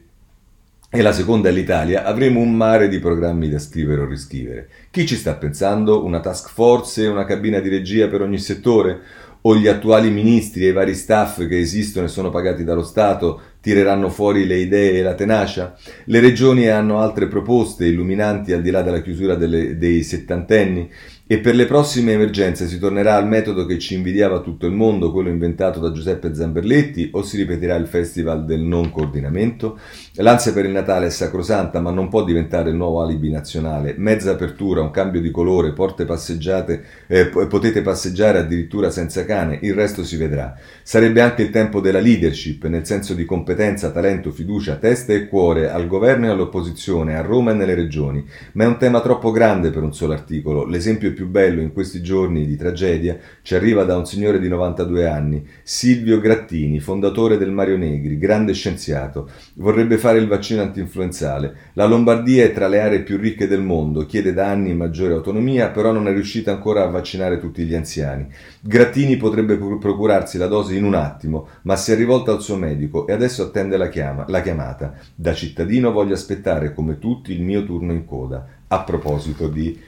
e 0.93 1.03
la 1.03 1.13
seconda 1.13 1.51
è 1.51 1.53
l'Italia, 1.53 2.05
avremo 2.05 2.41
un 2.41 2.53
mare 2.53 2.89
di 2.89 2.99
programmi 2.99 3.49
da 3.49 3.61
scrivere 3.61 4.01
o 4.01 4.09
riscrivere. 4.09 4.69
Chi 4.91 5.07
ci 5.07 5.15
sta 5.15 5.37
pensando? 5.37 6.05
Una 6.05 6.19
task 6.19 6.51
force 6.51 7.07
una 7.07 7.25
cabina 7.25 7.61
di 7.61 7.69
regia 7.69 8.09
per 8.09 8.23
ogni 8.23 8.39
settore? 8.39 9.01
O 9.43 9.57
gli 9.57 9.69
attuali 9.69 10.11
ministri 10.11 10.65
e 10.65 10.71
i 10.71 10.73
vari 10.73 10.95
staff 10.95 11.47
che 11.47 11.61
esistono 11.61 12.07
e 12.07 12.09
sono 12.11 12.29
pagati 12.29 12.65
dallo 12.65 12.83
Stato 12.83 13.41
tireranno 13.61 14.11
fuori 14.11 14.47
le 14.47 14.57
idee 14.57 14.99
e 14.99 15.03
la 15.03 15.15
tenacia? 15.15 15.77
Le 16.07 16.19
regioni 16.19 16.67
hanno 16.67 16.99
altre 16.99 17.29
proposte 17.29 17.87
illuminanti 17.87 18.53
al 18.53 18.61
di 18.61 18.71
là 18.71 18.83
della 18.83 19.01
chiusura 19.01 19.37
delle, 19.37 19.79
dei 19.79 20.03
settantenni? 20.03 20.91
E 21.33 21.39
per 21.39 21.55
le 21.55 21.67
prossime 21.67 22.15
emergenze 22.15 22.67
si 22.67 22.81
tornerà 22.81 23.15
al 23.15 23.29
metodo 23.29 23.65
che 23.65 23.79
ci 23.79 23.95
invidiava 23.95 24.41
tutto 24.41 24.67
il 24.67 24.73
mondo, 24.73 25.13
quello 25.13 25.29
inventato 25.29 25.79
da 25.79 25.93
Giuseppe 25.93 26.35
Zamberletti, 26.35 27.11
o 27.13 27.23
si 27.23 27.37
ripeterà 27.37 27.77
il 27.77 27.87
festival 27.87 28.45
del 28.45 28.63
non 28.63 28.91
coordinamento? 28.91 29.79
L'ansia 30.21 30.53
per 30.53 30.67
il 30.67 30.71
Natale 30.71 31.07
è 31.07 31.11
sacrosanta, 31.11 31.81
ma 31.81 31.91
non 31.91 32.11
può 32.11 32.25
diventare 32.25 32.69
il 32.69 32.77
nuovo 32.77 33.01
alibi 33.01 33.31
nazionale. 33.31 33.95
Mezza 33.97 34.33
apertura, 34.33 34.83
un 34.83 34.91
cambio 34.91 35.19
di 35.19 35.31
colore, 35.31 35.73
porte 35.73 36.05
passeggiate, 36.05 36.85
eh, 37.07 37.27
potete 37.29 37.81
passeggiare 37.81 38.37
addirittura 38.37 38.91
senza 38.91 39.25
cane, 39.25 39.59
il 39.63 39.73
resto 39.73 40.05
si 40.05 40.19
vedrà. 40.19 40.55
Sarebbe 40.83 41.23
anche 41.23 41.41
il 41.41 41.49
tempo 41.49 41.81
della 41.81 42.01
leadership, 42.01 42.67
nel 42.67 42.85
senso 42.85 43.15
di 43.15 43.25
competenza, 43.25 43.93
talento, 43.93 44.31
fiducia, 44.31 44.77
testa 44.77 45.15
e 45.15 45.27
cuore 45.27 45.71
al 45.71 45.87
governo 45.87 46.27
e 46.27 46.29
all'opposizione, 46.29 47.17
a 47.17 47.23
Roma 47.23 47.53
e 47.53 47.55
nelle 47.55 47.75
regioni. 47.75 48.23
Ma 48.53 48.65
è 48.65 48.67
un 48.67 48.77
tema 48.77 49.01
troppo 49.01 49.31
grande 49.31 49.71
per 49.71 49.83
un 49.83 49.95
solo 49.95 50.13
articolo. 50.13 50.67
L'esempio 50.67 51.15
più 51.15 51.29
bello 51.29 51.63
in 51.63 51.73
questi 51.73 52.03
giorni 52.03 52.45
di 52.45 52.57
tragedia 52.57 53.17
ci 53.41 53.55
arriva 53.55 53.85
da 53.85 53.97
un 53.97 54.05
signore 54.05 54.39
di 54.39 54.49
92 54.49 55.09
anni, 55.09 55.49
Silvio 55.63 56.21
Grattini, 56.21 56.79
fondatore 56.79 57.39
del 57.39 57.53
Mario 57.53 57.79
Negri, 57.79 58.19
grande 58.19 58.53
scienziato. 58.53 59.31
Vorrebbe 59.55 59.97
fare 59.97 60.09
il 60.19 60.29
vaccino 60.29 60.63
antinfluenzale. 60.63 61.55
La 61.75 61.87
Lombardia 61.87 62.45
è 62.45 62.53
tra 62.53 62.69
le 62.69 62.81
aree 62.81 63.01
più 63.01 63.17
ricche 63.17 63.47
del 63.47 63.61
mondo, 63.61 64.07
chiede 64.07 64.33
da 64.33 64.49
anni 64.49 64.75
maggiore 64.75 65.15
autonomia, 65.15 65.71
però 65.71 65.93
non 65.93 66.09
è 66.09 66.13
riuscita 66.13 66.51
ancora 66.51 66.83
a 66.83 66.89
vaccinare 66.89 67.39
tutti 67.39 67.65
gli 67.65 67.75
anziani. 67.75 68.27
Grattini 68.61 69.17
potrebbe 69.17 69.57
procurarsi 69.57 70.39
la 70.39 70.47
dose 70.47 70.75
in 70.75 70.85
un 70.85 70.95
attimo, 70.95 71.49
ma 71.63 71.77
si 71.77 71.93
è 71.93 71.97
rivolto 71.97 72.33
al 72.33 72.43
suo 72.43 72.57
medico 72.57 73.07
e 73.07 73.13
adesso 73.13 73.43
attende 73.43 73.77
la, 73.77 73.89
chiama, 73.89 74.25
la 74.29 74.43
chiamata. 74.43 74.95
Da 75.15 75.35
cittadino 75.35 75.93
voglio 75.93 76.15
aspettare 76.15 76.73
come 76.75 76.99
tutti 76.99 77.33
il 77.33 77.43
mio 77.43 77.65
turno 77.65 77.93
in 77.93 78.05
coda. 78.05 78.47
A 78.69 78.83
proposito 78.83 79.49
di 79.49 79.79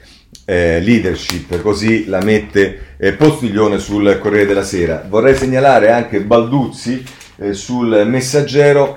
eh, 0.45 0.81
leadership, 0.81 1.61
così 1.61 2.05
la 2.07 2.21
mette 2.21 2.95
eh, 2.97 3.13
Postiglione 3.13 3.79
sul 3.79 4.17
Corriere 4.19 4.45
della 4.45 4.63
Sera. 4.63 5.05
Vorrei 5.07 5.35
segnalare 5.35 5.91
anche 5.91 6.21
Balduzzi 6.21 7.03
eh, 7.37 7.53
sul 7.53 8.03
Messaggero 8.07 8.95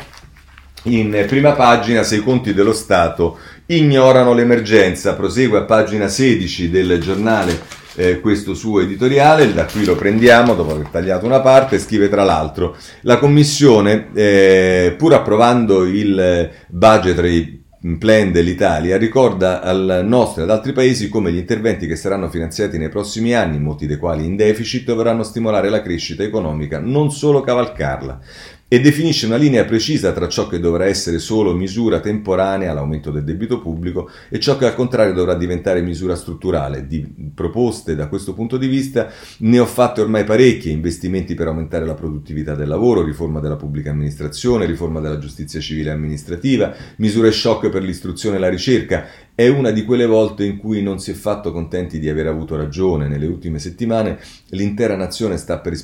in 0.86 1.24
prima 1.26 1.52
pagina 1.52 2.02
se 2.02 2.16
i 2.16 2.22
conti 2.22 2.54
dello 2.54 2.72
Stato 2.72 3.38
ignorano 3.66 4.32
l'emergenza, 4.32 5.14
prosegue 5.14 5.58
a 5.58 5.62
pagina 5.62 6.08
16 6.08 6.70
del 6.70 7.00
giornale 7.00 7.58
eh, 7.96 8.20
questo 8.20 8.54
suo 8.54 8.80
editoriale, 8.80 9.52
da 9.52 9.64
qui 9.64 9.84
lo 9.84 9.96
prendiamo 9.96 10.54
dopo 10.54 10.72
aver 10.72 10.88
tagliato 10.88 11.26
una 11.26 11.40
parte, 11.40 11.78
scrive 11.78 12.08
tra 12.08 12.22
l'altro 12.22 12.76
la 13.02 13.18
Commissione, 13.18 14.08
eh, 14.14 14.94
pur 14.96 15.14
approvando 15.14 15.84
il 15.84 16.50
budget 16.68 17.64
plan 17.98 18.32
dell'Italia 18.32 18.96
ricorda 18.96 19.62
al 19.62 20.02
nostro 20.04 20.40
e 20.40 20.44
ad 20.44 20.50
altri 20.50 20.72
paesi 20.72 21.08
come 21.08 21.30
gli 21.30 21.36
interventi 21.36 21.86
che 21.86 21.94
saranno 21.94 22.28
finanziati 22.28 22.78
nei 22.78 22.88
prossimi 22.88 23.32
anni, 23.34 23.60
molti 23.60 23.86
dei 23.86 23.96
quali 23.96 24.24
in 24.24 24.34
deficit, 24.34 24.84
dovranno 24.84 25.22
stimolare 25.22 25.68
la 25.68 25.82
crescita 25.82 26.24
economica, 26.24 26.80
non 26.80 27.12
solo 27.12 27.42
cavalcarla. 27.42 28.20
E 28.68 28.80
definisce 28.80 29.26
una 29.26 29.36
linea 29.36 29.64
precisa 29.64 30.12
tra 30.12 30.28
ciò 30.28 30.48
che 30.48 30.58
dovrà 30.58 30.86
essere 30.86 31.20
solo 31.20 31.54
misura 31.54 32.00
temporanea 32.00 32.72
all'aumento 32.72 33.12
del 33.12 33.22
debito 33.22 33.60
pubblico 33.60 34.10
e 34.28 34.40
ciò 34.40 34.56
che 34.56 34.66
al 34.66 34.74
contrario 34.74 35.12
dovrà 35.12 35.34
diventare 35.34 35.82
misura 35.82 36.16
strutturale. 36.16 36.86
Di 36.88 37.06
proposte 37.32 37.94
da 37.94 38.08
questo 38.08 38.34
punto 38.34 38.56
di 38.56 38.66
vista 38.66 39.08
ne 39.38 39.60
ho 39.60 39.66
fatte 39.66 40.00
ormai 40.00 40.24
parecchie, 40.24 40.72
investimenti 40.72 41.34
per 41.34 41.46
aumentare 41.46 41.86
la 41.86 41.94
produttività 41.94 42.56
del 42.56 42.66
lavoro, 42.66 43.04
riforma 43.04 43.38
della 43.38 43.54
pubblica 43.54 43.90
amministrazione, 43.90 44.66
riforma 44.66 44.98
della 44.98 45.18
giustizia 45.18 45.60
civile 45.60 45.90
e 45.90 45.92
amministrativa, 45.92 46.74
misure 46.96 47.30
shock 47.30 47.68
per 47.68 47.84
l'istruzione 47.84 48.36
e 48.36 48.40
la 48.40 48.48
ricerca 48.48 49.06
è 49.36 49.48
una 49.48 49.70
di 49.70 49.84
quelle 49.84 50.06
volte 50.06 50.46
in 50.46 50.56
cui 50.56 50.82
non 50.82 50.98
si 50.98 51.10
è 51.10 51.14
fatto 51.14 51.52
contenti 51.52 51.98
di 51.98 52.08
aver 52.08 52.26
avuto 52.26 52.56
ragione. 52.56 53.06
Nelle 53.06 53.26
ultime 53.26 53.58
settimane 53.58 54.18
l'intera 54.48 54.96
nazione 54.96 55.36
sta 55.36 55.58
per, 55.58 55.74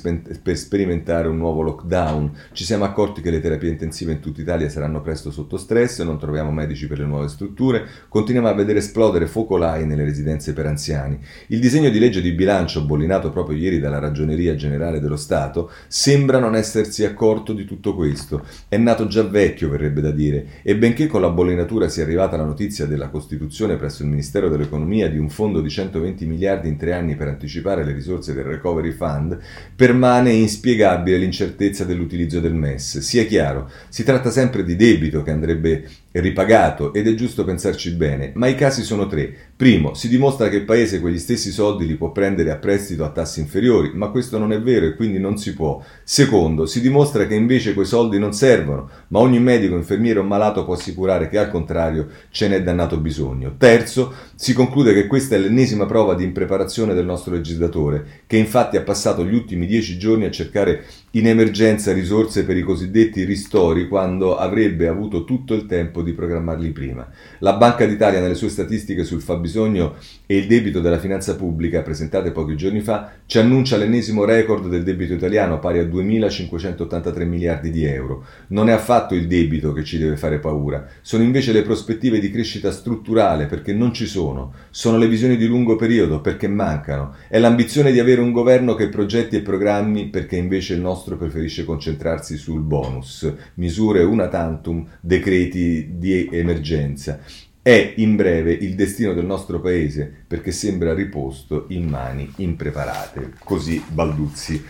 per, 0.42 0.56
sperimentare 0.56 1.28
un 1.28 1.36
nuovo 1.36 1.60
lockdown. 1.60 2.32
Ci 2.52 2.64
siamo 2.64 2.84
accorti 2.84 3.20
che 3.20 3.30
le 3.30 3.42
terapie 3.42 3.68
intensive 3.68 4.12
in 4.12 4.20
tutta 4.20 4.40
Italia 4.40 4.70
saranno 4.70 5.02
presto 5.02 5.30
sotto 5.30 5.58
stress, 5.58 6.00
non 6.00 6.18
troviamo 6.18 6.50
medici 6.50 6.86
per 6.86 7.00
le 7.00 7.04
nuove 7.04 7.28
strutture, 7.28 7.84
continuiamo 8.08 8.48
a 8.48 8.54
vedere 8.54 8.78
esplodere 8.78 9.26
focolai 9.26 9.84
nelle 9.84 10.04
residenze 10.04 10.54
per 10.54 10.64
anziani. 10.64 11.18
Il 11.48 11.60
disegno 11.60 11.90
di 11.90 11.98
legge 11.98 12.22
di 12.22 12.32
bilancio, 12.32 12.86
bollinato 12.86 13.28
proprio 13.28 13.58
ieri 13.58 13.80
dalla 13.80 13.98
Ragioneria 13.98 14.54
Generale 14.54 14.98
dello 14.98 15.16
Stato, 15.16 15.70
sembra 15.88 16.38
non 16.38 16.56
essersi 16.56 17.04
accorto 17.04 17.52
di 17.52 17.66
tutto 17.66 17.94
questo. 17.94 18.46
È 18.66 18.78
nato 18.78 19.06
già 19.08 19.24
vecchio, 19.24 19.68
verrebbe 19.68 20.00
da 20.00 20.10
dire, 20.10 20.46
e 20.62 20.74
benché 20.74 21.06
con 21.06 21.20
la 21.20 21.28
bollinatura 21.28 21.90
sia 21.90 22.02
arrivata 22.02 22.38
la 22.38 22.46
notizia 22.46 22.86
della 22.86 23.10
Costituzione, 23.10 23.40
l'istituzione 23.42 23.76
presso 23.76 24.02
il 24.02 24.08
Ministero 24.08 24.48
dell'Economia 24.48 25.08
di 25.08 25.18
un 25.18 25.28
fondo 25.28 25.60
di 25.60 25.68
120 25.68 26.26
miliardi 26.26 26.68
in 26.68 26.76
tre 26.76 26.92
anni 26.92 27.16
per 27.16 27.28
anticipare 27.28 27.84
le 27.84 27.92
risorse 27.92 28.32
del 28.32 28.44
Recovery 28.44 28.92
Fund, 28.92 29.38
permane 29.74 30.30
inspiegabile 30.32 31.18
l'incertezza 31.18 31.84
dell'utilizzo 31.84 32.40
del 32.40 32.54
MES. 32.54 32.98
Sia 32.98 33.24
chiaro, 33.24 33.70
si 33.88 34.04
tratta 34.04 34.30
sempre 34.30 34.64
di 34.64 34.76
debito 34.76 35.22
che 35.22 35.30
andrebbe 35.30 35.88
ripagato 36.12 36.92
ed 36.92 37.08
è 37.08 37.14
giusto 37.14 37.44
pensarci 37.44 37.92
bene, 37.92 38.32
ma 38.34 38.46
i 38.46 38.54
casi 38.54 38.82
sono 38.82 39.06
tre. 39.06 39.34
Primo, 39.56 39.94
si 39.94 40.08
dimostra 40.08 40.48
che 40.48 40.56
il 40.56 40.64
Paese 40.64 41.00
quegli 41.00 41.18
stessi 41.18 41.50
soldi 41.50 41.86
li 41.86 41.94
può 41.94 42.12
prendere 42.12 42.50
a 42.50 42.56
prestito 42.56 43.04
a 43.04 43.10
tassi 43.10 43.40
inferiori, 43.40 43.92
ma 43.94 44.08
questo 44.08 44.38
non 44.38 44.52
è 44.52 44.60
vero 44.60 44.86
e 44.86 44.94
quindi 44.94 45.18
non 45.18 45.38
si 45.38 45.54
può. 45.54 45.82
Secondo, 46.02 46.66
si 46.66 46.80
dimostra 46.80 47.26
che 47.26 47.34
invece 47.34 47.74
quei 47.74 47.86
soldi 47.86 48.18
non 48.18 48.32
servono, 48.32 48.90
ma 49.08 49.20
ogni 49.20 49.40
medico, 49.40 49.76
infermiere 49.76 50.18
o 50.18 50.24
malato 50.24 50.64
può 50.64 50.74
assicurare 50.74 51.28
che 51.28 51.38
al 51.38 51.50
contrario 51.50 52.08
ce 52.30 52.48
n'è 52.48 52.62
dannato 52.62 52.98
bisogno. 52.98 53.54
Terzo, 53.56 54.12
si 54.34 54.52
conclude 54.52 54.92
che 54.92 55.06
questa 55.06 55.36
è 55.36 55.38
l'ennesima 55.38 55.86
prova 55.86 56.14
di 56.14 56.24
impreparazione 56.24 56.94
del 56.94 57.04
nostro 57.04 57.34
legislatore, 57.34 58.22
che 58.26 58.36
infatti 58.36 58.76
ha 58.76 58.82
passato 58.82 59.24
gli 59.24 59.34
ultimi 59.34 59.66
dieci 59.66 59.98
giorni 59.98 60.24
a 60.24 60.30
cercare 60.30 60.84
in 61.14 61.26
emergenza 61.26 61.92
risorse 61.92 62.44
per 62.44 62.56
i 62.56 62.62
cosiddetti 62.62 63.24
ristori 63.24 63.86
quando 63.86 64.36
avrebbe 64.36 64.88
avuto 64.88 65.24
tutto 65.24 65.52
il 65.52 65.66
tempo 65.66 66.00
di 66.00 66.12
programmarli 66.12 66.70
prima. 66.70 67.06
La 67.40 67.54
Banca 67.54 67.84
d'Italia 67.84 68.20
nelle 68.20 68.34
sue 68.34 68.48
statistiche 68.48 69.04
sul 69.04 69.20
fabbisogno 69.20 69.96
e 70.24 70.38
il 70.38 70.46
debito 70.46 70.80
della 70.80 70.98
finanza 70.98 71.36
pubblica 71.36 71.82
presentate 71.82 72.30
pochi 72.30 72.56
giorni 72.56 72.80
fa 72.80 73.12
ci 73.26 73.38
annuncia 73.38 73.76
l'ennesimo 73.76 74.24
record 74.24 74.68
del 74.68 74.84
debito 74.84 75.12
italiano 75.12 75.58
pari 75.58 75.80
a 75.80 75.84
2.583 75.84 77.26
miliardi 77.26 77.70
di 77.70 77.84
euro. 77.84 78.24
Non 78.48 78.70
è 78.70 78.72
affatto 78.72 79.14
il 79.14 79.26
debito 79.26 79.74
che 79.74 79.84
ci 79.84 79.98
deve 79.98 80.16
fare 80.16 80.38
paura, 80.38 80.86
sono 81.02 81.22
invece 81.22 81.52
le 81.52 81.62
prospettive 81.62 82.20
di 82.20 82.30
crescita 82.30 82.70
strutturale 82.70 83.44
perché 83.44 83.74
non 83.74 83.92
ci 83.92 84.06
sono, 84.06 84.54
sono 84.70 84.96
le 84.96 85.08
visioni 85.08 85.36
di 85.36 85.46
lungo 85.46 85.76
periodo 85.76 86.22
perché 86.22 86.48
mancano, 86.48 87.16
è 87.28 87.38
l'ambizione 87.38 87.92
di 87.92 88.00
avere 88.00 88.22
un 88.22 88.32
governo 88.32 88.74
che 88.74 88.88
progetti 88.88 89.36
e 89.36 89.42
programmi 89.42 90.08
perché 90.08 90.36
invece 90.36 90.72
il 90.72 90.80
nostro 90.80 91.00
preferisce 91.10 91.64
concentrarsi 91.64 92.36
sul 92.36 92.62
bonus, 92.62 93.32
misure 93.54 94.02
una 94.02 94.28
tantum, 94.28 94.86
decreti 95.00 95.98
di 95.98 96.28
emergenza. 96.30 97.20
È 97.60 97.94
in 97.96 98.16
breve 98.16 98.52
il 98.52 98.74
destino 98.74 99.12
del 99.12 99.24
nostro 99.24 99.60
paese 99.60 100.12
perché 100.26 100.50
sembra 100.50 100.94
riposto 100.94 101.66
in 101.68 101.88
mani 101.88 102.30
impreparate. 102.36 103.34
Così 103.42 103.82
Balduzzi. 103.86 104.64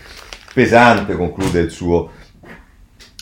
Pesante 0.53 1.15
conclude 1.15 1.59
il 1.61 1.71
suo 1.71 2.11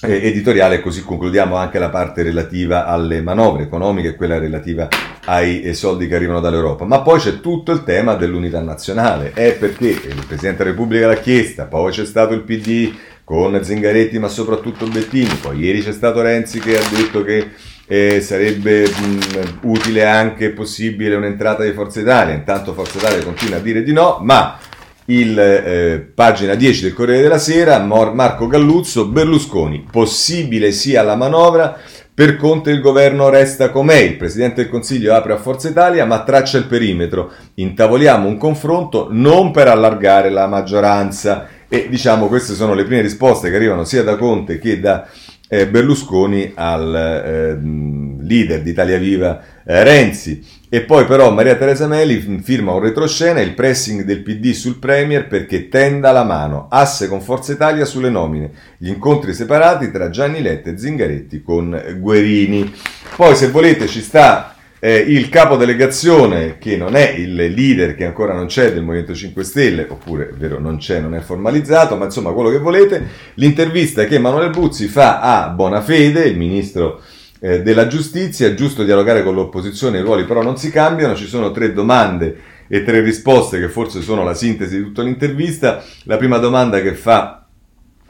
editoriale, 0.02 0.82
così 0.82 1.04
concludiamo 1.04 1.56
anche 1.56 1.78
la 1.78 1.90
parte 1.90 2.24
relativa 2.24 2.86
alle 2.86 3.22
manovre 3.22 3.64
economiche 3.64 4.10
e 4.10 4.16
quella 4.16 4.40
relativa 4.40 4.88
ai 5.26 5.62
eh, 5.62 5.74
soldi 5.74 6.08
che 6.08 6.16
arrivano 6.16 6.40
dall'Europa. 6.40 6.86
Ma 6.86 7.02
poi 7.02 7.20
c'è 7.20 7.40
tutto 7.40 7.72
il 7.72 7.84
tema 7.84 8.16
dell'unità 8.16 8.62
nazionale. 8.62 9.32
È 9.34 9.54
perché 9.54 9.88
il 9.88 10.26
Presidente 10.28 10.64
della 10.64 10.72
Repubblica 10.72 11.08
l'ha 11.08 11.16
chiesta, 11.16 11.66
poi 11.66 11.92
c'è 11.92 12.06
stato 12.06 12.34
il 12.34 12.42
PD 12.42 12.94
con 13.24 13.64
Zingaretti 13.64 14.20
ma 14.20 14.28
soprattutto 14.28 14.88
Bettini, 14.88 15.34
poi 15.40 15.60
ieri 15.60 15.82
c'è 15.82 15.94
stato 15.94 16.22
Renzi 16.22 16.60
che 16.60 16.78
ha 16.78 16.84
detto 16.90 17.24
che 17.24 17.52
eh, 17.88 18.20
sarebbe 18.20 18.90
mh, 18.90 19.60
utile 19.62 20.06
anche 20.06 20.50
possibile 20.50 21.16
un'entrata 21.16 21.64
di 21.64 21.72
Forza 21.72 22.02
Italia, 22.02 22.34
intanto 22.34 22.74
Forza 22.74 22.98
Italia 22.98 23.24
continua 23.24 23.58
a 23.58 23.62
dire 23.62 23.84
di 23.84 23.94
no, 23.94 24.20
ma 24.22 24.58
il 25.12 25.38
eh, 25.38 26.12
pagina 26.14 26.56
10 26.56 26.84
del 26.84 26.94
Corriere 26.94 27.22
della 27.22 27.38
Sera, 27.38 27.80
Mor- 27.80 28.14
Marco 28.14 28.48
Galluzzo, 28.48 29.08
Berlusconi, 29.08 29.86
possibile 29.92 30.72
sia 30.72 31.02
la 31.04 31.16
manovra, 31.16 31.78
per 32.14 32.36
Conte 32.36 32.72
il 32.72 32.82
governo 32.82 33.30
resta 33.30 33.70
com'è, 33.70 33.96
il 33.96 34.18
Presidente 34.18 34.62
del 34.62 34.70
Consiglio 34.70 35.14
apre 35.14 35.34
a 35.34 35.38
Forza 35.38 35.70
Italia 35.70 36.06
ma 36.06 36.24
traccia 36.24 36.58
il 36.58 36.66
perimetro, 36.66 37.32
intavoliamo 37.56 38.28
un 38.28 38.38
confronto 38.38 39.08
non 39.10 39.52
per 39.52 39.68
allargare 39.68 40.30
la 40.30 40.48
maggioranza. 40.48 41.48
E 41.68 41.88
diciamo 41.90 42.28
queste 42.28 42.54
sono 42.54 42.74
le 42.74 42.84
prime 42.84 43.02
risposte 43.02 43.50
che 43.50 43.56
arrivano 43.56 43.86
sia 43.86 44.04
da 44.04 44.18
Conte 44.18 44.60
che 44.60 44.80
da 44.82 45.08
eh, 45.48 45.68
Berlusconi 45.68 46.52
al 46.54 46.96
eh, 46.96 48.24
leader 48.24 48.62
di 48.62 48.70
Italia 48.70 48.98
Viva 48.98 49.42
eh, 49.66 49.84
Renzi. 49.84 50.60
E 50.74 50.84
poi 50.84 51.04
però 51.04 51.34
Maria 51.34 51.58
Teresa 51.58 51.86
Meli 51.86 52.40
firma 52.42 52.72
un 52.72 52.80
retroscena, 52.80 53.42
il 53.42 53.56
pressing 53.56 54.04
del 54.04 54.22
PD 54.22 54.52
sul 54.52 54.80
Premier 54.80 55.28
perché 55.28 55.68
tenda 55.68 56.14
la 56.14 56.24
mano, 56.24 56.68
asse 56.70 57.10
con 57.10 57.20
Forza 57.20 57.52
Italia 57.52 57.84
sulle 57.84 58.10
nomine, 58.10 58.52
gli 58.78 58.88
incontri 58.88 59.34
separati 59.34 59.92
tra 59.92 60.10
Gianni 60.10 60.42
Letta 60.42 60.70
e 60.70 60.78
Zingaretti 60.78 61.42
con 61.42 61.98
Guerini. 61.98 62.74
Poi 63.18 63.36
se 63.36 63.50
volete 63.50 63.86
ci 63.88 64.00
sta 64.00 64.56
eh, 64.80 64.96
il 64.96 65.28
capo 65.28 65.58
delegazione, 65.58 66.58
che 66.58 66.78
non 66.78 66.96
è 66.96 67.16
il 67.18 67.36
leader 67.36 67.94
che 67.94 68.06
ancora 68.06 68.34
non 68.34 68.46
c'è 68.46 68.72
del 68.72 68.84
Movimento 68.84 69.14
5 69.14 69.44
Stelle, 69.44 69.86
oppure 69.90 70.30
è 70.30 70.34
vero 70.36 70.58
non 70.58 70.78
c'è, 70.78 71.02
non 71.02 71.16
è 71.16 71.20
formalizzato, 71.20 71.98
ma 71.98 72.06
insomma 72.06 72.32
quello 72.32 72.50
che 72.50 72.60
volete, 72.60 73.08
l'intervista 73.34 74.06
che 74.06 74.16
Emanuele 74.16 74.52
Buzzi 74.52 74.88
fa 74.88 75.20
a 75.20 75.50
Bonafede, 75.50 76.24
il 76.24 76.38
ministro 76.38 77.02
eh, 77.44 77.64
della 77.64 77.88
giustizia, 77.88 78.48
è 78.48 78.54
giusto 78.54 78.84
dialogare 78.84 79.24
con 79.24 79.34
l'opposizione, 79.34 79.98
i 79.98 80.04
ruoli 80.04 80.26
però 80.26 80.44
non 80.44 80.58
si 80.58 80.70
cambiano, 80.70 81.16
ci 81.16 81.26
sono 81.26 81.50
tre 81.50 81.74
domande 81.74 82.38
e 82.68 82.84
tre 82.84 83.02
risposte 83.02 83.60
che 83.60 83.68
forse 83.68 84.02
sono 84.02 84.24
la 84.24 84.36
sintesi 84.36 84.78
di 84.78 84.84
tutta 84.84 85.02
l'intervista. 85.02 85.84
La 86.04 86.18
prima 86.18 86.38
domanda 86.38 86.80
che 86.82 86.94
fa 86.94 87.41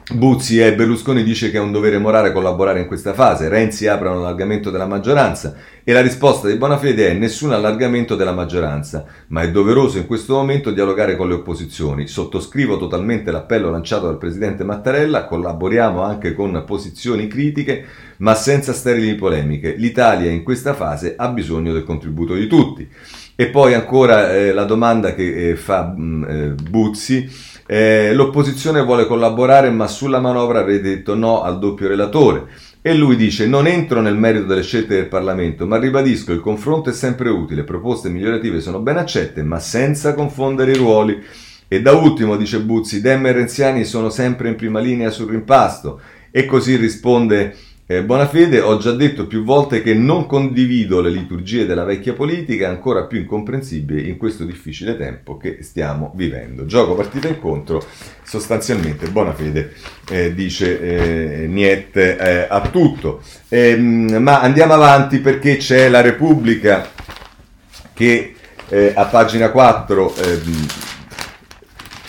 Buzzi 0.09 0.59
e 0.59 0.73
Berlusconi 0.73 1.23
dice 1.23 1.51
che 1.51 1.57
è 1.57 1.61
un 1.61 1.71
dovere 1.71 1.97
morale 1.97 2.33
collaborare 2.33 2.81
in 2.81 2.87
questa 2.87 3.13
fase, 3.13 3.47
Renzi 3.47 3.87
apre 3.87 4.09
un 4.09 4.17
allargamento 4.17 4.69
della 4.69 4.87
maggioranza 4.87 5.55
e 5.83 5.93
la 5.93 6.01
risposta 6.01 6.47
di 6.47 6.57
Bonafede 6.57 7.11
è 7.11 7.13
nessun 7.13 7.53
allargamento 7.53 8.15
della 8.15 8.33
maggioranza, 8.33 9.05
ma 9.27 9.41
è 9.41 9.51
doveroso 9.51 9.99
in 9.99 10.07
questo 10.07 10.33
momento 10.33 10.71
dialogare 10.71 11.15
con 11.15 11.29
le 11.29 11.35
opposizioni. 11.35 12.07
Sottoscrivo 12.07 12.77
totalmente 12.77 13.31
l'appello 13.31 13.69
lanciato 13.69 14.07
dal 14.07 14.17
Presidente 14.17 14.63
Mattarella, 14.63 15.25
collaboriamo 15.25 16.01
anche 16.01 16.33
con 16.33 16.61
posizioni 16.65 17.27
critiche, 17.27 17.85
ma 18.17 18.35
senza 18.35 18.73
sterili 18.73 19.15
polemiche. 19.15 19.75
L'Italia 19.77 20.29
in 20.29 20.43
questa 20.43 20.73
fase 20.73 21.13
ha 21.15 21.29
bisogno 21.29 21.71
del 21.71 21.83
contributo 21.83 22.33
di 22.33 22.47
tutti. 22.47 22.89
E 23.35 23.47
poi 23.47 23.73
ancora 23.73 24.33
eh, 24.33 24.51
la 24.51 24.65
domanda 24.65 25.15
che 25.15 25.49
eh, 25.49 25.55
fa 25.55 25.93
mh, 25.95 26.03
mm, 26.03 26.23
eh, 26.23 26.55
Buzzi 26.69 27.29
eh, 27.73 28.13
l'opposizione 28.13 28.83
vuole 28.83 29.07
collaborare, 29.07 29.69
ma 29.69 29.87
sulla 29.87 30.19
manovra 30.19 30.59
avete 30.59 30.81
detto 30.81 31.15
no 31.15 31.41
al 31.41 31.57
doppio 31.57 31.87
relatore. 31.87 32.47
E 32.81 32.93
lui 32.93 33.15
dice: 33.15 33.47
Non 33.47 33.65
entro 33.65 34.01
nel 34.01 34.17
merito 34.17 34.43
delle 34.43 34.61
scelte 34.61 34.95
del 34.95 35.07
Parlamento, 35.07 35.65
ma 35.65 35.77
ribadisco: 35.77 36.33
il 36.33 36.41
confronto 36.41 36.89
è 36.89 36.93
sempre 36.93 37.29
utile, 37.29 37.63
proposte 37.63 38.09
migliorative 38.09 38.59
sono 38.59 38.81
ben 38.81 38.97
accette, 38.97 39.41
ma 39.41 39.57
senza 39.59 40.13
confondere 40.13 40.71
i 40.71 40.75
ruoli. 40.75 41.23
E 41.69 41.81
da 41.81 41.93
ultimo, 41.93 42.35
dice 42.35 42.59
Buzzi, 42.59 42.99
Dem 42.99 43.25
e 43.27 43.31
Renziani 43.31 43.85
sono 43.85 44.09
sempre 44.09 44.49
in 44.49 44.55
prima 44.55 44.81
linea 44.81 45.09
sul 45.09 45.29
rimpasto. 45.29 46.01
E 46.29 46.45
così 46.45 46.75
risponde 46.75 47.55
eh, 47.91 48.03
Bonafede, 48.03 48.61
ho 48.61 48.77
già 48.77 48.93
detto 48.93 49.27
più 49.27 49.43
volte 49.43 49.81
che 49.81 49.93
non 49.93 50.25
condivido 50.25 51.01
le 51.01 51.09
liturgie 51.09 51.65
della 51.65 51.83
vecchia 51.83 52.13
politica, 52.13 52.69
ancora 52.69 53.03
più 53.03 53.19
incomprensibile 53.19 54.01
in 54.01 54.15
questo 54.15 54.45
difficile 54.45 54.95
tempo 54.95 55.35
che 55.35 55.57
stiamo 55.61 56.13
vivendo. 56.15 56.65
Gioco 56.65 56.95
partita 56.95 57.27
incontro, 57.27 57.83
sostanzialmente 58.23 59.09
Bonafede 59.09 59.73
eh, 60.09 60.33
dice 60.33 60.79
eh, 60.79 61.47
niente 61.47 62.17
eh, 62.17 62.47
a 62.49 62.61
tutto. 62.61 63.21
Ehm, 63.49 64.15
ma 64.21 64.39
andiamo 64.39 64.73
avanti 64.73 65.19
perché 65.19 65.57
c'è 65.57 65.89
la 65.89 65.99
Repubblica 65.99 66.89
che 67.93 68.35
eh, 68.69 68.93
a 68.95 69.03
pagina 69.05 69.51
4 69.51 70.13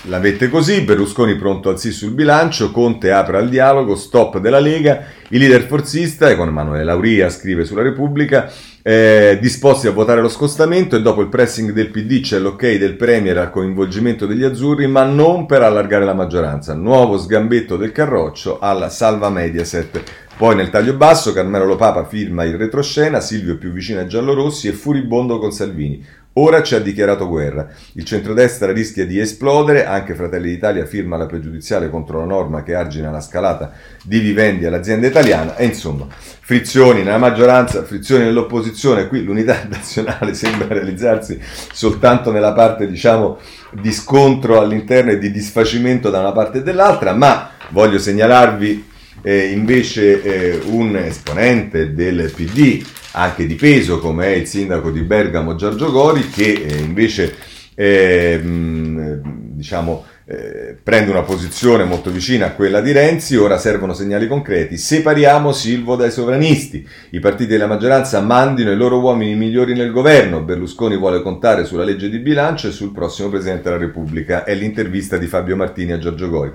la 0.07 0.19
mette 0.19 0.49
così, 0.49 0.81
Berlusconi 0.83 1.37
pronto 1.37 1.69
al 1.69 1.79
sì 1.79 1.93
sul 1.93 2.13
bilancio, 2.13 2.73
Conte 2.73 3.13
apre 3.13 3.37
al 3.37 3.49
dialogo, 3.49 3.95
stop 3.95 4.39
della 4.39 4.59
Lega, 4.59 5.05
il 5.29 5.39
leader 5.39 5.63
forzista, 5.63 6.35
con 6.35 6.49
Emanuele 6.49 6.83
Lauria 6.83 7.29
scrive 7.29 7.65
sulla 7.65 7.83
Repubblica, 7.83 8.51
eh, 8.83 9.39
disposti 9.41 9.87
a 9.87 9.93
votare 9.93 10.21
lo 10.21 10.29
scostamento 10.29 10.97
e 10.97 11.03
dopo 11.03 11.21
il 11.21 11.29
pressing 11.29 11.71
del 11.71 11.91
PD 11.91 12.21
c'è 12.21 12.41
l'ok 12.41 12.77
del 12.79 12.97
Premier 12.97 13.39
al 13.39 13.51
coinvolgimento 13.51 14.27
degli 14.27 14.43
azzurri, 14.43 14.89
ma 14.89 15.05
non 15.05 15.47
per 15.47 15.63
allargare 15.63 16.05
la 16.05 16.15
maggioranza. 16.15 16.75
Nuovo 16.75 17.17
sgambetto 17.17 17.77
del 17.77 17.93
Carroccio 17.93 18.59
alla 18.59 18.89
salva 18.89 19.31
Mediaset. 19.31 20.03
Poi 20.37 20.57
nel 20.57 20.71
taglio 20.71 20.95
basso 20.95 21.33
Carmelo 21.33 21.65
Lopapa 21.65 22.05
firma 22.05 22.43
il 22.43 22.57
retroscena, 22.57 23.21
Silvio 23.21 23.57
più 23.57 23.71
vicino 23.71 24.01
ai 24.01 24.09
giallorossi 24.09 24.67
e 24.67 24.73
furibondo 24.73 25.39
con 25.39 25.53
Salvini. 25.53 26.05
Ora 26.35 26.63
ci 26.63 26.75
ha 26.75 26.79
dichiarato 26.79 27.29
guerra. 27.29 27.69
Il 27.93 28.05
centrodestra 28.05 28.73
rischia 28.73 29.05
di 29.05 29.19
esplodere, 29.19 29.85
anche 29.85 30.15
Fratelli 30.15 30.49
d'Italia 30.49 30.87
firma 30.87 31.19
la 31.19 31.27
pregiudiziale 31.27 31.91
contro 31.91 32.21
la 32.21 32.25
norma 32.25 32.63
che 32.63 32.75
argina 32.75 33.11
la 33.11 33.21
scalata 33.21 33.73
di 34.03 34.19
vivendi 34.19 34.65
all'azienda 34.65 35.07
italiana. 35.07 35.57
E 35.57 35.67
insomma, 35.67 36.07
frizioni 36.09 37.03
nella 37.03 37.19
maggioranza, 37.19 37.85
frizioni 37.85 38.25
nell'opposizione, 38.25 39.09
qui 39.09 39.23
l'unità 39.25 39.65
nazionale 39.69 40.33
sembra 40.33 40.69
realizzarsi 40.69 41.39
soltanto 41.71 42.31
nella 42.31 42.55
parte 42.55 42.87
diciamo 42.87 43.39
di 43.71 43.93
scontro 43.93 44.59
all'interno 44.59 45.11
e 45.11 45.19
di 45.19 45.31
disfacimento 45.31 46.09
da 46.09 46.21
una 46.21 46.33
parte 46.33 46.59
e 46.59 46.63
dall'altra, 46.63 47.13
ma 47.13 47.51
voglio 47.71 47.99
segnalarvi 47.99 48.89
eh, 49.21 49.51
invece 49.51 50.23
eh, 50.23 50.61
un 50.65 50.97
esponente 50.97 51.93
del 51.93 52.33
PD 52.35 52.83
anche 53.13 53.47
di 53.47 53.55
peso 53.55 53.99
come 53.99 54.27
è 54.27 54.37
il 54.37 54.47
sindaco 54.47 54.91
di 54.91 55.01
Bergamo 55.01 55.55
Giorgio 55.55 55.91
Gori 55.91 56.29
che 56.29 56.53
eh, 56.53 56.79
invece 56.79 57.35
eh, 57.75 58.41
diciamo, 58.43 60.05
eh, 60.25 60.77
prende 60.83 61.11
una 61.11 61.23
posizione 61.23 61.85
molto 61.85 62.11
vicina 62.11 62.47
a 62.47 62.53
quella 62.53 62.81
di 62.81 62.93
Renzi, 62.93 63.37
ora 63.37 63.59
servono 63.59 63.95
segnali 63.95 64.29
concreti, 64.29 64.77
separiamo 64.77 65.53
Silvo 65.53 65.97
dai 65.97 66.11
sovranisti, 66.11 66.87
i 67.11 67.21
partiti 67.21 67.51
della 67.51 67.67
maggioranza 67.67 68.21
mandino 68.21 68.71
i 68.71 68.77
loro 68.77 69.01
uomini 69.01 69.35
migliori 69.35 69.75
nel 69.75 69.91
governo, 69.91 70.43
Berlusconi 70.43 70.97
vuole 70.97 71.23
contare 71.23 71.65
sulla 71.65 71.85
legge 71.85 72.09
di 72.09 72.19
bilancio 72.19 72.69
e 72.69 72.73
sul 72.73 72.93
prossimo 72.93 73.29
Presidente 73.29 73.65
della 73.65 73.79
Repubblica, 73.79 74.45
è 74.45 74.55
l'intervista 74.55 75.17
di 75.17 75.27
Fabio 75.27 75.57
Martini 75.57 75.93
a 75.93 75.99
Giorgio 75.99 76.29
Gori. 76.29 76.51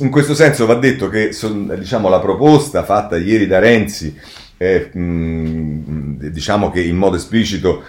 In 0.00 0.10
questo 0.10 0.34
senso 0.34 0.64
va 0.64 0.74
detto 0.74 1.10
che 1.10 1.34
diciamo, 1.76 2.08
la 2.08 2.18
proposta 2.18 2.82
fatta 2.82 3.18
ieri 3.18 3.46
da 3.46 3.58
Renzi 3.58 4.18
eh, 4.62 4.90
diciamo 6.30 6.70
che 6.70 6.80
in 6.80 6.96
modo 6.96 7.16
esplicito 7.16 7.82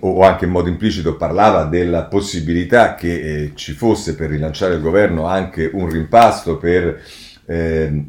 o 0.00 0.22
anche 0.22 0.46
in 0.46 0.50
modo 0.50 0.68
implicito 0.68 1.16
parlava 1.16 1.64
della 1.64 2.04
possibilità 2.04 2.94
che 2.94 3.20
eh, 3.20 3.52
ci 3.54 3.72
fosse 3.72 4.16
per 4.16 4.30
rilanciare 4.30 4.74
il 4.74 4.80
governo 4.80 5.26
anche 5.26 5.70
un 5.72 5.88
rimpasto 5.88 6.56
per 6.56 7.00
eh, 7.46 8.04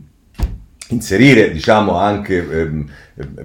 inserire 0.88 1.52
diciamo 1.52 1.96
anche 1.96 2.38
eh, 2.38 2.84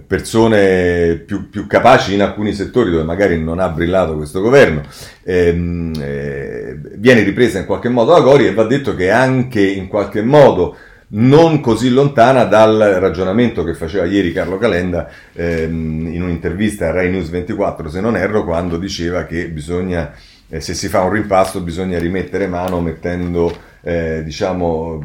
persone 0.06 1.16
più, 1.16 1.50
più, 1.50 1.66
capaci 1.66 2.14
in 2.14 2.22
alcuni 2.22 2.54
settori 2.54 2.90
dove 2.90 3.02
magari 3.02 3.38
non 3.42 3.58
ha 3.58 3.68
brillato 3.68 4.16
questo 4.16 4.40
governo. 4.40 4.82
Ehm, 5.24 5.92
eh, 6.00 6.78
viene 6.96 7.22
ripresa 7.22 7.58
in 7.58 7.66
qualche 7.66 7.88
modo 7.88 8.12
da 8.12 8.20
Gori 8.20 8.46
e 8.46 8.54
va 8.54 8.64
detto 8.64 8.94
che 8.94 9.10
anche 9.10 9.60
in 9.60 9.88
qualche 9.88 10.22
modo 10.22 10.76
non 11.14 11.60
così 11.60 11.90
lontana 11.90 12.44
dal 12.44 12.78
ragionamento 12.98 13.62
che 13.62 13.74
faceva 13.74 14.04
ieri 14.04 14.32
Carlo 14.32 14.58
Calenda 14.58 15.08
ehm, 15.32 16.08
in 16.12 16.22
un'intervista 16.22 16.88
a 16.88 16.90
Rai 16.90 17.10
News 17.10 17.28
24, 17.28 17.88
se 17.88 18.00
non 18.00 18.16
erro, 18.16 18.44
quando 18.44 18.78
diceva 18.78 19.24
che 19.24 19.48
bisogna, 19.48 20.12
eh, 20.48 20.60
se 20.60 20.74
si 20.74 20.88
fa 20.88 21.02
un 21.02 21.10
rimpasto, 21.10 21.60
bisogna 21.60 21.98
rimettere 21.98 22.48
mano 22.48 22.80
mettendo, 22.80 23.56
eh, 23.82 24.22
diciamo, 24.24 25.02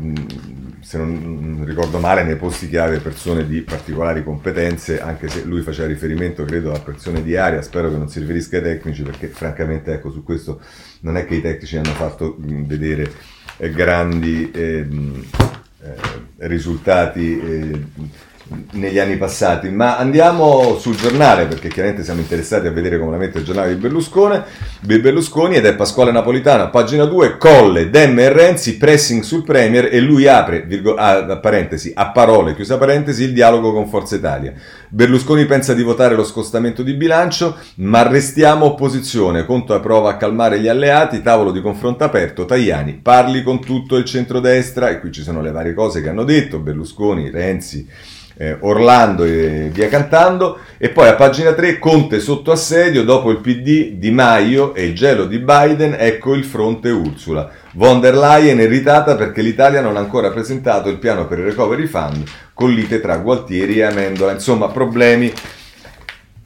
se 0.82 0.98
non 0.98 1.62
ricordo 1.64 2.00
male, 2.00 2.24
nei 2.24 2.38
posti 2.38 2.68
chiave 2.68 3.00
persone 3.00 3.46
di 3.46 3.62
particolari 3.62 4.24
competenze, 4.24 5.00
anche 5.00 5.28
se 5.28 5.44
lui 5.44 5.62
faceva 5.62 5.88
riferimento, 5.88 6.44
credo, 6.44 6.74
a 6.74 6.80
persone 6.80 7.22
di 7.22 7.36
area, 7.36 7.62
spero 7.62 7.90
che 7.90 7.98
non 7.98 8.10
si 8.10 8.20
riferisca 8.20 8.58
ai 8.58 8.64
tecnici, 8.64 9.04
perché 9.04 9.28
francamente, 9.28 9.94
ecco, 9.94 10.10
su 10.10 10.24
questo 10.24 10.60
non 11.02 11.18
è 11.18 11.26
che 11.26 11.36
i 11.36 11.42
tecnici 11.42 11.78
hanno 11.78 11.92
fatto 11.92 12.36
vedere 12.40 13.12
eh, 13.58 13.70
grandi... 13.70 14.50
Eh, 14.52 14.88
risultati 16.38 17.40
eh, 17.40 17.82
negli 18.72 19.00
anni 19.00 19.18
passati, 19.18 19.70
ma 19.70 19.98
andiamo 19.98 20.78
sul 20.80 20.96
giornale 20.96 21.46
perché 21.46 21.68
chiaramente 21.70 22.04
siamo 22.04 22.20
interessati 22.20 22.68
a 22.68 22.72
vedere 22.72 22.98
come 22.98 23.12
la 23.12 23.18
mette 23.18 23.40
il 23.40 23.46
giornale 23.46 23.74
di 23.74 23.80
Berlusconi, 23.80 24.42
di 24.82 25.00
Berlusconi 25.00 25.56
ed 25.56 25.66
è 25.66 25.76
Pasquale 25.76 26.12
Napolitano, 26.12 26.70
pagina 26.70 27.06
2, 27.06 27.38
Colle, 27.38 27.90
Dem 27.90 28.18
e 28.20 28.32
Renzi, 28.32 28.78
pressing 28.78 29.22
sul 29.22 29.44
Premier 29.44 29.90
e 29.92 30.00
lui 30.00 30.28
apre, 30.28 30.62
virgo, 30.62 30.96
a, 30.96 31.38
parentesi, 31.38 31.92
a 31.94 32.10
parole, 32.12 32.56
chiusa 32.56 32.78
parentesi, 32.78 33.24
il 33.24 33.34
dialogo 33.34 33.72
con 33.72 33.88
Forza 33.88 34.16
Italia. 34.16 34.54
Berlusconi 34.90 35.46
pensa 35.46 35.74
di 35.74 35.84
votare 35.84 36.16
lo 36.16 36.24
scostamento 36.24 36.82
di 36.82 36.94
bilancio, 36.94 37.58
ma 37.76 38.08
restiamo 38.08 38.66
opposizione, 38.66 39.46
Conto 39.46 39.80
prova 39.80 40.12
a 40.12 40.18
calmare 40.18 40.60
gli 40.60 40.68
alleati, 40.68 41.22
tavolo 41.22 41.52
di 41.52 41.62
confronto 41.62 42.04
aperto, 42.04 42.46
Tajani, 42.46 43.00
parli 43.02 43.44
con 43.44 43.62
tutto 43.62 43.98
il 43.98 44.06
centrodestra, 44.06 44.90
e 44.90 45.00
qui 45.00 45.12
ci 45.12 45.22
sono 45.22 45.42
le 45.42 45.52
varie 45.52 45.74
cose 45.74 46.02
che 46.02 46.10
hanno 46.10 46.24
detto, 46.24 46.60
Berlusconi, 46.60 47.30
Renzi, 47.30 47.88
eh, 48.42 48.56
Orlando 48.62 49.26
e 49.26 49.70
via 49.72 49.90
cantando. 49.90 50.60
E 50.78 50.90
poi 50.90 51.10
a 51.10 51.16
pagina 51.16 51.52
3 51.52 51.78
Conte 51.78 52.22
sotto 52.22 52.52
assedio, 52.52 53.04
dopo 53.04 53.32
il 53.32 53.40
PD 53.40 53.92
Di 53.96 54.12
Maio 54.12 54.74
e 54.74 54.86
il 54.86 54.96
gelo 54.96 55.26
di 55.26 55.40
Biden, 55.40 55.96
ecco 56.00 56.34
il 56.34 56.46
fronte 56.46 56.90
Ursula. 56.90 57.52
Von 57.74 58.00
der 58.00 58.16
Leyen 58.16 58.60
irritata 58.60 59.16
perché 59.16 59.42
l'Italia 59.42 59.82
non 59.82 59.98
ha 59.98 60.00
ancora 60.00 60.32
presentato 60.32 60.88
il 60.88 60.98
piano 60.98 61.28
per 61.28 61.40
il 61.40 61.46
recovery 61.46 61.86
fund 61.86 62.24
con 62.54 62.72
lite 62.72 63.02
tra 63.02 63.18
Gualtieri 63.18 63.80
e 63.80 63.84
Amendola. 63.84 64.32
Insomma, 64.32 64.70
problemi 64.70 65.32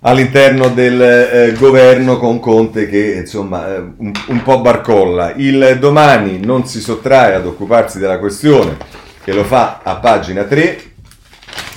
all'interno 0.05 0.69
del 0.69 0.99
eh, 0.99 1.53
governo 1.57 2.17
con 2.17 2.39
Conte 2.39 2.89
che 2.89 3.17
insomma 3.19 3.75
eh, 3.75 3.77
un, 3.77 4.11
un, 4.27 4.41
po' 4.41 4.61
barcolla. 4.61 5.33
Il 5.35 5.77
domani 5.79 6.39
non 6.43 6.65
si 6.65 6.81
sottrae 6.81 7.35
ad 7.35 7.45
occuparsi 7.45 7.99
della 7.99 8.17
questione 8.17 8.77
e 9.23 9.31
lo 9.31 9.43
fa 9.43 9.79
a 9.83 9.95
pagina 9.97 10.43
3 10.43 10.92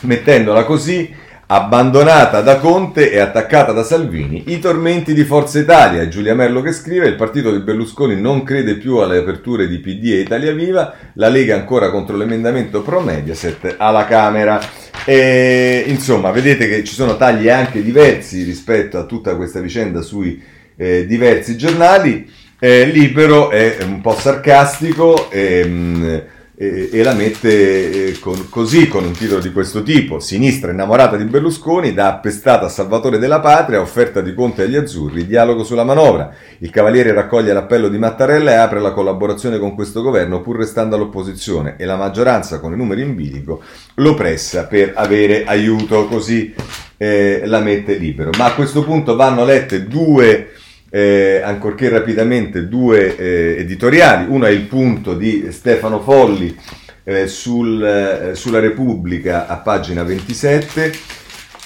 mettendola 0.06 0.64
così 0.64 1.24
abbandonata 1.48 2.40
da 2.40 2.56
Conte 2.56 3.10
e 3.12 3.20
attaccata 3.20 3.70
da 3.70 3.84
Salvini, 3.84 4.44
i 4.48 4.58
tormenti 4.58 5.14
di 5.14 5.22
Forza 5.22 5.60
Italia. 5.60 6.08
Giulia 6.08 6.34
Merlo 6.34 6.60
che 6.60 6.72
scrive, 6.72 7.06
il 7.06 7.14
partito 7.14 7.52
di 7.52 7.62
Berlusconi 7.62 8.20
non 8.20 8.42
crede 8.42 8.76
più 8.76 8.96
alle 8.96 9.18
aperture 9.18 9.68
di 9.68 9.78
PD 9.78 10.06
e 10.06 10.20
Italia 10.20 10.52
Viva, 10.52 10.94
la 11.14 11.28
Lega 11.28 11.54
ancora 11.54 11.90
contro 11.90 12.16
l'emendamento 12.16 12.82
pro 12.82 13.00
Mediaset 13.00 13.76
alla 13.78 14.06
Camera. 14.06 14.60
E, 15.04 15.84
insomma, 15.86 16.32
vedete 16.32 16.68
che 16.68 16.82
ci 16.82 16.94
sono 16.94 17.16
tagli 17.16 17.48
anche 17.48 17.82
diversi 17.82 18.42
rispetto 18.42 18.98
a 18.98 19.04
tutta 19.04 19.36
questa 19.36 19.60
vicenda 19.60 20.02
sui 20.02 20.42
eh, 20.76 21.06
diversi 21.06 21.56
giornali. 21.56 22.28
Eh, 22.58 22.86
Libero 22.86 23.50
è 23.50 23.76
un 23.82 24.00
po' 24.00 24.14
sarcastico. 24.14 25.30
Ehm, 25.30 26.22
e, 26.58 26.88
e 26.90 27.02
la 27.02 27.12
mette 27.12 28.08
eh, 28.08 28.18
con, 28.18 28.48
così 28.48 28.88
con 28.88 29.04
un 29.04 29.12
titolo 29.12 29.40
di 29.40 29.52
questo 29.52 29.82
tipo 29.82 30.18
Sinistra 30.18 30.70
innamorata 30.70 31.16
di 31.16 31.24
Berlusconi 31.24 31.92
da 31.92 32.08
appestata 32.08 32.66
a 32.66 32.70
salvatore 32.70 33.18
della 33.18 33.40
patria 33.40 33.80
offerta 33.80 34.22
di 34.22 34.32
Conte 34.32 34.62
agli 34.62 34.76
azzurri 34.76 35.26
dialogo 35.26 35.64
sulla 35.64 35.84
manovra. 35.84 36.34
Il 36.58 36.70
Cavaliere 36.70 37.12
raccoglie 37.12 37.52
l'appello 37.52 37.88
di 37.88 37.98
Mattarella 37.98 38.52
e 38.52 38.54
apre 38.54 38.80
la 38.80 38.92
collaborazione 38.92 39.58
con 39.58 39.74
questo 39.74 40.00
governo 40.00 40.40
pur 40.40 40.56
restando 40.56 40.96
all'opposizione 40.96 41.76
e 41.76 41.84
la 41.84 41.96
maggioranza 41.96 42.58
con 42.58 42.72
i 42.72 42.76
numeri 42.76 43.02
in 43.02 43.14
bilico 43.14 43.62
lo 43.96 44.14
pressa 44.14 44.66
per 44.66 44.92
avere 44.94 45.44
aiuto. 45.44 46.06
Così 46.06 46.54
eh, 46.96 47.42
la 47.44 47.60
mette 47.60 47.96
libero. 47.96 48.30
Ma 48.38 48.46
a 48.46 48.54
questo 48.54 48.82
punto 48.82 49.14
vanno 49.14 49.44
lette 49.44 49.86
due 49.86 50.52
eh, 50.90 51.40
ancorché 51.42 51.88
rapidamente, 51.88 52.68
due 52.68 53.16
eh, 53.16 53.56
editoriali. 53.58 54.26
Uno 54.28 54.46
è 54.46 54.50
il 54.50 54.62
punto 54.62 55.14
di 55.14 55.48
Stefano 55.50 56.00
Folli 56.00 56.56
eh, 57.04 57.26
sul, 57.26 57.82
eh, 57.84 58.34
sulla 58.34 58.60
Repubblica 58.60 59.46
a 59.46 59.56
pagina 59.56 60.02
27, 60.02 60.92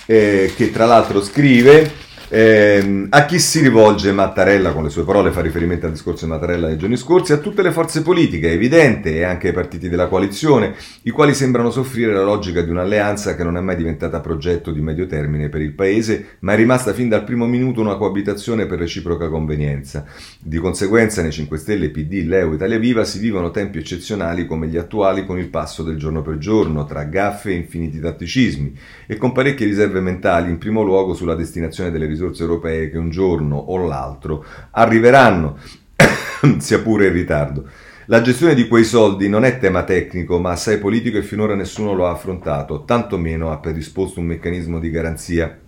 eh, 0.07 0.53
che 0.57 0.71
tra 0.71 0.87
l'altro 0.87 1.23
scrive 1.23 2.09
eh, 2.33 3.09
a 3.11 3.25
chi 3.25 3.41
si 3.41 3.61
rivolge 3.61 4.13
Mattarella, 4.13 4.71
con 4.71 4.85
le 4.85 4.89
sue 4.89 5.03
parole 5.03 5.33
fa 5.33 5.41
riferimento 5.41 5.87
al 5.87 5.93
discorso 5.93 6.27
di 6.27 6.31
Mattarella 6.31 6.69
nei 6.69 6.77
giorni 6.77 6.97
scorsi, 6.97 7.33
a 7.33 7.39
tutte 7.39 7.61
le 7.61 7.73
forze 7.73 8.03
politiche, 8.03 8.51
è 8.51 8.53
evidente, 8.53 9.17
e 9.17 9.25
anche 9.25 9.49
ai 9.49 9.53
partiti 9.53 9.89
della 9.89 10.07
coalizione, 10.07 10.77
i 11.03 11.11
quali 11.11 11.35
sembrano 11.35 11.73
soffrire 11.73 12.13
la 12.13 12.23
logica 12.23 12.63
di 12.63 12.71
un'alleanza 12.71 13.35
che 13.35 13.43
non 13.43 13.57
è 13.57 13.61
mai 13.61 13.75
diventata 13.75 14.21
progetto 14.21 14.71
di 14.71 14.81
medio 14.81 15.09
termine 15.09 15.49
per 15.49 15.61
il 15.61 15.73
Paese, 15.73 16.37
ma 16.41 16.53
è 16.53 16.57
rimasta 16.57 16.93
fin 16.93 17.09
dal 17.09 17.25
primo 17.25 17.47
minuto 17.47 17.81
una 17.81 17.97
coabitazione 17.97 18.67
per 18.67 18.79
reciproca 18.79 19.29
convenienza. 19.29 20.05
Di 20.39 20.59
conseguenza 20.59 21.23
nei 21.23 21.33
5 21.33 21.59
Stelle, 21.59 21.91
PD, 21.91 22.23
Leo, 22.27 22.55
Italia 22.55 22.79
Viva 22.79 23.03
si 23.03 23.19
vivono 23.19 23.51
tempi 23.51 23.79
eccezionali 23.79 24.47
come 24.47 24.69
gli 24.69 24.77
attuali 24.77 25.27
con 25.27 25.37
il 25.37 25.49
passo 25.49 25.83
del 25.83 25.97
giorno 25.97 26.23
per 26.23 26.39
giorno, 26.39 26.85
tra 26.85 27.03
gaffe 27.03 27.51
e 27.51 27.55
infiniti 27.55 27.99
tatticismi, 27.99 28.79
e 29.09 29.17
con 29.17 29.33
parecchie 29.33 29.67
riserve 29.67 29.99
mentali, 29.99 30.49
in 30.49 30.59
primo 30.59 30.83
luogo 30.83 31.13
sulla 31.13 31.35
destinazione 31.35 31.91
delle 31.91 32.07
risorse 32.07 32.19
risorse 32.21 32.43
europee 32.43 32.91
che 32.91 32.99
un 32.99 33.11
giorno 33.11 33.57
o 33.57 33.77
l'altro 33.87 34.45
arriveranno. 34.73 35.57
sia 36.59 36.81
pure 36.81 37.07
in 37.07 37.13
ritardo. 37.13 37.69
La 38.07 38.23
gestione 38.23 38.55
di 38.55 38.67
quei 38.67 38.85
soldi 38.85 39.29
non 39.29 39.45
è 39.45 39.59
tema 39.59 39.85
tecnico, 39.85 40.39
ma 40.39 40.51
assai 40.51 40.79
politico 40.79 41.19
e 41.19 41.23
finora 41.23 41.55
nessuno 41.55 41.93
lo 41.93 42.07
ha 42.07 42.11
affrontato, 42.11 42.85
tantomeno 42.85 43.53
ha 43.53 43.59
predisposto 43.59 44.19
un 44.19 44.27
meccanismo 44.27 44.81
di 44.81 44.91
garanzia 44.91 45.60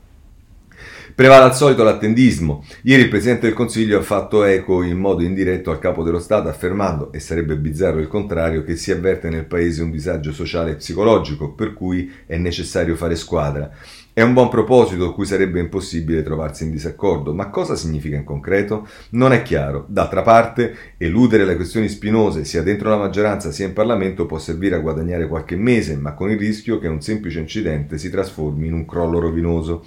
Prevale 1.15 1.45
al 1.45 1.55
solito 1.55 1.83
l'attendismo. 1.83 2.65
Ieri 2.85 3.03
il 3.03 3.09
Presidente 3.11 3.47
del 3.47 3.55
Consiglio 3.55 3.99
ha 3.99 4.03
fatto 4.03 4.45
eco 4.45 4.83
in 4.83 4.97
modo 4.97 5.23
indiretto 5.23 5.71
al 5.71 5.79
Capo 5.79 6.03
dello 6.03 6.19
Stato 6.19 6.49
affermando, 6.49 7.13
e 7.13 7.21
sarebbe 7.21 7.59
bizzarro 7.59 7.99
il 7.99 8.09
contrario, 8.09 8.65
che 8.65 8.77
si 8.77 8.91
avverte 8.91 9.29
nel 9.29 9.45
Paese 9.45 9.83
un 9.83 9.91
disagio 9.91 10.33
sociale 10.33 10.71
e 10.71 10.77
psicologico, 10.77 11.53
per 11.53 11.75
cui 11.75 12.11
è 12.25 12.39
necessario 12.39 12.97
fare 12.97 13.17
squadra. 13.17 13.71
È 14.15 14.23
un 14.23 14.33
buon 14.33 14.49
proposito 14.49 15.13
cui 15.13 15.27
sarebbe 15.27 15.61
impossibile 15.61 16.23
trovarsi 16.23 16.65
in 16.65 16.71
disaccordo, 16.71 17.35
ma 17.35 17.51
cosa 17.51 17.77
significa 17.77 18.17
in 18.17 18.25
concreto? 18.25 18.89
Non 19.11 19.33
è 19.33 19.43
chiaro. 19.43 19.85
D'altra 19.89 20.23
parte, 20.23 20.75
eludere 20.97 21.45
le 21.45 21.57
questioni 21.57 21.89
spinose 21.89 22.45
sia 22.45 22.63
dentro 22.63 22.89
la 22.89 22.97
maggioranza 22.97 23.51
sia 23.51 23.67
in 23.67 23.75
Parlamento 23.75 24.25
può 24.25 24.39
servire 24.39 24.77
a 24.77 24.81
guadagnare 24.81 25.29
qualche 25.29 25.57
mese, 25.57 25.95
ma 25.97 26.15
con 26.15 26.31
il 26.31 26.39
rischio 26.39 26.79
che 26.79 26.89
un 26.89 27.03
semplice 27.03 27.39
incidente 27.39 27.99
si 27.99 28.09
trasformi 28.09 28.67
in 28.67 28.73
un 28.73 28.87
crollo 28.87 29.19
rovinoso. 29.19 29.85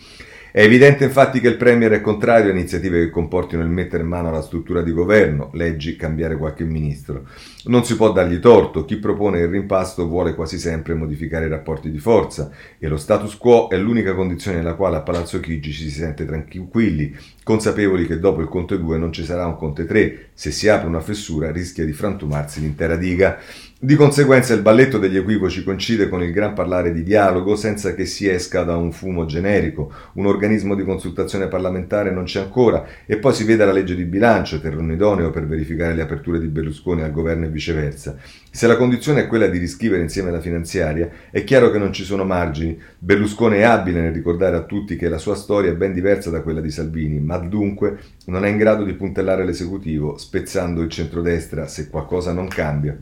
È 0.56 0.62
evidente 0.62 1.04
infatti 1.04 1.42
che 1.42 1.50
il 1.50 1.58
Premier 1.58 1.92
è 1.92 2.00
contrario 2.00 2.50
a 2.50 2.54
iniziative 2.54 3.02
che 3.02 3.10
comportino 3.10 3.62
il 3.62 3.68
mettere 3.68 4.04
in 4.04 4.08
mano 4.08 4.30
alla 4.30 4.42
struttura 4.42 4.82
di 4.82 4.94
governo, 4.94 5.50
leggi 5.52 5.98
cambiare 5.98 6.38
qualche 6.38 6.64
ministro. 6.64 7.26
Non 7.66 7.84
si 7.84 7.98
può 7.98 8.14
dargli 8.14 8.40
torto, 8.40 8.86
chi 8.86 8.96
propone 8.96 9.42
il 9.42 9.50
rimpasto 9.50 10.08
vuole 10.08 10.34
quasi 10.34 10.58
sempre 10.58 10.94
modificare 10.94 11.48
i 11.48 11.50
rapporti 11.50 11.92
di 11.92 11.98
forza 11.98 12.52
e 12.80 12.88
lo 12.88 12.96
status 12.96 13.36
quo 13.36 13.68
è 13.68 13.76
l'unica 13.76 14.16
condizione 14.16 14.56
nella 14.56 14.76
quale 14.76 14.96
a 14.96 15.02
Palazzo 15.02 15.42
Chigi 15.42 15.74
ci 15.74 15.90
si 15.90 15.98
sente 15.98 16.24
tranquilli, 16.24 17.14
consapevoli 17.44 18.08
che 18.08 18.18
dopo 18.18 18.40
il 18.40 18.48
Conte 18.48 18.80
2 18.80 18.98
non 18.98 19.12
ci 19.12 19.26
sarà 19.26 19.46
un 19.46 19.58
Conte 19.58 19.84
3, 19.84 20.30
se 20.34 20.52
si 20.52 20.70
apre 20.70 20.88
una 20.88 21.02
fessura 21.02 21.52
rischia 21.52 21.84
di 21.84 21.92
frantumarsi 21.92 22.62
l'intera 22.62 22.96
diga. 22.96 23.40
Di 23.78 23.96
conseguenza 23.96 24.54
il 24.54 24.62
balletto 24.62 24.98
degli 24.98 25.18
equivoci 25.18 25.62
coincide 25.62 26.08
con 26.08 26.24
il 26.24 26.32
gran 26.32 26.54
parlare 26.54 26.94
di 26.94 27.04
dialogo 27.04 27.58
senza 27.58 27.94
che 27.94 28.06
si 28.06 28.26
esca 28.26 28.64
da 28.64 28.78
un 28.78 28.94
fumo 28.94 29.26
generico. 29.26 29.92
Un 30.14 30.28
organismo 30.28 30.76
di 30.76 30.86
consultazione 30.86 31.50
parlamentare 31.50 32.10
non 32.10 32.24
c'è 32.24 32.40
ancora 32.40 32.86
e 33.06 33.18
poi 33.18 33.34
si 33.34 33.44
vede 33.44 33.66
la 33.66 33.74
legge 33.74 33.94
di 33.94 34.06
bilancio, 34.06 34.62
terreno 34.62 34.94
idoneo 34.94 35.30
per 35.30 35.46
verificare 35.46 35.94
le 35.94 36.04
aperture 36.04 36.40
di 36.40 36.48
Berlusconi 36.48 37.02
al 37.02 37.12
governo 37.12 37.48
e 37.48 37.50
viceversa. 37.50 38.16
Se 38.50 38.66
la 38.66 38.78
condizione 38.78 39.24
è 39.24 39.28
quella 39.28 39.48
di 39.48 39.58
riscrivere 39.58 40.02
insieme 40.02 40.32
la 40.32 40.40
finanziaria, 40.40 41.10
è 41.30 41.44
chiaro 41.44 41.70
che 41.70 41.78
non 41.78 41.92
ci 41.92 42.06
sono 42.06 42.24
margini. 42.24 42.82
Berlusconi 42.98 43.58
è 43.58 43.64
abile 43.64 44.00
nel 44.00 44.14
ricordare 44.14 44.56
a 44.56 44.64
tutti 44.64 44.96
che 44.96 45.10
la 45.10 45.18
sua 45.18 45.36
storia 45.36 45.72
è 45.72 45.76
ben 45.76 45.92
diversa 45.92 46.30
da 46.30 46.42
quella 46.42 46.62
di 46.62 46.72
Salvini, 46.72 47.20
ma 47.20 47.38
dunque 47.40 48.00
non 48.28 48.46
è 48.46 48.48
in 48.48 48.56
grado 48.56 48.86
di 48.86 48.94
puntellare 48.94 49.44
l'esecutivo, 49.44 50.18
spezzando 50.18 50.82
il 50.82 50.90
centrodestra 50.90 51.68
se 51.68 51.90
qualcosa 51.90 52.32
non 52.32 52.48
cambia 52.48 52.98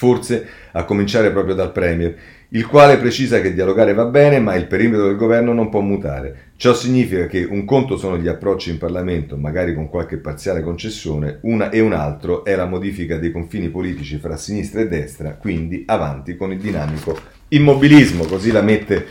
forse 0.00 0.46
a 0.72 0.84
cominciare 0.84 1.30
proprio 1.30 1.54
dal 1.54 1.72
Premier, 1.72 2.16
il 2.52 2.66
quale 2.66 2.96
precisa 2.96 3.42
che 3.42 3.52
dialogare 3.52 3.92
va 3.92 4.06
bene, 4.06 4.40
ma 4.40 4.54
il 4.54 4.66
perimetro 4.66 5.04
del 5.04 5.16
governo 5.16 5.52
non 5.52 5.68
può 5.68 5.80
mutare. 5.80 6.52
Ciò 6.56 6.72
significa 6.72 7.26
che 7.26 7.44
un 7.44 7.66
conto 7.66 7.98
sono 7.98 8.16
gli 8.16 8.26
approcci 8.26 8.70
in 8.70 8.78
Parlamento, 8.78 9.36
magari 9.36 9.74
con 9.74 9.90
qualche 9.90 10.16
parziale 10.16 10.62
concessione, 10.62 11.40
una 11.42 11.68
e 11.68 11.80
un 11.80 11.92
altro 11.92 12.46
è 12.46 12.56
la 12.56 12.64
modifica 12.64 13.18
dei 13.18 13.30
confini 13.30 13.68
politici 13.68 14.16
fra 14.16 14.38
sinistra 14.38 14.80
e 14.80 14.88
destra, 14.88 15.34
quindi 15.34 15.82
avanti 15.86 16.34
con 16.34 16.50
il 16.50 16.60
dinamico 16.60 17.18
immobilismo, 17.48 18.24
così 18.24 18.50
la 18.52 18.62
mette 18.62 19.06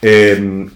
ehm, 0.00 0.70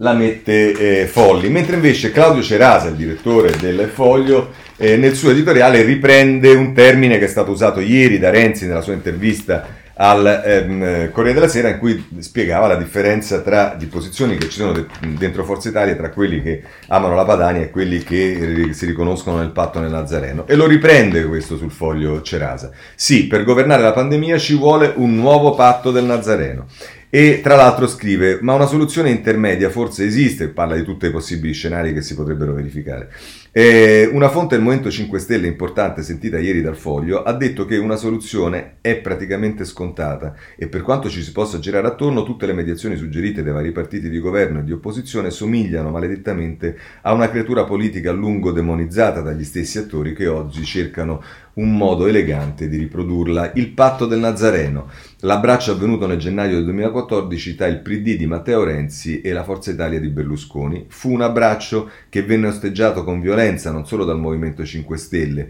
la 0.00 0.12
mette 0.12 1.02
eh, 1.02 1.06
Folli, 1.06 1.48
mentre 1.48 1.76
invece 1.76 2.12
Claudio 2.12 2.42
Cerasa, 2.42 2.88
il 2.88 2.94
direttore 2.94 3.56
del 3.58 3.88
Foglio, 3.92 4.50
eh, 4.78 4.96
nel 4.96 5.14
suo 5.14 5.30
editoriale 5.30 5.82
riprende 5.82 6.54
un 6.54 6.72
termine 6.72 7.18
che 7.18 7.24
è 7.26 7.28
stato 7.28 7.50
usato 7.50 7.80
ieri 7.80 8.18
da 8.18 8.30
Renzi 8.30 8.66
nella 8.66 8.80
sua 8.80 8.94
intervista 8.94 9.86
al 10.00 10.42
ehm, 10.44 11.10
Corriere 11.10 11.34
della 11.40 11.50
Sera 11.50 11.70
in 11.70 11.78
cui 11.78 12.06
spiegava 12.20 12.68
la 12.68 12.76
differenza 12.76 13.40
tra 13.40 13.74
di 13.76 13.86
posizioni 13.86 14.36
che 14.36 14.48
ci 14.48 14.58
sono 14.58 14.72
de- 14.72 14.86
dentro 15.18 15.42
Forza 15.42 15.68
Italia 15.68 15.96
tra 15.96 16.10
quelli 16.10 16.40
che 16.40 16.62
amano 16.86 17.16
la 17.16 17.24
Padania 17.24 17.62
e 17.62 17.70
quelli 17.70 17.98
che 18.04 18.38
ri- 18.40 18.74
si 18.74 18.86
riconoscono 18.86 19.38
nel 19.38 19.50
patto 19.50 19.80
nel 19.80 19.90
Nazareno 19.90 20.46
e 20.46 20.54
lo 20.54 20.66
riprende 20.66 21.24
questo 21.24 21.56
sul 21.56 21.72
foglio 21.72 22.22
Cerasa. 22.22 22.70
Sì, 22.94 23.26
per 23.26 23.42
governare 23.42 23.82
la 23.82 23.92
pandemia 23.92 24.38
ci 24.38 24.56
vuole 24.56 24.92
un 24.94 25.16
nuovo 25.16 25.54
patto 25.54 25.90
del 25.90 26.04
Nazareno 26.04 26.66
e 27.10 27.40
tra 27.42 27.56
l'altro 27.56 27.86
scrive, 27.86 28.38
ma 28.42 28.52
una 28.52 28.66
soluzione 28.66 29.10
intermedia 29.10 29.70
forse 29.70 30.04
esiste, 30.04 30.48
parla 30.48 30.74
di 30.74 30.82
tutti 30.82 31.06
i 31.06 31.10
possibili 31.10 31.54
scenari 31.54 31.94
che 31.94 32.02
si 32.02 32.14
potrebbero 32.14 32.52
verificare. 32.52 33.10
Eh, 33.50 34.08
una 34.12 34.28
fonte 34.28 34.54
del 34.54 34.62
Movimento 34.62 34.90
5 34.90 35.18
Stelle 35.18 35.46
importante, 35.46 36.02
sentita 36.02 36.38
ieri 36.38 36.60
dal 36.60 36.76
Foglio, 36.76 37.22
ha 37.22 37.32
detto 37.32 37.64
che 37.64 37.78
una 37.78 37.96
soluzione 37.96 38.76
è 38.82 38.96
praticamente 38.96 39.64
scontata 39.64 40.34
e 40.54 40.68
per 40.68 40.82
quanto 40.82 41.08
ci 41.08 41.22
si 41.22 41.32
possa 41.32 41.58
girare 41.58 41.86
attorno, 41.86 42.24
tutte 42.24 42.44
le 42.44 42.52
mediazioni 42.52 42.96
suggerite 42.96 43.42
dai 43.42 43.54
vari 43.54 43.72
partiti 43.72 44.10
di 44.10 44.18
governo 44.20 44.60
e 44.60 44.64
di 44.64 44.72
opposizione 44.72 45.30
somigliano 45.30 45.90
maledettamente 45.90 46.76
a 47.00 47.14
una 47.14 47.30
creatura 47.30 47.64
politica 47.64 48.10
a 48.10 48.12
lungo 48.12 48.52
demonizzata 48.52 49.22
dagli 49.22 49.44
stessi 49.44 49.78
attori 49.78 50.12
che 50.12 50.26
oggi 50.26 50.62
cercano 50.64 51.22
un 51.58 51.76
modo 51.76 52.06
elegante 52.06 52.68
di 52.68 52.76
riprodurla. 52.76 53.52
Il 53.54 53.70
patto 53.70 54.06
del 54.06 54.20
Nazareno. 54.20 54.88
L'abbraccio 55.20 55.72
avvenuto 55.72 56.06
nel 56.06 56.18
gennaio 56.18 56.54
del 56.54 56.64
2014 56.64 57.54
tra 57.54 57.66
il 57.66 57.80
PD 57.80 58.16
di 58.16 58.26
Matteo 58.26 58.64
Renzi 58.64 59.20
e 59.20 59.32
la 59.32 59.44
Forza 59.44 59.70
Italia 59.70 60.00
di 60.00 60.08
Berlusconi. 60.08 60.86
Fu 60.88 61.12
un 61.12 61.22
abbraccio 61.22 61.90
che 62.08 62.22
venne 62.22 62.48
osteggiato 62.48 63.04
con 63.04 63.20
violenza 63.20 63.70
non 63.70 63.86
solo 63.86 64.04
dal 64.04 64.18
Movimento 64.18 64.64
5 64.64 64.96
Stelle, 64.96 65.48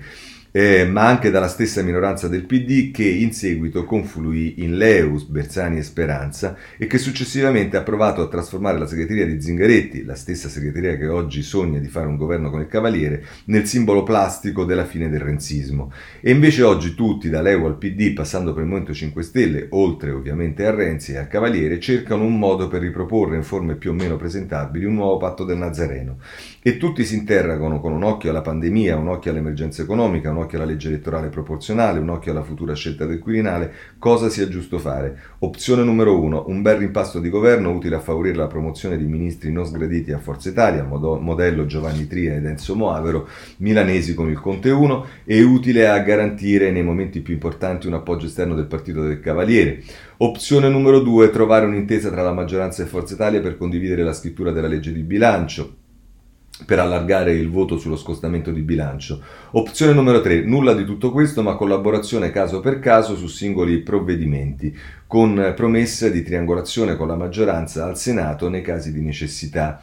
eh, 0.51 0.87
ma 0.87 1.07
anche 1.07 1.31
dalla 1.31 1.49
stessa 1.49 1.83
minoranza 1.83 2.29
del 2.29 2.45
PD 2.45 2.91
che 2.91 3.07
in 3.09 3.33
seguito 3.33 3.85
confluì 3.85 4.55
in 4.59 4.77
Leus, 4.77 5.25
Bersani 5.25 5.79
e 5.79 5.83
Speranza 5.83 6.57
e 6.77 6.87
che 6.87 6.99
successivamente 6.99 7.77
ha 7.77 7.83
provato 7.83 8.23
a 8.23 8.29
trasformare 8.29 8.79
la 8.79 8.87
segreteria 8.87 9.27
di 9.27 9.41
Zingaretti, 9.41 10.05
la 10.05 10.15
stessa 10.15 10.49
segreteria 10.49 10.97
che 10.97 11.07
oggi 11.07 11.43
sogna 11.43 11.79
di 11.79 11.89
fare 11.89 12.07
un 12.07 12.17
governo 12.17 12.51
con 12.51 12.61
il 12.61 12.69
Cavaliere, 12.69 13.25
nel 13.47 13.67
simbolo 13.67 14.03
plastico 14.03 14.65
della 14.65 14.85
fine 14.85 15.09
del 15.09 15.21
renzismo. 15.21 15.93
E 16.21 16.31
invece 16.31 16.63
oggi 16.63 16.95
tutti, 16.95 17.29
da 17.29 17.43
Leu 17.43 17.67
al 17.67 17.79
PD, 17.79 18.13
passando 18.13 18.53
per 18.53 18.63
il 18.63 18.69
Movimento 18.69 18.95
5 18.95 19.23
Stelle, 19.23 19.67
oltre 19.71 20.11
ovviamente 20.11 20.67
a 20.67 20.75
Renzi 20.75 21.13
e 21.13 21.19
al 21.19 21.29
Cavaliere, 21.29 21.81
cercano 21.81 22.25
un 22.25 22.39
modo 22.39 22.69
per 22.69 22.81
riproporre 22.81 23.37
in 23.37 23.43
forme 23.43 23.77
più 23.77 23.91
o 23.91 23.95
meno 23.95 24.17
presentabili 24.17 24.85
un 24.85 24.95
nuovo 24.95 25.17
patto 25.19 25.45
del 25.45 25.59
Nazareno. 25.59 26.19
E 26.61 26.77
tutti 26.77 27.05
si 27.05 27.15
interrogano 27.15 27.79
con 27.79 27.93
un 27.93 28.03
occhio 28.03 28.31
alla 28.31 28.41
pandemia, 28.41 28.97
un 28.97 29.07
occhio 29.07 29.31
all'emergenza 29.31 29.83
economica, 29.83 30.31
un 30.31 30.39
occhio 30.39 30.59
alla 30.59 30.67
legge 30.67 30.89
elettorale 30.89 31.29
proporzionale, 31.29 32.01
un 32.01 32.09
occhio 32.09 32.33
alla 32.33 32.43
futura 32.43 32.75
scelta 32.75 33.07
del 33.07 33.21
Quirinale, 33.21 33.73
cosa 34.01 34.29
sia 34.29 34.49
giusto 34.49 34.81
fare. 34.81 35.21
Opzione 35.39 35.85
numero 35.85 36.21
uno, 36.21 36.47
un 36.49 36.61
bel 36.61 36.79
rimpasto 36.79 37.21
di 37.21 37.31
governo 37.31 37.71
utile 37.71 37.95
a 37.95 38.01
favorire 38.01 38.35
la 38.35 38.49
promozione 38.49 38.99
di 38.99 39.05
ministri 39.05 39.53
non 39.53 39.67
sgraditi 39.67 40.11
a 40.11 40.19
Forza 40.19 40.49
Italia, 40.49 40.83
modello 40.83 41.65
Giovanni 41.65 42.09
Tria 42.09 42.35
ed 42.35 42.45
Enzo 42.45 42.75
Moavero, 42.75 43.29
milanesi 43.59 44.15
con 44.15 44.29
il 44.29 44.41
Conte 44.41 44.71
1, 44.71 45.07
e 45.27 45.43
utile 45.43 45.87
a 45.87 46.01
garantire 46.01 46.73
nei 46.73 46.83
momenti 46.83 47.21
più 47.21 47.35
importanti 47.35 47.87
un 47.87 47.95
appoggio 47.95 48.27
esterno 48.27 48.57
del 48.57 48.67
partito 48.67 49.03
del 49.03 49.21
Cavaliere. 49.21 49.81
Opzione 50.17 50.69
numero 50.69 50.99
due, 50.99 51.31
trovare 51.31 51.67
un'intesa 51.67 52.11
tra 52.11 52.23
la 52.23 52.33
maggioranza 52.33 52.83
e 52.83 52.87
Forza 52.87 53.15
Italia 53.15 53.41
per 53.41 53.57
condividere 53.57 54.03
la 54.03 54.13
scrittura 54.13 54.51
della 54.51 54.67
legge 54.67 54.93
di 54.93 55.03
bilancio 55.03 55.87
per 56.65 56.79
allargare 56.79 57.33
il 57.33 57.51
voto 57.51 57.79
sullo 57.79 57.97
scostamento 57.97 58.51
di 58.51 58.63
bilancio. 58.63 59.23
Opzione 59.53 59.93
numero 59.93 60.21
3, 60.21 60.43
nulla 60.43 60.75
di 60.75 60.85
tutto 60.85 61.13
questo, 61.13 61.43
ma 61.43 61.55
collaborazione 61.55 62.31
caso 62.31 62.61
per 62.61 62.79
caso 62.79 63.17
su 63.17 63.27
singoli 63.27 63.79
provvedimenti, 63.79 64.77
con 65.07 65.53
promessa 65.55 66.09
di 66.09 66.23
triangolazione 66.23 66.97
con 66.97 67.09
la 67.09 67.17
maggioranza 67.17 67.85
al 67.87 67.97
Senato 67.97 68.49
nei 68.49 68.63
casi 68.63 68.93
di 68.93 69.01
necessità. 69.01 69.83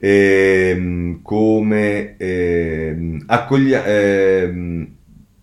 Ehm, 0.00 1.22
come 1.22 2.16
ehm, 2.16 3.24
accoglia, 3.26 3.84
ehm, 3.84 4.88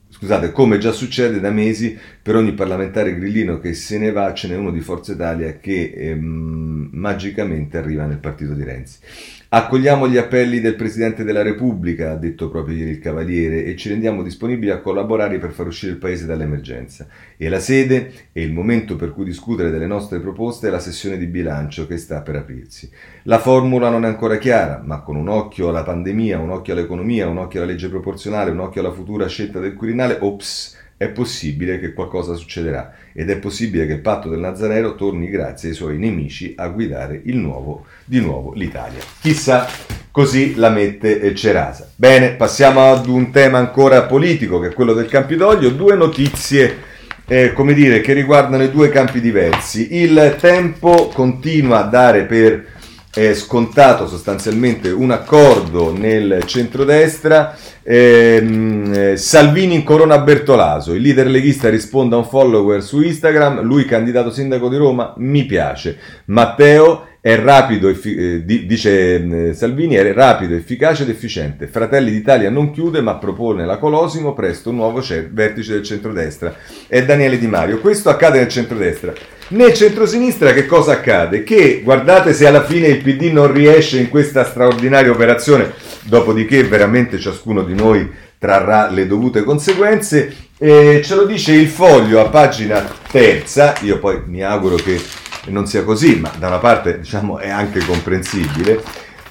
scusate, 0.07 0.51
come 0.51 0.77
già 0.77 0.91
succede 0.91 1.41
da 1.41 1.51
mesi 1.51 1.97
per 2.21 2.35
ogni 2.35 2.53
parlamentare 2.53 3.15
grillino 3.15 3.59
che 3.59 3.73
se 3.73 3.97
ne 3.97 4.11
va, 4.11 4.33
ce 4.33 4.47
n'è 4.47 4.55
uno 4.55 4.71
di 4.71 4.79
Forza 4.79 5.11
Italia 5.11 5.57
che 5.57 5.93
ehm, 5.93 6.89
magicamente 6.93 7.77
arriva 7.77 8.05
nel 8.05 8.19
partito 8.19 8.53
di 8.53 8.63
Renzi. 8.63 8.99
Accogliamo 9.55 10.09
gli 10.09 10.17
appelli 10.17 10.59
del 10.59 10.75
Presidente 10.75 11.23
della 11.23 11.41
Repubblica, 11.41 12.11
ha 12.11 12.17
detto 12.17 12.49
proprio 12.49 12.75
ieri 12.75 12.89
il 12.89 12.99
Cavaliere, 12.99 13.63
e 13.63 13.77
ci 13.77 13.87
rendiamo 13.87 14.21
disponibili 14.21 14.69
a 14.69 14.81
collaborare 14.81 15.37
per 15.37 15.53
far 15.53 15.67
uscire 15.67 15.93
il 15.93 15.97
Paese 15.97 16.25
dall'emergenza. 16.25 17.07
E 17.37 17.47
la 17.47 17.59
sede 17.59 18.11
e 18.33 18.43
il 18.43 18.51
momento 18.51 18.97
per 18.97 19.13
cui 19.13 19.23
discutere 19.23 19.71
delle 19.71 19.87
nostre 19.87 20.19
proposte 20.19 20.67
è 20.67 20.71
la 20.71 20.79
sessione 20.79 21.17
di 21.17 21.27
bilancio 21.27 21.87
che 21.87 21.95
sta 21.95 22.21
per 22.21 22.35
aprirsi. 22.35 22.89
La 23.23 23.39
formula 23.39 23.89
non 23.89 24.03
è 24.03 24.09
ancora 24.09 24.37
chiara, 24.39 24.81
ma 24.83 24.99
con 24.99 25.15
un 25.15 25.29
occhio 25.29 25.69
alla 25.69 25.83
pandemia, 25.83 26.37
un 26.37 26.49
occhio 26.49 26.73
all'economia, 26.73 27.29
un 27.29 27.37
occhio 27.37 27.61
alla 27.61 27.71
legge 27.71 27.87
proporzionale, 27.87 28.51
un 28.51 28.59
occhio 28.59 28.81
alla 28.81 28.91
futura 28.91 29.25
scelta 29.27 29.61
del 29.61 29.73
Quirinale, 29.73 30.17
ops, 30.19 30.77
è 30.97 31.09
possibile 31.09 31.79
che 31.79 31.93
qualcosa 31.93 32.35
succederà 32.35 32.93
ed 33.13 33.29
è 33.29 33.37
possibile 33.37 33.85
che 33.85 33.93
il 33.93 33.99
patto 33.99 34.29
del 34.29 34.39
Nazareno 34.39 34.95
torni 34.95 35.29
grazie 35.29 35.69
ai 35.69 35.75
suoi 35.75 35.97
nemici 35.97 36.53
a 36.57 36.67
guidare 36.67 37.21
nuovo, 37.25 37.85
di 38.05 38.19
nuovo 38.19 38.53
l'Italia. 38.53 38.99
Chissà 39.21 39.67
così 40.11 40.55
la 40.55 40.69
mette 40.69 41.19
eh, 41.19 41.35
Cerasa. 41.35 41.89
Bene, 41.95 42.31
passiamo 42.31 42.91
ad 42.91 43.07
un 43.07 43.31
tema 43.31 43.57
ancora 43.57 44.03
politico 44.03 44.59
che 44.59 44.69
è 44.69 44.73
quello 44.73 44.93
del 44.93 45.07
Campidoglio, 45.07 45.69
due 45.69 45.95
notizie 45.95 46.93
eh, 47.27 47.53
come 47.53 47.73
dire, 47.73 48.01
che 48.01 48.13
riguardano 48.13 48.63
i 48.63 48.71
due 48.71 48.89
campi 48.89 49.19
diversi. 49.19 49.95
Il 50.01 50.37
tempo 50.39 51.09
continua 51.13 51.83
a 51.83 51.89
dare 51.89 52.23
per 52.23 52.65
eh, 53.15 53.33
scontato 53.33 54.07
sostanzialmente 54.07 54.91
un 54.91 55.11
accordo 55.11 55.91
nel 55.95 56.43
centrodestra. 56.45 57.55
Ehm, 57.83 58.91
eh, 58.93 59.17
Salvini 59.17 59.75
incorona 59.75 60.19
Bertolaso, 60.19 60.93
il 60.93 61.01
leader 61.01 61.27
leghista 61.27 61.69
risponde 61.69 62.15
a 62.15 62.19
un 62.19 62.25
follower 62.25 62.83
su 62.83 63.01
Instagram, 63.01 63.61
lui 63.61 63.85
candidato 63.85 64.31
sindaco 64.31 64.69
di 64.69 64.77
Roma, 64.77 65.13
mi 65.17 65.45
piace. 65.45 65.97
Matteo 66.25 67.07
è 67.21 67.35
rapido, 67.37 67.87
effi- 67.87 68.15
eh, 68.15 68.45
dice 68.45 69.47
eh, 69.47 69.53
Salvini, 69.53 69.95
è 69.95 70.13
rapido, 70.13 70.53
efficace 70.53 71.03
ed 71.03 71.09
efficiente. 71.09 71.67
Fratelli 71.67 72.11
d'Italia 72.11 72.49
non 72.49 72.71
chiude 72.71 73.01
ma 73.01 73.15
propone 73.15 73.65
la 73.65 73.77
Colosimo 73.77 74.33
presto 74.33 74.69
un 74.69 74.75
nuovo 74.75 75.01
cer- 75.01 75.31
vertice 75.31 75.73
del 75.73 75.83
centrodestra. 75.83 76.53
È 76.87 77.03
Daniele 77.03 77.39
Di 77.39 77.47
Mario. 77.47 77.79
Questo 77.79 78.09
accade 78.09 78.37
nel 78.37 78.49
centrodestra. 78.49 79.13
Nel 79.47 79.75
centrosinistra 79.75 80.53
che 80.53 80.65
cosa 80.65 80.93
accade? 80.93 81.43
Che 81.43 81.81
guardate 81.83 82.33
se 82.33 82.47
alla 82.47 82.63
fine 82.63 82.87
il 82.87 83.03
PD 83.03 83.31
non 83.31 83.53
riesce 83.53 83.99
in 83.99 84.09
questa 84.09 84.43
straordinaria 84.43 85.11
operazione, 85.11 85.71
dopodiché 86.01 86.63
veramente 86.63 87.19
ciascuno 87.19 87.61
di 87.61 87.75
noi 87.75 88.09
trarrà 88.39 88.89
le 88.89 89.05
dovute 89.05 89.43
conseguenze. 89.43 90.35
Eh, 90.57 91.01
ce 91.03 91.13
lo 91.13 91.25
dice 91.25 91.53
il 91.53 91.67
foglio 91.67 92.21
a 92.21 92.29
pagina 92.29 92.91
terza, 93.11 93.75
io 93.81 93.99
poi 93.99 94.23
mi 94.25 94.41
auguro 94.41 94.77
che 94.77 94.99
non 95.49 95.67
sia 95.67 95.83
così, 95.83 96.15
ma 96.15 96.31
da 96.39 96.47
una 96.47 96.57
parte 96.57 97.01
diciamo, 97.01 97.37
è 97.37 97.49
anche 97.49 97.85
comprensibile. 97.85 98.81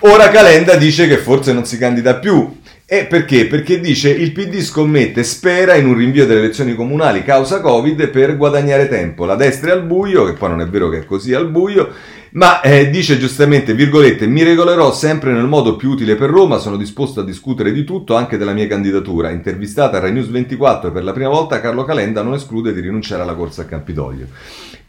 Ora 0.01 0.29
Calenda 0.29 0.77
dice 0.77 1.09
che 1.09 1.17
forse 1.17 1.53
non 1.53 1.65
si 1.67 1.77
candida 1.77 2.15
più. 2.15 2.61
E 2.87 3.07
perché? 3.07 3.47
Perché 3.47 3.81
dice 3.81 4.11
il 4.11 4.33
PD 4.33 4.61
scommette, 4.61 5.25
spera 5.25 5.75
in 5.75 5.87
un 5.87 5.97
rinvio 5.97 6.27
delle 6.27 6.41
elezioni 6.41 6.75
comunali 6.75 7.23
causa 7.23 7.63
Covid 7.63 8.09
per 8.09 8.37
guadagnare 8.37 8.89
tempo. 8.89 9.25
La 9.25 9.37
destra 9.37 9.71
è 9.71 9.73
al 9.73 9.85
buio, 9.85 10.27
che 10.27 10.35
poi 10.35 10.51
non 10.51 10.61
è 10.61 10.69
vero 10.69 10.91
che 10.91 10.99
è 10.99 11.05
così 11.07 11.33
al 11.33 11.51
buio, 11.51 11.89
ma 12.33 12.61
eh, 12.61 12.91
dice 12.91 13.17
giustamente, 13.17 13.73
virgolette, 13.73 14.27
mi 14.27 14.43
regolerò 14.43 14.93
sempre 14.93 15.33
nel 15.33 15.47
modo 15.47 15.77
più 15.77 15.89
utile 15.93 16.15
per 16.15 16.29
Roma, 16.29 16.59
sono 16.59 16.77
disposto 16.77 17.21
a 17.21 17.25
discutere 17.25 17.73
di 17.73 17.85
tutto, 17.85 18.17
anche 18.17 18.37
della 18.37 18.53
mia 18.53 18.67
candidatura. 18.67 19.31
Intervistata 19.31 19.97
a 19.97 20.01
Rai 20.01 20.13
News 20.13 20.29
24 20.29 20.93
per 20.93 21.05
la 21.05 21.13
prima 21.13 21.31
volta, 21.31 21.63
Carlo 21.63 21.85
Calenda 21.85 22.21
non 22.21 22.35
esclude 22.35 22.75
di 22.75 22.81
rinunciare 22.81 23.23
alla 23.23 23.35
corsa 23.35 23.63
a 23.63 23.65
Campidoglio. 23.65 24.27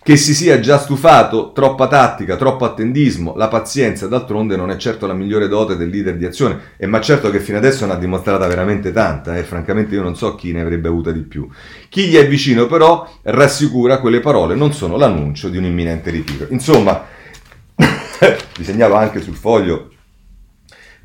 Che 0.05 0.17
si 0.17 0.35
sia 0.35 0.59
già 0.59 0.77
stufato, 0.77 1.51
troppa 1.51 1.87
tattica, 1.87 2.35
troppo 2.35 2.63
attendismo, 2.63 3.33
la 3.35 3.47
pazienza 3.47 4.05
d'altronde 4.05 4.55
non 4.55 4.69
è 4.69 4.77
certo 4.77 5.07
la 5.07 5.15
migliore 5.15 5.47
dote 5.47 5.75
del 5.75 5.89
leader 5.89 6.15
di 6.15 6.25
azione, 6.25 6.73
e 6.77 6.85
ma 6.85 7.01
certo 7.01 7.31
che 7.31 7.39
fino 7.39 7.57
adesso 7.57 7.87
ne 7.87 7.93
ha 7.93 7.95
dimostrata 7.95 8.45
veramente 8.45 8.91
tanta, 8.91 9.35
e 9.35 9.41
francamente 9.41 9.95
io 9.95 10.03
non 10.03 10.15
so 10.15 10.35
chi 10.35 10.51
ne 10.51 10.61
avrebbe 10.61 10.89
avuta 10.89 11.11
di 11.11 11.21
più. 11.21 11.49
Chi 11.89 12.05
gli 12.05 12.17
è 12.17 12.27
vicino 12.27 12.67
però 12.67 13.11
rassicura 13.23 13.97
quelle 13.97 14.19
parole 14.19 14.53
non 14.53 14.73
sono 14.73 14.95
l'annuncio 14.95 15.49
di 15.49 15.57
un 15.57 15.63
imminente 15.63 16.11
ritiro. 16.11 16.45
Insomma, 16.51 17.03
vi 17.75 18.63
segnalo 18.63 18.93
anche 18.93 19.23
sul 19.23 19.33
foglio 19.33 19.89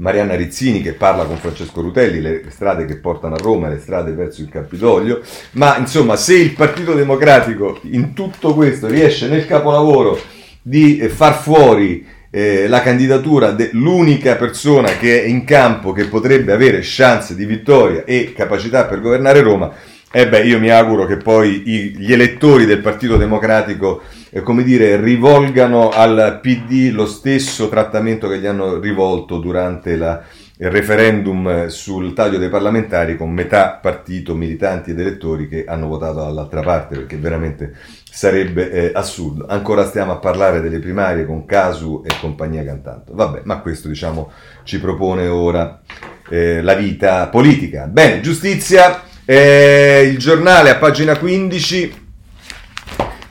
Marianna 0.01 0.35
Rizzini 0.35 0.81
che 0.81 0.95
parla 0.95 1.25
con 1.25 1.37
Francesco 1.37 1.83
Rutelli, 1.83 2.21
le 2.21 2.45
strade 2.49 2.87
che 2.87 2.97
portano 2.97 3.35
a 3.35 3.39
Roma, 3.39 3.69
le 3.69 3.79
strade 3.79 4.13
verso 4.13 4.41
il 4.41 4.49
Campidoglio, 4.49 5.21
ma 5.53 5.77
insomma 5.77 6.17
se 6.17 6.37
il 6.37 6.53
Partito 6.53 6.95
Democratico 6.95 7.79
in 7.83 8.15
tutto 8.15 8.55
questo 8.55 8.87
riesce 8.87 9.29
nel 9.29 9.47
capolavoro 9.47 10.19
di 10.63 10.99
eh, 10.99 11.11
far 11.11 11.35
fuori 11.35 12.07
eh, 12.31 12.67
la 12.67 12.81
candidatura 12.81 13.51
dell'unica 13.51 14.37
persona 14.37 14.97
che 14.97 15.23
è 15.23 15.27
in 15.27 15.45
campo 15.45 15.93
che 15.93 16.07
potrebbe 16.07 16.53
avere 16.53 16.81
chance 16.83 17.35
di 17.35 17.45
vittoria 17.45 18.05
e 18.05 18.33
capacità 18.35 18.87
per 18.87 19.03
governare 19.03 19.43
Roma, 19.43 19.71
eh 20.11 20.29
beh, 20.29 20.45
io 20.45 20.59
mi 20.59 20.71
auguro 20.71 21.05
che 21.05 21.19
poi 21.19 21.63
i, 21.67 21.97
gli 21.97 22.13
elettori 22.13 22.65
del 22.65 22.81
Partito 22.81 23.17
Democratico, 23.17 24.03
eh, 24.31 24.43
come 24.43 24.63
dire, 24.63 25.01
rivolgano 25.01 25.91
al 25.91 26.39
PD 26.41 26.91
lo 26.93 27.07
stesso 27.07 27.69
trattamento 27.69 28.29
che 28.29 28.39
gli 28.39 28.47
hanno 28.47 28.79
rivolto 28.79 29.39
durante 29.39 29.97
la, 29.97 30.23
il 30.59 30.71
referendum 30.71 31.67
sul 31.67 32.13
taglio 32.13 32.39
dei 32.39 32.49
parlamentari 32.49 33.17
con 33.17 33.31
metà 33.31 33.79
partito, 33.81 34.35
militanti 34.35 34.91
ed 34.91 35.01
elettori 35.01 35.49
che 35.49 35.65
hanno 35.67 35.87
votato 35.87 36.21
dall'altra 36.21 36.61
parte, 36.61 36.97
perché 36.97 37.17
veramente 37.17 37.75
sarebbe 38.11 38.71
eh, 38.71 38.91
assurdo. 38.95 39.47
Ancora 39.49 39.85
stiamo 39.85 40.13
a 40.13 40.17
parlare 40.17 40.61
delle 40.61 40.79
primarie 40.79 41.25
con 41.25 41.47
Casu 41.47 42.03
e 42.07 42.15
compagnia 42.21 42.65
cantando. 42.65 43.13
Vabbè, 43.15 43.41
ma 43.45 43.61
questo 43.61 43.89
diciamo 43.89 44.31
ci 44.63 44.79
propone 44.81 45.27
ora 45.29 45.81
eh, 46.29 46.63
la 46.63 46.75
vita 46.75 47.27
politica. 47.29 47.87
Bene, 47.87 48.21
giustizia. 48.21 49.03
Eh, 49.25 50.09
il 50.11 50.19
giornale 50.19 50.71
a 50.71 50.77
pagina 50.77 51.17
15, 51.17 52.10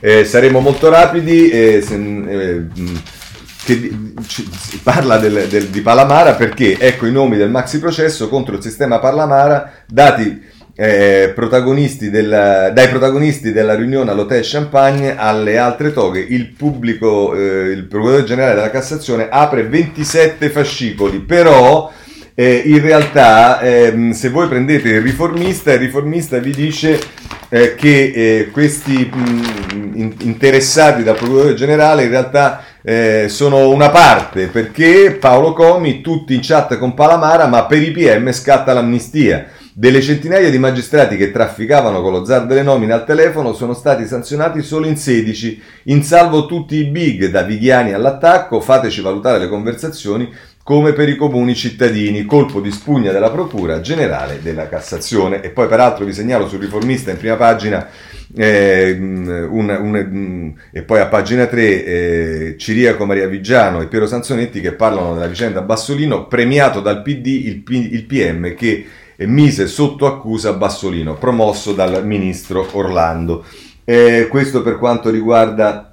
eh, 0.00 0.24
saremo 0.24 0.60
molto 0.60 0.88
rapidi, 0.88 1.50
eh, 1.50 1.82
se, 1.82 1.94
eh, 1.94 2.66
che 3.64 3.92
ci, 4.26 4.48
parla 4.82 5.18
del, 5.18 5.46
del, 5.48 5.66
di 5.66 5.80
Palamara 5.80 6.34
perché 6.34 6.78
ecco 6.78 7.06
i 7.06 7.12
nomi 7.12 7.36
del 7.36 7.50
maxi 7.50 7.78
processo 7.78 8.28
contro 8.28 8.56
il 8.56 8.62
sistema 8.62 8.98
Palamara 8.98 9.70
dati 9.86 10.48
eh, 10.74 11.32
protagonisti 11.34 12.08
della, 12.08 12.70
dai 12.70 12.88
protagonisti 12.88 13.52
della 13.52 13.74
riunione 13.74 14.10
all'Hotel 14.10 14.42
Champagne 14.42 15.14
alle 15.14 15.58
altre 15.58 15.92
toghe, 15.92 16.20
il 16.20 16.52
pubblico, 16.52 17.34
eh, 17.34 17.70
il 17.70 17.84
procuratore 17.84 18.24
generale 18.24 18.54
della 18.54 18.70
Cassazione 18.70 19.28
apre 19.28 19.64
27 19.64 20.48
fascicoli, 20.48 21.18
però 21.20 21.92
eh, 22.34 22.62
in 22.64 22.80
realtà 22.80 23.60
ehm, 23.60 24.12
se 24.12 24.30
voi 24.30 24.48
prendete 24.48 24.88
il 24.88 25.02
riformista, 25.02 25.72
il 25.72 25.80
riformista 25.80 26.38
vi 26.38 26.52
dice 26.52 26.98
eh, 27.50 27.74
che 27.74 28.12
eh, 28.14 28.50
questi 28.50 29.10
mh, 29.12 29.92
in, 29.94 30.14
interessati 30.20 31.02
dal 31.02 31.16
procuratore 31.16 31.54
generale 31.54 32.04
in 32.04 32.10
realtà 32.10 32.62
eh, 32.82 33.26
sono 33.28 33.68
una 33.68 33.90
parte 33.90 34.46
perché 34.46 35.18
Paolo 35.20 35.52
Comi 35.52 36.00
tutti 36.00 36.32
in 36.32 36.40
chat 36.42 36.78
con 36.78 36.94
Palamara 36.94 37.46
ma 37.46 37.66
per 37.66 37.82
i 37.82 37.90
PM 37.90 38.32
scatta 38.32 38.72
l'amnistia. 38.72 39.46
Delle 39.72 40.02
centinaia 40.02 40.50
di 40.50 40.58
magistrati 40.58 41.16
che 41.16 41.30
trafficavano 41.30 42.02
con 42.02 42.12
lo 42.12 42.24
zar 42.24 42.44
delle 42.44 42.62
nomine 42.62 42.92
al 42.92 43.06
telefono 43.06 43.54
sono 43.54 43.72
stati 43.72 44.04
sanzionati 44.04 44.62
solo 44.62 44.86
in 44.86 44.96
16, 44.96 45.62
in 45.84 46.02
salvo 46.02 46.46
tutti 46.46 46.74
i 46.74 46.84
big, 46.84 47.30
da 47.30 47.42
Vighiani 47.42 47.92
all'attacco, 47.92 48.60
fateci 48.60 49.00
valutare 49.00 49.38
le 49.38 49.48
conversazioni, 49.48 50.28
come 50.62 50.92
per 50.92 51.08
i 51.08 51.16
comuni 51.16 51.54
cittadini, 51.54 52.24
colpo 52.24 52.60
di 52.60 52.70
spugna 52.70 53.12
della 53.12 53.30
Procura 53.30 53.80
Generale 53.80 54.40
della 54.42 54.68
Cassazione. 54.68 55.42
E 55.42 55.50
poi 55.50 55.66
peraltro 55.66 56.04
vi 56.04 56.12
segnalo 56.12 56.48
sul 56.48 56.60
riformista 56.60 57.10
in 57.10 57.16
prima 57.16 57.36
pagina 57.36 57.88
eh, 58.36 58.96
un, 59.00 59.68
un, 59.80 60.54
e 60.70 60.82
poi 60.82 61.00
a 61.00 61.06
pagina 61.06 61.46
3 61.46 61.84
eh, 61.84 62.54
Ciriaco 62.58 63.04
Maria 63.06 63.26
Vigiano 63.26 63.80
e 63.80 63.86
Piero 63.86 64.06
Sanzonetti 64.06 64.60
che 64.60 64.72
parlano 64.72 65.14
della 65.14 65.26
vicenda 65.26 65.62
Bassolino, 65.62 66.26
premiato 66.26 66.80
dal 66.80 67.02
PD 67.02 67.26
il, 67.26 67.64
il 67.66 68.04
PM 68.04 68.54
che 68.54 68.86
mise 69.26 69.66
sotto 69.66 70.06
accusa 70.06 70.52
Bassolino, 70.52 71.14
promosso 71.14 71.72
dal 71.72 72.06
ministro 72.06 72.66
Orlando. 72.72 73.44
Eh, 73.84 74.28
questo 74.30 74.62
per 74.62 74.78
quanto 74.78 75.10
riguarda 75.10 75.89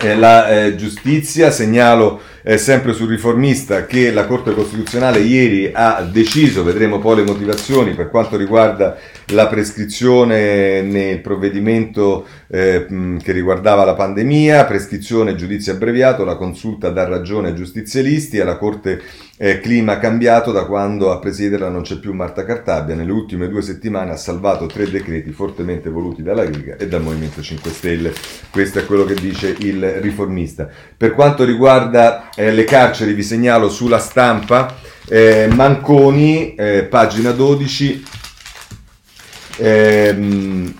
eh, 0.00 0.16
la 0.16 0.48
eh, 0.48 0.76
giustizia, 0.76 1.50
segnalo 1.50 2.20
eh, 2.42 2.56
sempre 2.56 2.92
sul 2.92 3.08
riformista 3.08 3.84
che 3.84 4.10
la 4.10 4.26
Corte 4.26 4.54
Costituzionale 4.54 5.18
ieri 5.20 5.70
ha 5.72 6.02
deciso, 6.02 6.64
vedremo 6.64 6.98
poi 6.98 7.16
le 7.16 7.24
motivazioni 7.24 7.94
per 7.94 8.08
quanto 8.08 8.36
riguarda 8.36 8.96
la 9.32 9.46
prescrizione 9.48 10.82
nel 10.82 11.20
provvedimento 11.20 12.26
eh, 12.48 12.86
che 13.22 13.32
riguardava 13.32 13.84
la 13.84 13.94
pandemia, 13.94 14.64
prescrizione 14.64 15.34
giudizio 15.34 15.72
abbreviato, 15.72 16.24
la 16.24 16.36
consulta 16.36 16.90
dà 16.90 17.06
ragione 17.06 17.48
ai 17.48 17.54
giustizialisti, 17.54 18.40
alla 18.40 18.56
Corte 18.56 19.02
eh, 19.40 19.60
clima 19.60 19.98
cambiato 19.98 20.50
da 20.50 20.64
quando 20.64 21.12
a 21.12 21.18
presiederla 21.18 21.68
non 21.68 21.82
c'è 21.82 21.98
più 21.98 22.12
Marta 22.12 22.44
Cartabia, 22.44 22.96
nelle 22.96 23.12
ultime 23.12 23.48
due 23.48 23.62
settimane 23.62 24.10
ha 24.10 24.16
salvato 24.16 24.66
tre 24.66 24.90
decreti 24.90 25.30
fortemente 25.30 25.88
voluti 25.88 26.22
dalla 26.22 26.42
Liga 26.42 26.76
e 26.76 26.88
dal 26.88 27.02
Movimento 27.02 27.40
5 27.40 27.70
Stelle. 27.70 28.12
Questo 28.50 28.80
è 28.80 28.84
quello 28.84 29.04
che 29.04 29.14
dice 29.14 29.54
il 29.60 30.00
riformista. 30.00 30.68
Per 30.96 31.14
quanto 31.14 31.44
riguarda 31.44 32.30
eh, 32.34 32.50
le 32.50 32.64
carceri, 32.64 33.14
vi 33.14 33.22
segnalo 33.22 33.68
sulla 33.68 34.00
stampa 34.00 34.76
eh, 35.08 35.48
Manconi, 35.54 36.56
eh, 36.56 36.82
pagina 36.82 37.30
12. 37.30 38.04
Ehm, 39.58 40.74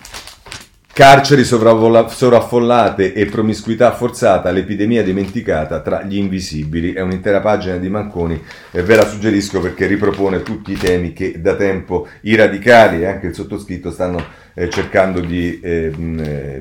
Carceri 0.99 1.45
sovraffollate 1.45 3.13
e 3.13 3.25
promiscuità 3.27 3.93
forzata, 3.93 4.51
l'epidemia 4.51 5.01
dimenticata 5.01 5.79
tra 5.79 6.03
gli 6.03 6.17
invisibili. 6.17 6.91
È 6.91 6.99
un'intera 6.99 7.39
pagina 7.39 7.77
di 7.77 7.87
Manconi 7.87 8.43
e 8.69 8.83
ve 8.83 8.97
la 8.97 9.07
suggerisco 9.07 9.61
perché 9.61 9.85
ripropone 9.85 10.43
tutti 10.43 10.73
i 10.73 10.77
temi 10.77 11.13
che 11.13 11.39
da 11.39 11.55
tempo 11.55 12.05
i 12.23 12.35
radicali 12.35 13.03
e 13.03 13.05
anche 13.05 13.27
il 13.27 13.33
sottoscritto 13.33 13.91
stanno 13.91 14.21
eh, 14.53 14.69
cercando 14.69 15.21
di 15.21 15.61
eh, 15.61 15.89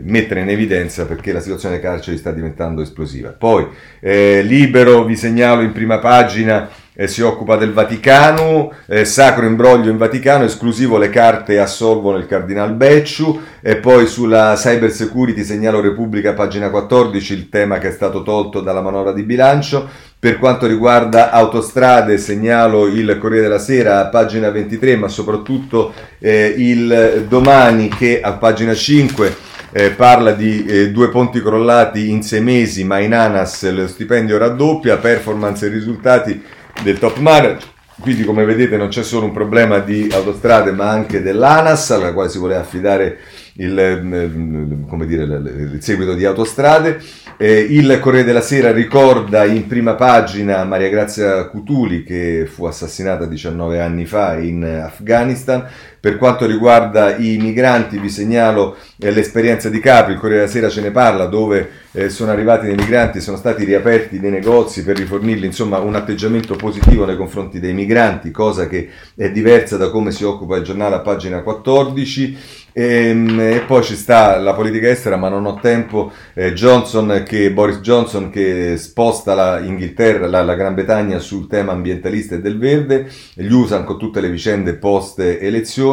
mettere 0.05 0.43
in 0.43 0.51
evidenza 0.51 1.05
perché 1.05 1.33
la 1.33 1.41
situazione 1.41 1.75
dei 1.75 1.85
carceri 1.85 2.17
sta 2.17 2.31
diventando 2.31 2.81
esplosiva. 2.81 3.31
Poi, 3.31 3.67
eh, 3.99 4.43
libero, 4.43 5.03
vi 5.03 5.17
segnalo 5.17 5.63
in 5.63 5.73
prima 5.73 5.99
pagina 5.99 6.71
eh, 7.01 7.07
si 7.07 7.23
occupa 7.23 7.55
del 7.55 7.73
Vaticano, 7.73 8.73
eh, 8.87 9.05
sacro 9.05 9.47
imbroglio 9.47 9.89
in 9.89 9.99
Vaticano, 9.99 10.43
esclusivo 10.43 10.99
le 10.99 11.11
carte 11.11 11.61
assolvono 11.61 12.17
il 12.17 12.27
cardinal 12.27 12.73
Becciu 12.73 13.41
e 13.61 13.77
poi 13.77 14.09
sulla 14.09 14.55
cyber 14.57 14.91
security 14.91 15.45
segnalo 15.45 15.81
Repubblica 15.81 16.33
pagina 16.33 16.71
14 16.71 17.35
il 17.35 17.49
tema 17.51 17.79
che 17.79 17.89
è 17.89 17.93
stato 17.93 18.25
tolto 18.25 18.61
dalla 18.61 18.81
manovra 18.81 19.13
di 19.13 19.23
bilancio. 19.23 19.89
Per 20.19 20.41
quanto 20.41 20.67
riguarda 20.67 21.31
autostrade 21.31 22.19
segnalo 22.19 22.89
il 22.89 23.17
Corriere 23.21 23.45
della 23.45 23.61
Sera 23.61 24.01
a 24.01 24.07
pagina 24.07 24.51
23 24.51 24.97
ma 24.97 25.07
soprattutto 25.07 25.93
eh, 26.19 26.53
il 26.57 27.27
domani 27.29 27.87
che 27.87 28.21
a 28.21 28.33
pagina 28.33 28.75
5 28.75 29.37
eh, 29.71 29.91
parla 29.91 30.33
di 30.33 30.65
eh, 30.65 30.91
due 30.91 31.11
ponti 31.11 31.41
crollati 31.41 32.11
in 32.11 32.25
sei 32.25 32.41
mesi, 32.41 32.83
ma 32.83 32.99
in 32.99 33.15
ANAS 33.15 33.71
lo 33.71 33.87
stipendio 33.87 34.37
raddoppia, 34.37 34.97
performance 34.97 35.67
e 35.67 35.69
risultati 35.69 36.43
del 36.83 36.99
top 36.99 37.19
manager. 37.19 37.77
Quindi 38.01 38.23
come 38.23 38.45
vedete 38.45 38.77
non 38.77 38.89
c'è 38.89 39.03
solo 39.03 39.27
un 39.27 39.33
problema 39.33 39.81
di 39.81 40.09
autostrade 40.13 40.71
ma 40.71 40.89
anche 40.89 41.21
dell'ANAS 41.21 41.91
alla 41.91 42.13
quale 42.13 42.29
si 42.29 42.39
voleva 42.39 42.61
affidare 42.61 43.19
il, 43.55 43.77
eh, 43.77 45.07
dire, 45.07 45.25
il 45.25 45.79
seguito 45.81 46.15
di 46.15 46.25
autostrade. 46.25 47.01
Il 47.41 47.99
Corriere 48.01 48.27
della 48.27 48.41
Sera 48.41 48.73
ricorda 48.73 49.45
in 49.45 49.67
prima 49.67 49.95
pagina 49.95 50.65
Maria 50.65 50.89
Grazia 50.89 51.47
Cutuli 51.47 52.03
che 52.03 52.49
fu 52.51 52.65
assassinata 52.65 53.27
19 53.27 53.81
anni 53.81 54.07
fa 54.07 54.39
in 54.39 54.65
Afghanistan. 54.65 55.65
Per 56.01 56.17
quanto 56.17 56.47
riguarda 56.47 57.17
i 57.17 57.39
migranti 57.39 57.99
vi 57.99 58.09
segnalo 58.09 58.77
eh, 58.99 59.11
l'esperienza 59.11 59.69
di 59.69 59.81
Capri, 59.81 60.13
il 60.13 60.19
Corriere 60.19 60.43
della 60.43 60.53
Sera 60.53 60.69
ce 60.69 60.81
ne 60.81 60.91
parla, 60.91 61.27
dove 61.27 61.71
eh, 61.93 62.09
sono 62.09 62.31
arrivati 62.31 62.67
dei 62.67 62.77
migranti, 62.77 63.21
sono 63.21 63.37
stati 63.37 63.65
riaperti 63.65 64.21
dei 64.21 64.31
negozi 64.31 64.85
per 64.85 64.97
rifornirli, 64.97 65.47
insomma 65.47 65.79
un 65.79 65.97
atteggiamento 65.97 66.55
positivo 66.55 67.05
nei 67.05 67.17
confronti 67.17 67.59
dei 67.59 67.73
migranti, 67.73 68.31
cosa 68.31 68.69
che 68.69 68.89
è 69.17 69.31
diversa 69.31 69.77
da 69.77 69.91
come 69.91 70.13
si 70.13 70.25
occupa 70.25 70.57
il 70.57 70.65
giornale 70.65 70.95
a 70.95 71.01
pagina 71.01 71.43
14. 71.43 72.67
E, 72.79 73.09
ehm, 73.09 73.41
e, 73.41 73.65
poi 73.67 73.83
ci 73.83 73.97
sta 73.97 74.37
la 74.39 74.55
politica 74.55 74.89
estera, 74.89 75.17
ma 75.17 75.29
non 75.29 75.47
ho 75.47 75.59
tempo. 75.61 76.13
Eh, 76.35 76.53
Johnson 76.53 77.25
che, 77.27 77.51
Boris 77.51 77.81
Johnson 77.81 78.31
che 78.31 78.77
sposta 78.77 79.35
la 79.35 79.59
la, 79.59 80.43
la, 80.43 80.55
Gran 80.55 80.75
Bretagna 80.75 81.19
sul 81.19 81.49
tema 81.49 81.73
ambientalista 81.73 82.37
e 82.37 82.41
del 82.41 82.59
verde, 82.59 83.11
gli 83.35 83.51
USA 83.51 83.83
con 83.83 83.99
tutte 83.99 84.21
le 84.21 84.31
vicende 84.31 84.75
post 84.75 85.19
elezioni, 85.19 85.87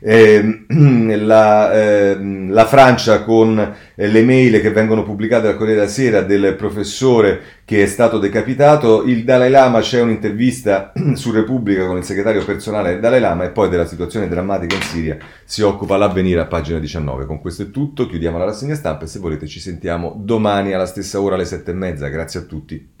eh, 0.00 0.64
la, 1.16 1.72
eh, 1.72 2.18
la, 2.48 2.66
Francia 2.66 3.22
con 3.24 3.58
eh, 3.58 4.06
le 4.06 4.22
mail 4.22 4.60
che 4.60 4.70
vengono 4.70 5.02
pubblicate 5.02 5.46
dal 5.46 5.56
Corriere 5.56 5.80
della 5.80 5.90
Sera 5.90 6.20
del 6.22 6.54
professore 6.54 7.40
che 7.64 7.82
è 7.82 7.86
stato 7.86 8.18
decapitato. 8.18 9.02
Il 9.04 9.24
Dalai 9.24 9.50
Lama 9.50 9.80
c'è 9.80 10.00
un'intervista 10.00 10.92
su 11.14 11.32
Repubblica 11.32 11.84
con 11.84 11.96
il 11.96 12.04
segretario 12.04 12.44
personale 12.44 13.00
Dalai 13.00 13.20
Lama 13.20 13.44
e 13.44 13.50
poi 13.50 13.68
della 13.68 13.86
situazione 13.86 14.28
drammatica 14.28 14.76
in 14.76 14.82
Siria 14.82 15.16
si 15.44 15.62
occupa 15.62 15.96
l'avvenire 15.96 16.16
venire 16.18 16.40
a 16.40 16.46
pagina 16.46 16.78
19. 16.78 17.26
Con 17.26 17.40
questo 17.40 17.62
è 17.62 17.70
tutto, 17.70 18.06
chiudiamo 18.06 18.38
la 18.38 18.44
rassegna 18.44 18.74
stampa 18.74 19.04
e 19.04 19.08
se 19.08 19.18
volete 19.18 19.46
ci 19.46 19.60
sentiamo 19.60 20.14
domani 20.16 20.72
alla 20.72 20.86
stessa 20.86 21.20
ora 21.20 21.34
alle 21.34 21.44
sette 21.44 21.70
e 21.70 21.74
mezza. 21.74 22.08
Grazie 22.08 22.40
a 22.40 22.42
tutti. 22.42 22.96